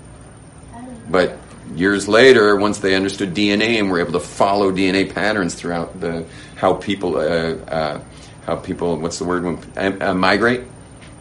But 1.09 1.39
years 1.75 2.09
later, 2.09 2.57
once 2.57 2.79
they 2.79 2.95
understood 2.95 3.35
DNA 3.35 3.79
and 3.79 3.91
were 3.91 4.01
able 4.01 4.13
to 4.13 4.21
follow 4.21 4.73
DNA 4.73 5.13
patterns 5.13 5.55
throughout 5.55 6.01
the 6.01 6.27
how 6.57 6.75
people 6.75 7.17
uh, 7.17 7.55
uh, 7.71 8.01
how 8.47 8.57
people 8.57 8.97
what's 8.99 9.19
the 9.19 9.25
word 9.25 9.45
when, 9.45 10.03
uh, 10.03 10.15
migrate, 10.15 10.63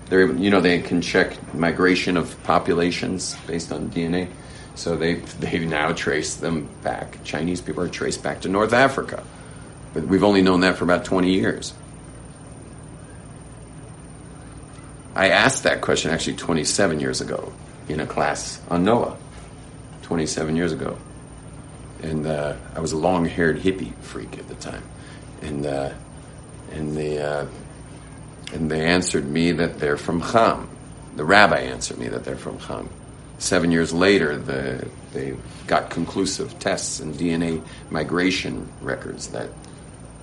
they're 0.09 0.31
you 0.33 0.49
know 0.49 0.61
they 0.61 0.81
can 0.81 1.01
check 1.01 1.53
migration 1.53 2.17
of 2.17 2.41
populations 2.43 3.35
based 3.47 3.71
on 3.71 3.89
DNA. 3.89 4.27
So 4.75 4.95
they 4.95 5.15
they 5.15 5.59
now 5.59 5.93
trace 5.93 6.35
them 6.35 6.69
back. 6.83 7.23
Chinese 7.23 7.61
people 7.61 7.83
are 7.83 7.89
traced 7.89 8.23
back 8.23 8.41
to 8.41 8.49
North 8.49 8.73
Africa, 8.73 9.23
but 9.93 10.05
we've 10.05 10.23
only 10.23 10.41
known 10.41 10.61
that 10.61 10.77
for 10.77 10.83
about 10.83 11.05
twenty 11.05 11.33
years. 11.33 11.73
I 15.17 15.29
asked 15.29 15.63
that 15.63 15.81
question 15.81 16.11
actually 16.11 16.35
27 16.35 16.99
years 16.99 17.21
ago 17.21 17.51
in 17.89 17.99
a 17.99 18.05
class 18.05 18.61
on 18.69 18.83
Noah. 18.83 19.17
27 20.03 20.55
years 20.55 20.71
ago. 20.71 20.97
And 22.01 22.25
uh, 22.27 22.55
I 22.75 22.79
was 22.79 22.93
a 22.93 22.97
long 22.97 23.25
haired 23.25 23.59
hippie 23.59 23.93
freak 23.95 24.37
at 24.37 24.47
the 24.47 24.55
time. 24.55 24.83
And, 25.41 25.65
uh, 25.65 25.91
and, 26.71 26.95
they, 26.95 27.17
uh, 27.17 27.47
and 28.53 28.71
they 28.71 28.85
answered 28.85 29.27
me 29.27 29.51
that 29.53 29.79
they're 29.79 29.97
from 29.97 30.21
Ham. 30.21 30.69
The 31.15 31.25
rabbi 31.25 31.61
answered 31.61 31.97
me 31.97 32.07
that 32.09 32.23
they're 32.23 32.37
from 32.37 32.59
Ham. 32.59 32.87
Seven 33.39 33.71
years 33.71 33.91
later, 33.91 34.37
the, 34.37 34.87
they 35.13 35.35
got 35.65 35.89
conclusive 35.89 36.57
tests 36.59 36.99
and 36.99 37.15
DNA 37.15 37.61
migration 37.89 38.69
records 38.81 39.29
that, 39.29 39.49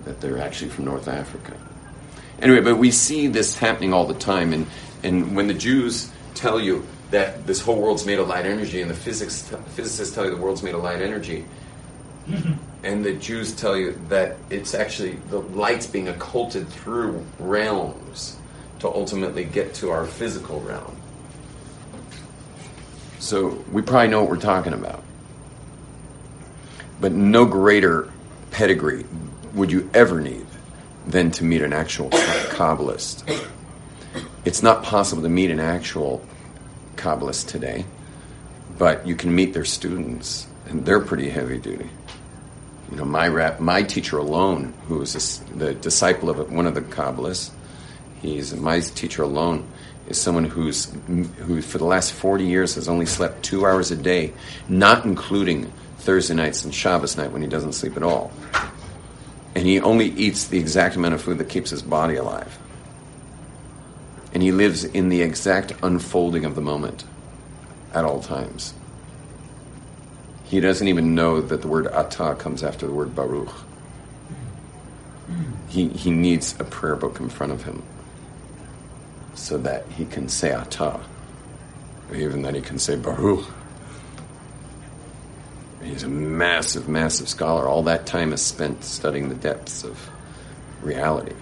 that 0.05 0.21
they're 0.21 0.39
actually 0.39 0.71
from 0.71 0.85
North 0.85 1.09
Africa. 1.09 1.57
Anyway, 2.41 2.61
but 2.61 2.77
we 2.77 2.91
see 2.91 3.27
this 3.27 3.57
happening 3.57 3.93
all 3.93 4.07
the 4.07 4.15
time, 4.15 4.53
and, 4.53 4.67
and 5.03 5.37
when 5.37 5.47
the 5.47 5.55
Jews 5.55 6.11
tell 6.35 6.61
you 6.61 6.85
that 7.11 7.47
this 7.47 7.61
whole 7.61 7.81
world's 7.81 8.05
made 8.05 8.19
of 8.19 8.29
light 8.29 8.47
energy, 8.47 8.81
and 8.81 8.91
the 8.91 8.95
physics, 8.95 9.43
physicists 9.69 10.15
tell 10.15 10.25
you 10.25 10.31
the 10.31 10.37
world's 10.37 10.63
made 10.63 10.75
of 10.75 10.83
light 10.83 11.01
energy, 11.01 11.45
and 12.83 13.05
the 13.05 13.15
Jews 13.15 13.55
tell 13.55 13.77
you 13.77 13.99
that 14.09 14.37
it's 14.51 14.75
actually 14.75 15.13
the 15.31 15.41
light's 15.41 15.87
being 15.87 16.09
occulted 16.09 16.69
through 16.69 17.25
realms 17.39 18.37
to 18.81 18.89
ultimately 18.89 19.45
get 19.45 19.75
to 19.75 19.91
our 19.91 20.07
physical 20.07 20.61
realm. 20.61 20.97
So 23.19 23.65
we 23.73 23.81
probably 23.81 24.09
know 24.09 24.21
what 24.21 24.29
we're 24.29 24.37
talking 24.37 24.75
about. 24.75 25.03
But 27.01 27.13
no 27.13 27.47
greater 27.47 28.13
pedigree 28.51 29.07
would 29.55 29.73
you 29.73 29.89
ever 29.95 30.21
need 30.21 30.44
than 31.07 31.31
to 31.33 31.45
meet 31.45 31.63
an 31.63 31.73
actual 31.73 32.11
Kabbalist. 32.11 33.49
It's 34.45 34.63
not 34.63 34.83
possible 34.83 35.23
to 35.23 35.29
meet 35.29 35.51
an 35.51 35.61
actual 35.61 36.25
Kabbalist 36.97 37.49
today, 37.49 37.85
but 38.79 39.07
you 39.07 39.15
can 39.15 39.35
meet 39.35 39.53
their 39.55 39.65
students, 39.65 40.47
and 40.67 40.85
they're 40.85 41.01
pretty 41.01 41.31
heavy 41.31 41.59
duty. 41.59 41.91
You 42.91 42.99
know, 42.99 43.05
my 43.05 43.29
rap, 43.29 43.61
my 43.61 43.83
teacher 43.83 44.19
alone, 44.19 44.75
who 44.87 45.01
is 45.03 45.41
the 45.55 45.75
disciple 45.75 46.31
of 46.31 46.53
one 46.53 46.67
of 46.67 46.75
the 46.75 46.83
Kabbalists, 46.83 47.51
he's 48.21 48.55
my 48.55 48.81
teacher 48.81 49.23
alone 49.23 49.67
is 50.07 50.21
someone 50.21 50.45
who's 50.45 50.93
who 51.07 51.63
for 51.63 51.79
the 51.79 51.85
last 51.85 52.13
40 52.13 52.45
years 52.45 52.75
has 52.75 52.89
only 52.89 53.07
slept 53.07 53.43
two 53.43 53.67
hours 53.67 53.91
a 53.91 53.97
day, 53.97 54.33
not 54.69 55.05
including 55.05 55.73
Thursday 55.99 56.35
nights 56.35 56.65
and 56.65 56.75
Shabbos 56.75 57.17
night 57.17 57.33
when 57.33 57.43
he 57.43 57.49
doesn't 57.49 57.73
sleep 57.73 57.97
at 57.97 58.03
all. 58.03 58.31
And 59.55 59.67
he 59.67 59.81
only 59.81 60.07
eats 60.07 60.47
the 60.47 60.59
exact 60.59 60.97
amount 60.97 61.15
of 61.15 61.23
food 61.23 61.39
that 61.39 61.49
keeps 61.49 61.71
his 61.71 61.83
body 61.83 62.17
alive. 62.17 62.59
And 64.33 64.43
he 64.43 64.51
lives 64.51 64.83
in 64.85 65.11
the 65.11 65.23
exact 65.23 65.73
unfolding 65.83 66.45
of 66.45 66.57
the 66.57 66.61
moment 66.61 67.05
at 67.93 68.05
all 68.05 68.21
times. 68.21 68.75
He 70.45 70.61
doesn't 70.61 70.89
even 70.89 71.15
know 71.15 71.41
that 71.41 71.63
the 71.63 71.69
word 71.69 71.87
atah 71.87 72.39
comes 72.39 72.63
after 72.63 72.87
the 72.87 72.93
word 72.93 73.15
baruch. 73.15 73.53
He, 75.69 75.89
he 75.89 76.11
needs 76.11 76.55
a 76.61 76.65
prayer 76.65 76.97
book 76.97 77.21
in 77.21 77.29
front 77.29 77.53
of 77.53 77.65
him 77.65 77.83
so 79.35 79.59
that 79.59 79.87
he 79.89 80.05
can 80.05 80.29
say 80.29 80.51
atah, 80.51 81.01
even 82.15 82.43
that 82.43 82.55
he 82.55 82.61
can 82.61 82.79
say 82.79 82.97
baruch. 82.97 83.47
He's 85.85 86.03
a 86.03 86.09
massive, 86.09 86.89
massive 86.89 87.29
scholar. 87.29 87.69
All 87.69 87.83
that 87.85 88.07
time 88.07 88.33
is 88.33 88.41
spent 88.41 88.85
studying 88.85 89.29
the 89.29 89.35
depths 89.35 89.85
of 89.85 90.11
reality. 90.83 91.35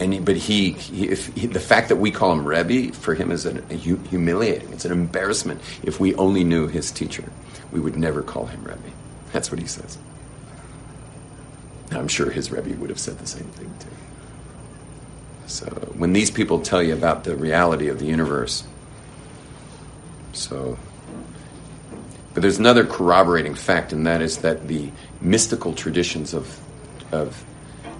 And 0.00 0.12
he, 0.12 0.20
but 0.20 0.36
he, 0.36 0.72
he, 0.72 1.08
if 1.08 1.26
he, 1.34 1.46
the 1.46 1.60
fact 1.60 1.88
that 1.88 1.96
we 1.96 2.10
call 2.10 2.32
him 2.32 2.46
Rebbe 2.46 2.92
for 2.92 3.14
him 3.14 3.30
is 3.30 3.46
an, 3.46 3.64
a 3.70 3.74
humiliating. 3.74 4.72
It's 4.72 4.84
an 4.84 4.92
embarrassment. 4.92 5.60
If 5.82 6.00
we 6.00 6.14
only 6.16 6.44
knew 6.44 6.66
his 6.66 6.90
teacher, 6.90 7.24
we 7.70 7.80
would 7.80 7.96
never 7.96 8.22
call 8.22 8.46
him 8.46 8.62
Rebbe. 8.64 8.78
That's 9.32 9.50
what 9.50 9.60
he 9.60 9.66
says. 9.66 9.98
I'm 11.92 12.08
sure 12.08 12.30
his 12.30 12.50
Rebbe 12.50 12.76
would 12.80 12.90
have 12.90 12.98
said 12.98 13.18
the 13.18 13.26
same 13.26 13.44
thing 13.44 13.72
too. 13.78 13.88
So 15.46 15.66
when 15.96 16.12
these 16.12 16.30
people 16.30 16.60
tell 16.60 16.82
you 16.82 16.94
about 16.94 17.24
the 17.24 17.36
reality 17.36 17.88
of 17.88 17.98
the 17.98 18.06
universe, 18.06 18.64
so 20.32 20.78
but 22.34 22.42
there's 22.42 22.58
another 22.58 22.84
corroborating 22.84 23.54
fact, 23.54 23.92
and 23.92 24.06
that 24.06 24.20
is 24.20 24.38
that 24.38 24.66
the 24.66 24.90
mystical 25.20 25.72
traditions 25.72 26.34
of, 26.34 26.60
of 27.12 27.44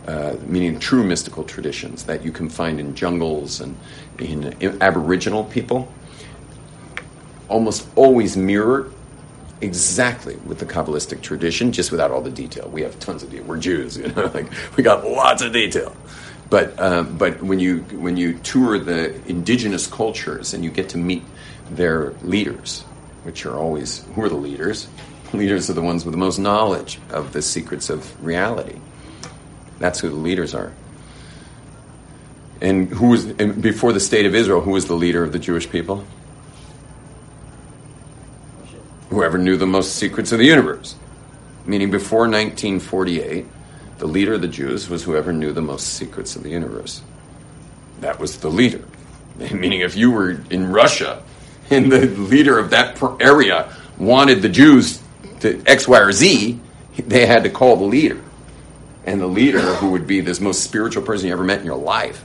uh, 0.06 0.34
meaning 0.46 0.78
true 0.78 1.04
mystical 1.04 1.44
traditions 1.44 2.04
that 2.04 2.24
you 2.24 2.32
can 2.32 2.48
find 2.48 2.80
in 2.80 2.94
jungles 2.94 3.60
and 3.60 3.76
in, 4.18 4.52
in 4.60 4.82
Aboriginal 4.82 5.44
people, 5.44 5.90
almost 7.48 7.88
always 7.94 8.36
mirror 8.36 8.90
exactly 9.60 10.36
with 10.44 10.58
the 10.58 10.66
Kabbalistic 10.66 11.22
tradition, 11.22 11.72
just 11.72 11.90
without 11.90 12.10
all 12.10 12.20
the 12.20 12.30
detail. 12.30 12.68
We 12.68 12.82
have 12.82 12.98
tons 12.98 13.22
of 13.22 13.30
detail. 13.30 13.46
We're 13.46 13.58
Jews, 13.58 13.96
you 13.98 14.08
know, 14.08 14.30
like 14.34 14.50
we 14.76 14.82
got 14.82 15.04
lots 15.06 15.42
of 15.42 15.52
detail. 15.52 15.96
But 16.50 16.78
um, 16.80 17.16
but 17.16 17.42
when 17.42 17.58
you 17.58 17.78
when 17.92 18.16
you 18.16 18.34
tour 18.38 18.78
the 18.78 19.14
indigenous 19.28 19.86
cultures 19.86 20.54
and 20.54 20.62
you 20.62 20.70
get 20.70 20.90
to 20.90 20.98
meet 20.98 21.22
their 21.70 22.10
leaders, 22.22 22.84
which 23.24 23.44
are 23.46 23.56
always 23.56 24.04
who 24.14 24.22
are 24.22 24.28
the 24.28 24.36
leaders? 24.36 24.86
Leaders 25.32 25.68
are 25.68 25.72
the 25.72 25.82
ones 25.82 26.04
with 26.04 26.12
the 26.12 26.18
most 26.18 26.38
knowledge 26.38 27.00
of 27.10 27.32
the 27.32 27.42
secrets 27.42 27.90
of 27.90 28.24
reality. 28.24 28.78
That's 29.78 29.98
who 29.98 30.08
the 30.08 30.14
leaders 30.14 30.54
are. 30.54 30.72
And 32.60 32.88
who 32.88 33.08
was 33.08 33.24
and 33.26 33.60
before 33.60 33.92
the 33.92 34.00
state 34.00 34.26
of 34.26 34.34
Israel? 34.34 34.60
Who 34.60 34.70
was 34.70 34.86
the 34.86 34.94
leader 34.94 35.24
of 35.24 35.32
the 35.32 35.38
Jewish 35.38 35.68
people? 35.68 36.04
Whoever 39.10 39.38
knew 39.38 39.56
the 39.56 39.66
most 39.66 39.96
secrets 39.96 40.32
of 40.32 40.38
the 40.38 40.46
universe. 40.46 40.94
Meaning, 41.66 41.90
before 41.90 42.20
1948, 42.20 43.46
the 43.98 44.06
leader 44.06 44.34
of 44.34 44.42
the 44.42 44.48
Jews 44.48 44.88
was 44.88 45.04
whoever 45.04 45.32
knew 45.32 45.52
the 45.52 45.62
most 45.62 45.94
secrets 45.94 46.36
of 46.36 46.42
the 46.42 46.50
universe. 46.50 47.00
That 48.00 48.18
was 48.18 48.38
the 48.38 48.50
leader. 48.50 48.84
Meaning, 49.38 49.80
if 49.80 49.96
you 49.96 50.10
were 50.10 50.42
in 50.50 50.70
Russia 50.70 51.22
and 51.70 51.90
the 51.90 52.06
leader 52.06 52.58
of 52.58 52.70
that 52.70 53.00
area 53.20 53.74
wanted 53.98 54.42
the 54.42 54.48
Jews 54.48 55.00
to 55.40 55.62
X, 55.66 55.86
Y, 55.88 55.98
or 55.98 56.12
Z, 56.12 56.58
they 56.96 57.26
had 57.26 57.44
to 57.44 57.50
call 57.50 57.76
the 57.76 57.84
leader. 57.84 58.20
And 59.06 59.20
the 59.20 59.26
leader, 59.26 59.60
who 59.60 59.90
would 59.90 60.06
be 60.06 60.20
this 60.20 60.40
most 60.40 60.62
spiritual 60.62 61.02
person 61.02 61.26
you 61.26 61.32
ever 61.32 61.44
met 61.44 61.60
in 61.60 61.66
your 61.66 61.76
life. 61.76 62.24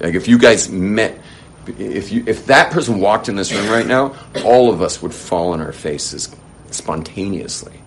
Like 0.00 0.14
if 0.14 0.28
you 0.28 0.38
guys 0.38 0.70
met, 0.70 1.18
if 1.66 2.12
you 2.12 2.22
if 2.26 2.46
that 2.46 2.70
person 2.70 3.00
walked 3.00 3.28
in 3.28 3.34
this 3.34 3.52
room 3.52 3.68
right 3.68 3.86
now, 3.86 4.14
all 4.44 4.72
of 4.72 4.82
us 4.82 5.02
would 5.02 5.14
fall 5.14 5.52
on 5.52 5.60
our 5.60 5.72
faces 5.72 6.34
spontaneously. 6.70 7.80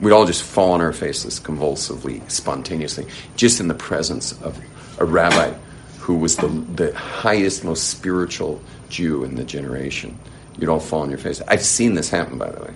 We'd 0.00 0.12
all 0.12 0.26
just 0.26 0.42
fall 0.42 0.72
on 0.72 0.80
our 0.80 0.92
faces 0.92 1.38
convulsively, 1.38 2.22
spontaneously, 2.26 3.06
just 3.36 3.60
in 3.60 3.68
the 3.68 3.74
presence 3.74 4.32
of 4.42 4.58
a 4.98 5.04
rabbi 5.04 5.52
who 6.00 6.16
was 6.16 6.36
the, 6.36 6.48
the 6.48 6.92
highest, 6.96 7.62
most 7.62 7.88
spiritual 7.88 8.60
Jew 8.92 9.24
in 9.24 9.34
the 9.34 9.44
generation. 9.44 10.18
You'd 10.58 10.68
all 10.68 10.78
fall 10.78 11.00
on 11.00 11.08
your 11.08 11.18
face. 11.18 11.40
I've 11.48 11.62
seen 11.62 11.94
this 11.94 12.10
happen, 12.10 12.38
by 12.38 12.50
the 12.50 12.60
way. 12.60 12.74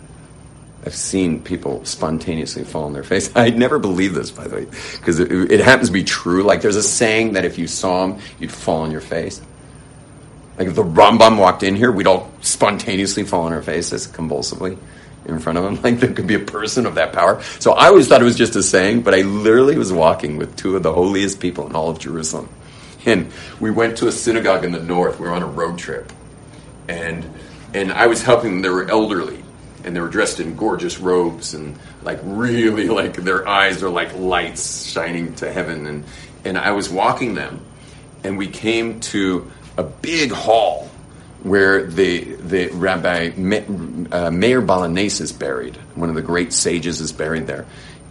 I've 0.85 0.95
seen 0.95 1.43
people 1.43 1.85
spontaneously 1.85 2.65
fall 2.65 2.85
on 2.85 2.93
their 2.93 3.05
face. 3.05 3.31
I'd 3.37 3.59
never 3.59 3.79
believed 3.79 4.15
this, 4.15 4.31
by 4.31 4.49
the 4.49 4.57
way, 4.57 4.65
because 4.65 5.21
it, 5.21 5.31
it, 5.31 5.61
happens 5.61 5.89
to 5.89 5.93
be 5.93 6.05
true. 6.05 6.43
Like 6.43 6.63
there's 6.63 6.77
a 6.77 6.83
saying 6.83 7.35
that 7.35 7.45
if 7.45 7.59
you 7.59 7.67
saw 7.67 8.07
him, 8.07 8.21
you'd 8.41 8.53
fall 8.53 8.83
on 8.83 8.91
your 8.91 9.01
face. 9.01 9.41
Like 10.59 10.69
if 10.69 10.75
the 10.75 10.85
Rambam 10.85 11.39
walked 11.39 11.63
in 11.63 11.77
here, 11.77 11.93
we'd 11.93 12.07
all 12.07 12.33
spontaneously 12.41 13.25
fall 13.25 13.43
on 13.43 13.53
our 13.53 13.63
faces 13.63 14.07
convulsively 14.07 14.79
in 15.27 15.39
front 15.39 15.59
of 15.59 15.65
him. 15.65 15.77
Like 15.83 16.01
there 16.01 16.13
could 16.13 16.27
be 16.27 16.35
a 16.35 16.41
person 16.41 16.87
of 16.87 16.95
that 16.95 17.13
power. 17.13 17.43
So 17.59 17.73
I 17.73 17.89
always 17.89 18.09
thought 18.09 18.23
it 18.23 18.25
was 18.25 18.37
just 18.37 18.57
a 18.57 18.63
saying, 18.63 19.03
but 19.03 19.13
I 19.13 19.23
literally 19.23 19.77
was 19.77 19.93
walking 19.93 20.37
with 20.37 20.57
two 20.57 20.77
of 20.77 20.83
the 20.83 20.93
holiest 20.93 21.41
people 21.41 21.67
in 21.67 21.75
all 21.75 21.91
of 21.91 21.99
Jerusalem. 21.99 22.49
And 23.07 23.33
we 23.61 23.71
went 23.71 23.99
to 23.99 24.09
a 24.09 24.13
synagogue 24.13 24.65
in 24.65 24.73
the 24.73 24.83
north. 24.83 25.19
We 25.19 25.27
were 25.27 25.35
on 25.35 25.43
a 25.43 25.47
road 25.47 25.79
trip. 25.79 26.13
And 26.89 27.25
and 27.73 27.93
I 27.93 28.07
was 28.07 28.23
helping 28.23 28.53
them. 28.53 28.63
They 28.63 28.69
were 28.69 28.89
elderly 28.89 29.43
and 29.85 29.95
they 29.95 30.01
were 30.01 30.09
dressed 30.09 30.41
in 30.41 30.57
gorgeous 30.57 30.99
robes 30.99 31.55
and 31.55 31.79
like 32.03 32.19
really 32.23 32.89
like 33.01 33.15
their 33.15 33.49
eyes 33.49 33.83
are 33.83 33.89
like 33.89 34.15
lights 34.19 34.85
shining 34.85 35.35
to 35.37 35.51
heaven 35.51 35.87
and 35.87 36.05
and 36.45 36.59
I 36.59 36.73
was 36.73 36.91
walking 36.91 37.35
them 37.35 37.65
and 38.25 38.37
we 38.37 38.49
came 38.49 39.01
to 39.01 39.51
a 39.79 39.85
big 39.85 40.33
hall 40.33 40.91
where 41.43 41.87
the 41.87 42.25
the 42.35 42.69
Rabbi 42.69 43.31
uh, 44.11 44.31
Meir 44.31 44.61
Baal 44.61 44.85
is 44.97 45.33
buried. 45.33 45.77
One 45.95 46.09
of 46.09 46.17
the 46.17 46.23
great 46.23 46.53
sages 46.53 47.01
is 47.01 47.13
buried 47.13 47.47
there, 47.47 47.67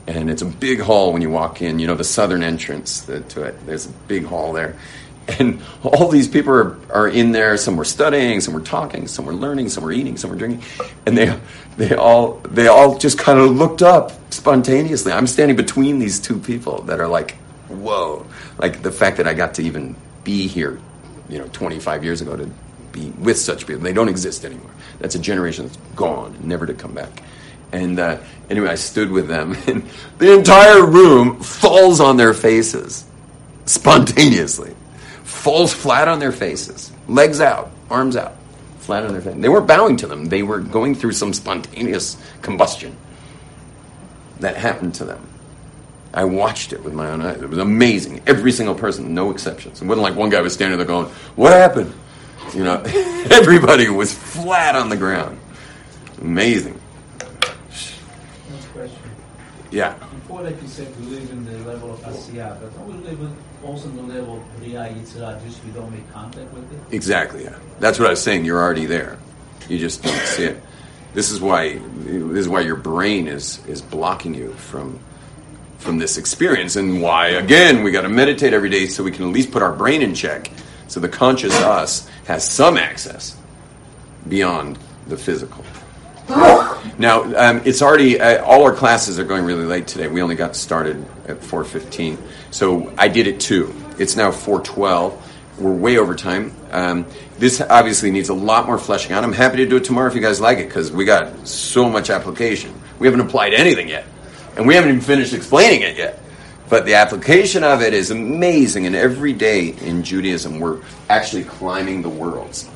and 0.07 0.29
it's 0.29 0.41
a 0.41 0.45
big 0.45 0.79
hall 0.79 1.13
when 1.13 1.21
you 1.21 1.29
walk 1.29 1.61
in. 1.61 1.79
You 1.79 1.87
know 1.87 1.95
the 1.95 2.03
southern 2.03 2.43
entrance 2.43 3.05
to 3.05 3.43
it. 3.43 3.65
There's 3.65 3.85
a 3.87 3.91
big 4.07 4.25
hall 4.25 4.53
there, 4.53 4.75
and 5.27 5.61
all 5.83 6.09
these 6.09 6.27
people 6.27 6.53
are, 6.53 6.77
are 6.91 7.07
in 7.07 7.31
there. 7.31 7.57
Some 7.57 7.77
were 7.77 7.85
studying, 7.85 8.41
some 8.41 8.53
were 8.53 8.61
talking, 8.61 9.07
some 9.07 9.25
were 9.25 9.33
learning, 9.33 9.69
some 9.69 9.83
were 9.83 9.91
eating, 9.91 10.17
some 10.17 10.29
were 10.29 10.35
drinking, 10.35 10.63
and 11.05 11.17
they 11.17 11.37
they 11.77 11.95
all 11.95 12.33
they 12.49 12.67
all 12.67 12.97
just 12.97 13.17
kind 13.17 13.39
of 13.39 13.51
looked 13.55 13.81
up 13.81 14.11
spontaneously. 14.33 15.11
I'm 15.11 15.27
standing 15.27 15.57
between 15.57 15.99
these 15.99 16.19
two 16.19 16.39
people 16.39 16.81
that 16.83 16.99
are 16.99 17.07
like, 17.07 17.35
whoa! 17.67 18.25
Like 18.57 18.81
the 18.81 18.91
fact 18.91 19.17
that 19.17 19.27
I 19.27 19.33
got 19.33 19.55
to 19.55 19.63
even 19.63 19.95
be 20.23 20.47
here, 20.47 20.79
you 21.29 21.37
know, 21.39 21.47
25 21.53 22.03
years 22.03 22.21
ago 22.21 22.35
to 22.35 22.49
be 22.91 23.09
with 23.19 23.37
such 23.37 23.67
people. 23.67 23.81
They 23.81 23.93
don't 23.93 24.09
exist 24.09 24.45
anymore. 24.45 24.71
That's 24.99 25.15
a 25.15 25.19
generation 25.19 25.65
that's 25.65 25.77
gone, 25.95 26.37
never 26.43 26.65
to 26.65 26.73
come 26.73 26.93
back. 26.93 27.23
And 27.71 27.99
uh, 27.99 28.19
anyway, 28.49 28.69
I 28.69 28.75
stood 28.75 29.11
with 29.11 29.27
them, 29.27 29.55
and 29.67 29.87
the 30.17 30.33
entire 30.33 30.85
room 30.85 31.41
falls 31.41 31.99
on 31.99 32.17
their 32.17 32.33
faces 32.33 33.05
spontaneously 33.65 34.75
falls 35.45 35.71
flat 35.71 36.07
on 36.07 36.17
their 36.17 36.31
faces, 36.31 36.91
legs 37.07 37.39
out, 37.39 37.69
arms 37.91 38.15
out, 38.15 38.33
flat 38.79 39.03
on 39.03 39.11
their 39.11 39.21
face. 39.21 39.35
They 39.37 39.47
weren't 39.47 39.67
bowing 39.67 39.95
to 39.97 40.07
them. 40.07 40.25
They 40.25 40.41
were 40.41 40.59
going 40.59 40.95
through 40.95 41.11
some 41.11 41.33
spontaneous 41.33 42.17
combustion 42.41 42.95
that 44.39 44.55
happened 44.57 44.95
to 44.95 45.05
them. 45.05 45.23
I 46.15 46.23
watched 46.23 46.73
it 46.73 46.83
with 46.83 46.95
my 46.95 47.11
own 47.11 47.21
eyes. 47.21 47.43
It 47.43 47.49
was 47.49 47.59
amazing. 47.59 48.21
Every 48.25 48.51
single 48.51 48.73
person, 48.73 49.13
no 49.13 49.29
exceptions. 49.29 49.83
It 49.83 49.85
wasn't 49.85 50.01
like 50.01 50.15
one 50.15 50.31
guy 50.31 50.41
was 50.41 50.53
standing 50.53 50.79
there 50.79 50.87
going, 50.87 51.07
"What 51.35 51.53
happened?" 51.53 51.93
You 52.55 52.63
know, 52.63 52.81
everybody 53.29 53.87
was 53.87 54.13
flat 54.13 54.75
on 54.75 54.89
the 54.89 54.97
ground. 54.97 55.39
Amazing. 56.21 56.81
Yeah. 59.71 59.93
Before 59.93 60.43
that 60.43 60.61
you 60.61 60.67
said 60.67 60.87
we 60.99 61.07
live 61.07 61.29
in 61.31 61.45
the 61.45 61.57
level 61.69 61.93
of 61.93 61.99
Asiya, 62.01 62.59
but 62.59 62.73
don't 62.75 62.87
we 62.87 63.09
live 63.09 63.19
in 63.19 63.35
also 63.63 63.89
in 63.89 63.97
the 63.97 64.03
level 64.03 64.37
of 64.37 64.61
Riya 64.61 64.93
Yitzira, 64.93 65.43
just 65.43 65.63
we 65.65 65.71
don't 65.71 65.91
make 65.91 66.09
contact 66.13 66.53
with 66.53 66.71
it? 66.71 66.95
Exactly. 66.95 67.43
Yeah. 67.43 67.57
That's 67.79 67.99
what 67.99 68.07
I 68.07 68.11
was 68.11 68.21
saying. 68.21 68.45
You're 68.45 68.61
already 68.61 68.85
there. 68.85 69.17
You 69.67 69.79
just 69.79 70.03
don't 70.03 70.21
see 70.27 70.43
it. 70.45 70.61
This 71.13 71.31
is 71.31 71.39
why. 71.41 71.79
This 72.05 72.39
is 72.39 72.49
why 72.49 72.61
your 72.61 72.75
brain 72.75 73.27
is 73.27 73.65
is 73.67 73.81
blocking 73.81 74.35
you 74.35 74.53
from 74.53 74.99
from 75.79 75.97
this 75.97 76.17
experience, 76.17 76.75
and 76.75 77.01
why 77.01 77.27
again 77.27 77.83
we 77.83 77.91
got 77.91 78.01
to 78.01 78.09
meditate 78.09 78.53
every 78.53 78.69
day 78.69 78.87
so 78.87 79.03
we 79.03 79.11
can 79.11 79.25
at 79.25 79.31
least 79.31 79.51
put 79.51 79.61
our 79.61 79.73
brain 79.73 80.01
in 80.01 80.13
check, 80.13 80.51
so 80.87 80.99
the 80.99 81.09
conscious 81.09 81.53
us 81.61 82.07
has 82.25 82.49
some 82.49 82.77
access 82.77 83.37
beyond 84.27 84.77
the 85.07 85.17
physical. 85.17 85.63
Now 86.97 87.23
um, 87.35 87.61
it's 87.65 87.81
already 87.81 88.19
uh, 88.19 88.43
all 88.43 88.63
our 88.63 88.73
classes 88.73 89.19
are 89.19 89.25
going 89.25 89.43
really 89.43 89.65
late 89.65 89.85
today. 89.85 90.07
We 90.07 90.21
only 90.21 90.35
got 90.35 90.55
started 90.55 91.05
at 91.27 91.43
four 91.43 91.63
fifteen, 91.63 92.17
so 92.51 92.93
I 92.97 93.09
did 93.09 93.27
it 93.27 93.39
too. 93.39 93.75
It's 93.99 94.15
now 94.15 94.31
four 94.31 94.61
twelve. 94.61 95.21
We're 95.59 95.73
way 95.73 95.97
over 95.97 96.15
time. 96.15 96.53
Um, 96.71 97.05
this 97.37 97.61
obviously 97.61 98.11
needs 98.11 98.29
a 98.29 98.33
lot 98.33 98.65
more 98.65 98.77
fleshing 98.77 99.13
out. 99.13 99.23
I'm 99.23 99.33
happy 99.33 99.57
to 99.57 99.65
do 99.65 99.77
it 99.77 99.83
tomorrow 99.83 100.07
if 100.07 100.15
you 100.15 100.21
guys 100.21 100.39
like 100.41 100.57
it 100.57 100.67
because 100.67 100.91
we 100.91 101.05
got 101.05 101.47
so 101.47 101.89
much 101.89 102.09
application. 102.09 102.73
We 102.99 103.07
haven't 103.07 103.21
applied 103.21 103.53
anything 103.53 103.89
yet, 103.89 104.05
and 104.55 104.65
we 104.65 104.75
haven't 104.75 104.89
even 104.89 105.01
finished 105.01 105.33
explaining 105.33 105.81
it 105.81 105.97
yet. 105.97 106.19
But 106.69 106.85
the 106.85 106.95
application 106.95 107.63
of 107.63 107.81
it 107.81 107.93
is 107.93 108.09
amazing, 108.09 108.85
and 108.85 108.95
every 108.95 109.33
day 109.33 109.69
in 109.69 110.01
Judaism 110.03 110.59
we're 110.59 110.81
actually 111.09 111.43
climbing 111.43 112.01
the 112.01 112.09
worlds. 112.09 112.69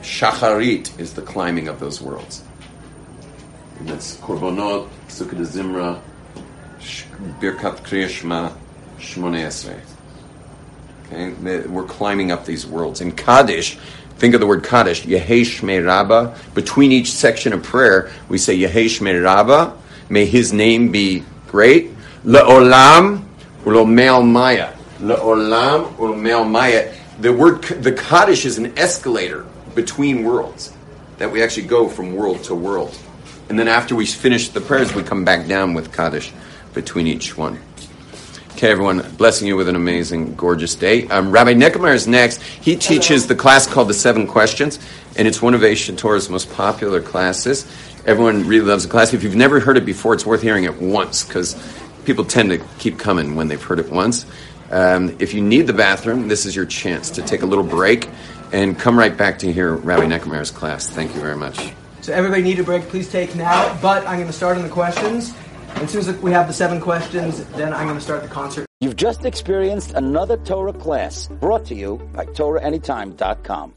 Shacharit 0.00 0.98
is 0.98 1.12
the 1.12 1.22
climbing 1.22 1.68
of 1.68 1.78
those 1.78 2.00
worlds. 2.00 2.42
And 3.78 3.88
that's 3.88 4.16
Korbanot, 4.16 4.88
Pesukei 5.06 5.46
Zimra, 5.46 6.00
Birkat 7.40 7.78
Kriya 7.78 8.08
Shema, 8.08 8.50
Shmoneh 8.98 9.46
Esrei. 9.46 9.80
Okay, 11.06 11.66
we're 11.66 11.84
climbing 11.84 12.32
up 12.32 12.44
these 12.44 12.66
worlds. 12.66 13.00
In 13.00 13.12
Kaddish, 13.12 13.78
think 14.16 14.34
of 14.34 14.40
the 14.40 14.46
word 14.46 14.64
Kaddish, 14.64 15.04
Yehei 15.04 15.42
Shmei 15.42 15.84
Rabba. 15.84 16.36
Between 16.54 16.92
each 16.92 17.12
section 17.12 17.52
of 17.52 17.62
prayer, 17.62 18.10
we 18.28 18.36
say 18.36 18.58
Yehei 18.58 18.86
Shmei 18.86 19.22
Rabba. 19.22 19.76
May 20.10 20.26
His 20.26 20.52
name 20.52 20.90
be 20.90 21.24
great. 21.46 21.92
Le'olam 22.24 23.24
u'lome'al 23.64 24.26
maya. 24.26 24.72
Le'olam 24.98 25.94
u'lome'al 25.94 26.50
maya. 26.50 26.94
The 27.20 27.32
word, 27.32 27.62
the 27.62 27.92
Kaddish 27.92 28.44
is 28.44 28.58
an 28.58 28.76
escalator 28.76 29.46
between 29.74 30.24
worlds 30.24 30.72
that 31.18 31.30
we 31.30 31.42
actually 31.42 31.66
go 31.66 31.88
from 31.88 32.14
world 32.14 32.42
to 32.44 32.54
world. 32.54 32.96
And 33.48 33.58
then 33.58 33.68
after 33.68 33.94
we 33.94 34.06
finish 34.06 34.48
the 34.50 34.60
prayers, 34.60 34.94
we 34.94 35.02
come 35.02 35.24
back 35.24 35.46
down 35.46 35.74
with 35.74 35.92
Kaddish 35.92 36.32
between 36.74 37.06
each 37.06 37.36
one. 37.36 37.58
Okay, 38.52 38.70
everyone, 38.70 39.08
blessing 39.16 39.46
you 39.46 39.56
with 39.56 39.68
an 39.68 39.76
amazing, 39.76 40.34
gorgeous 40.34 40.74
day. 40.74 41.06
Um, 41.06 41.30
Rabbi 41.30 41.54
Neckemeyer 41.54 41.94
is 41.94 42.08
next. 42.08 42.42
He 42.42 42.74
teaches 42.74 43.28
the 43.28 43.36
class 43.36 43.68
called 43.68 43.88
The 43.88 43.94
Seven 43.94 44.26
Questions, 44.26 44.80
and 45.16 45.28
it's 45.28 45.40
one 45.40 45.54
of 45.54 45.60
Aish 45.60 45.88
HaTorah's 45.88 46.28
most 46.28 46.52
popular 46.52 47.00
classes. 47.00 47.66
Everyone 48.04 48.48
really 48.48 48.66
loves 48.66 48.82
the 48.82 48.90
class. 48.90 49.14
If 49.14 49.22
you've 49.22 49.36
never 49.36 49.60
heard 49.60 49.76
it 49.76 49.86
before, 49.86 50.12
it's 50.12 50.26
worth 50.26 50.42
hearing 50.42 50.64
it 50.64 50.80
once 50.82 51.24
because 51.24 51.56
people 52.04 52.24
tend 52.24 52.50
to 52.50 52.58
keep 52.78 52.98
coming 52.98 53.36
when 53.36 53.46
they've 53.46 53.62
heard 53.62 53.78
it 53.78 53.90
once. 53.90 54.26
Um, 54.70 55.16
if 55.20 55.34
you 55.34 55.40
need 55.40 55.66
the 55.68 55.72
bathroom, 55.72 56.26
this 56.26 56.44
is 56.44 56.56
your 56.56 56.66
chance 56.66 57.10
to 57.10 57.22
take 57.22 57.42
a 57.42 57.46
little 57.46 57.64
break 57.64 58.08
and 58.52 58.78
come 58.78 58.98
right 58.98 59.16
back 59.16 59.38
to 59.38 59.52
hear 59.52 59.74
Rabbi 59.74 60.06
Neckemeyer's 60.06 60.50
class. 60.50 60.88
Thank 60.88 61.14
you 61.14 61.20
very 61.20 61.36
much. 61.36 61.72
So 62.08 62.14
everybody 62.14 62.40
need 62.40 62.58
a 62.58 62.64
break, 62.64 62.84
please 62.84 63.12
take 63.12 63.34
now. 63.34 63.78
But 63.82 64.06
I'm 64.06 64.16
going 64.16 64.28
to 64.28 64.32
start 64.32 64.56
on 64.56 64.62
the 64.62 64.70
questions. 64.70 65.34
As 65.74 65.90
soon 65.90 66.00
as 66.00 66.10
we 66.22 66.32
have 66.32 66.46
the 66.46 66.54
seven 66.54 66.80
questions, 66.80 67.44
then 67.48 67.74
I'm 67.74 67.84
going 67.84 67.98
to 67.98 68.02
start 68.02 68.22
the 68.22 68.30
concert. 68.30 68.64
You've 68.80 68.96
just 68.96 69.26
experienced 69.26 69.92
another 69.92 70.38
Torah 70.38 70.72
class 70.72 71.28
brought 71.28 71.66
to 71.66 71.74
you 71.74 71.98
by 72.14 72.24
TorahAnytime.com. 72.24 73.74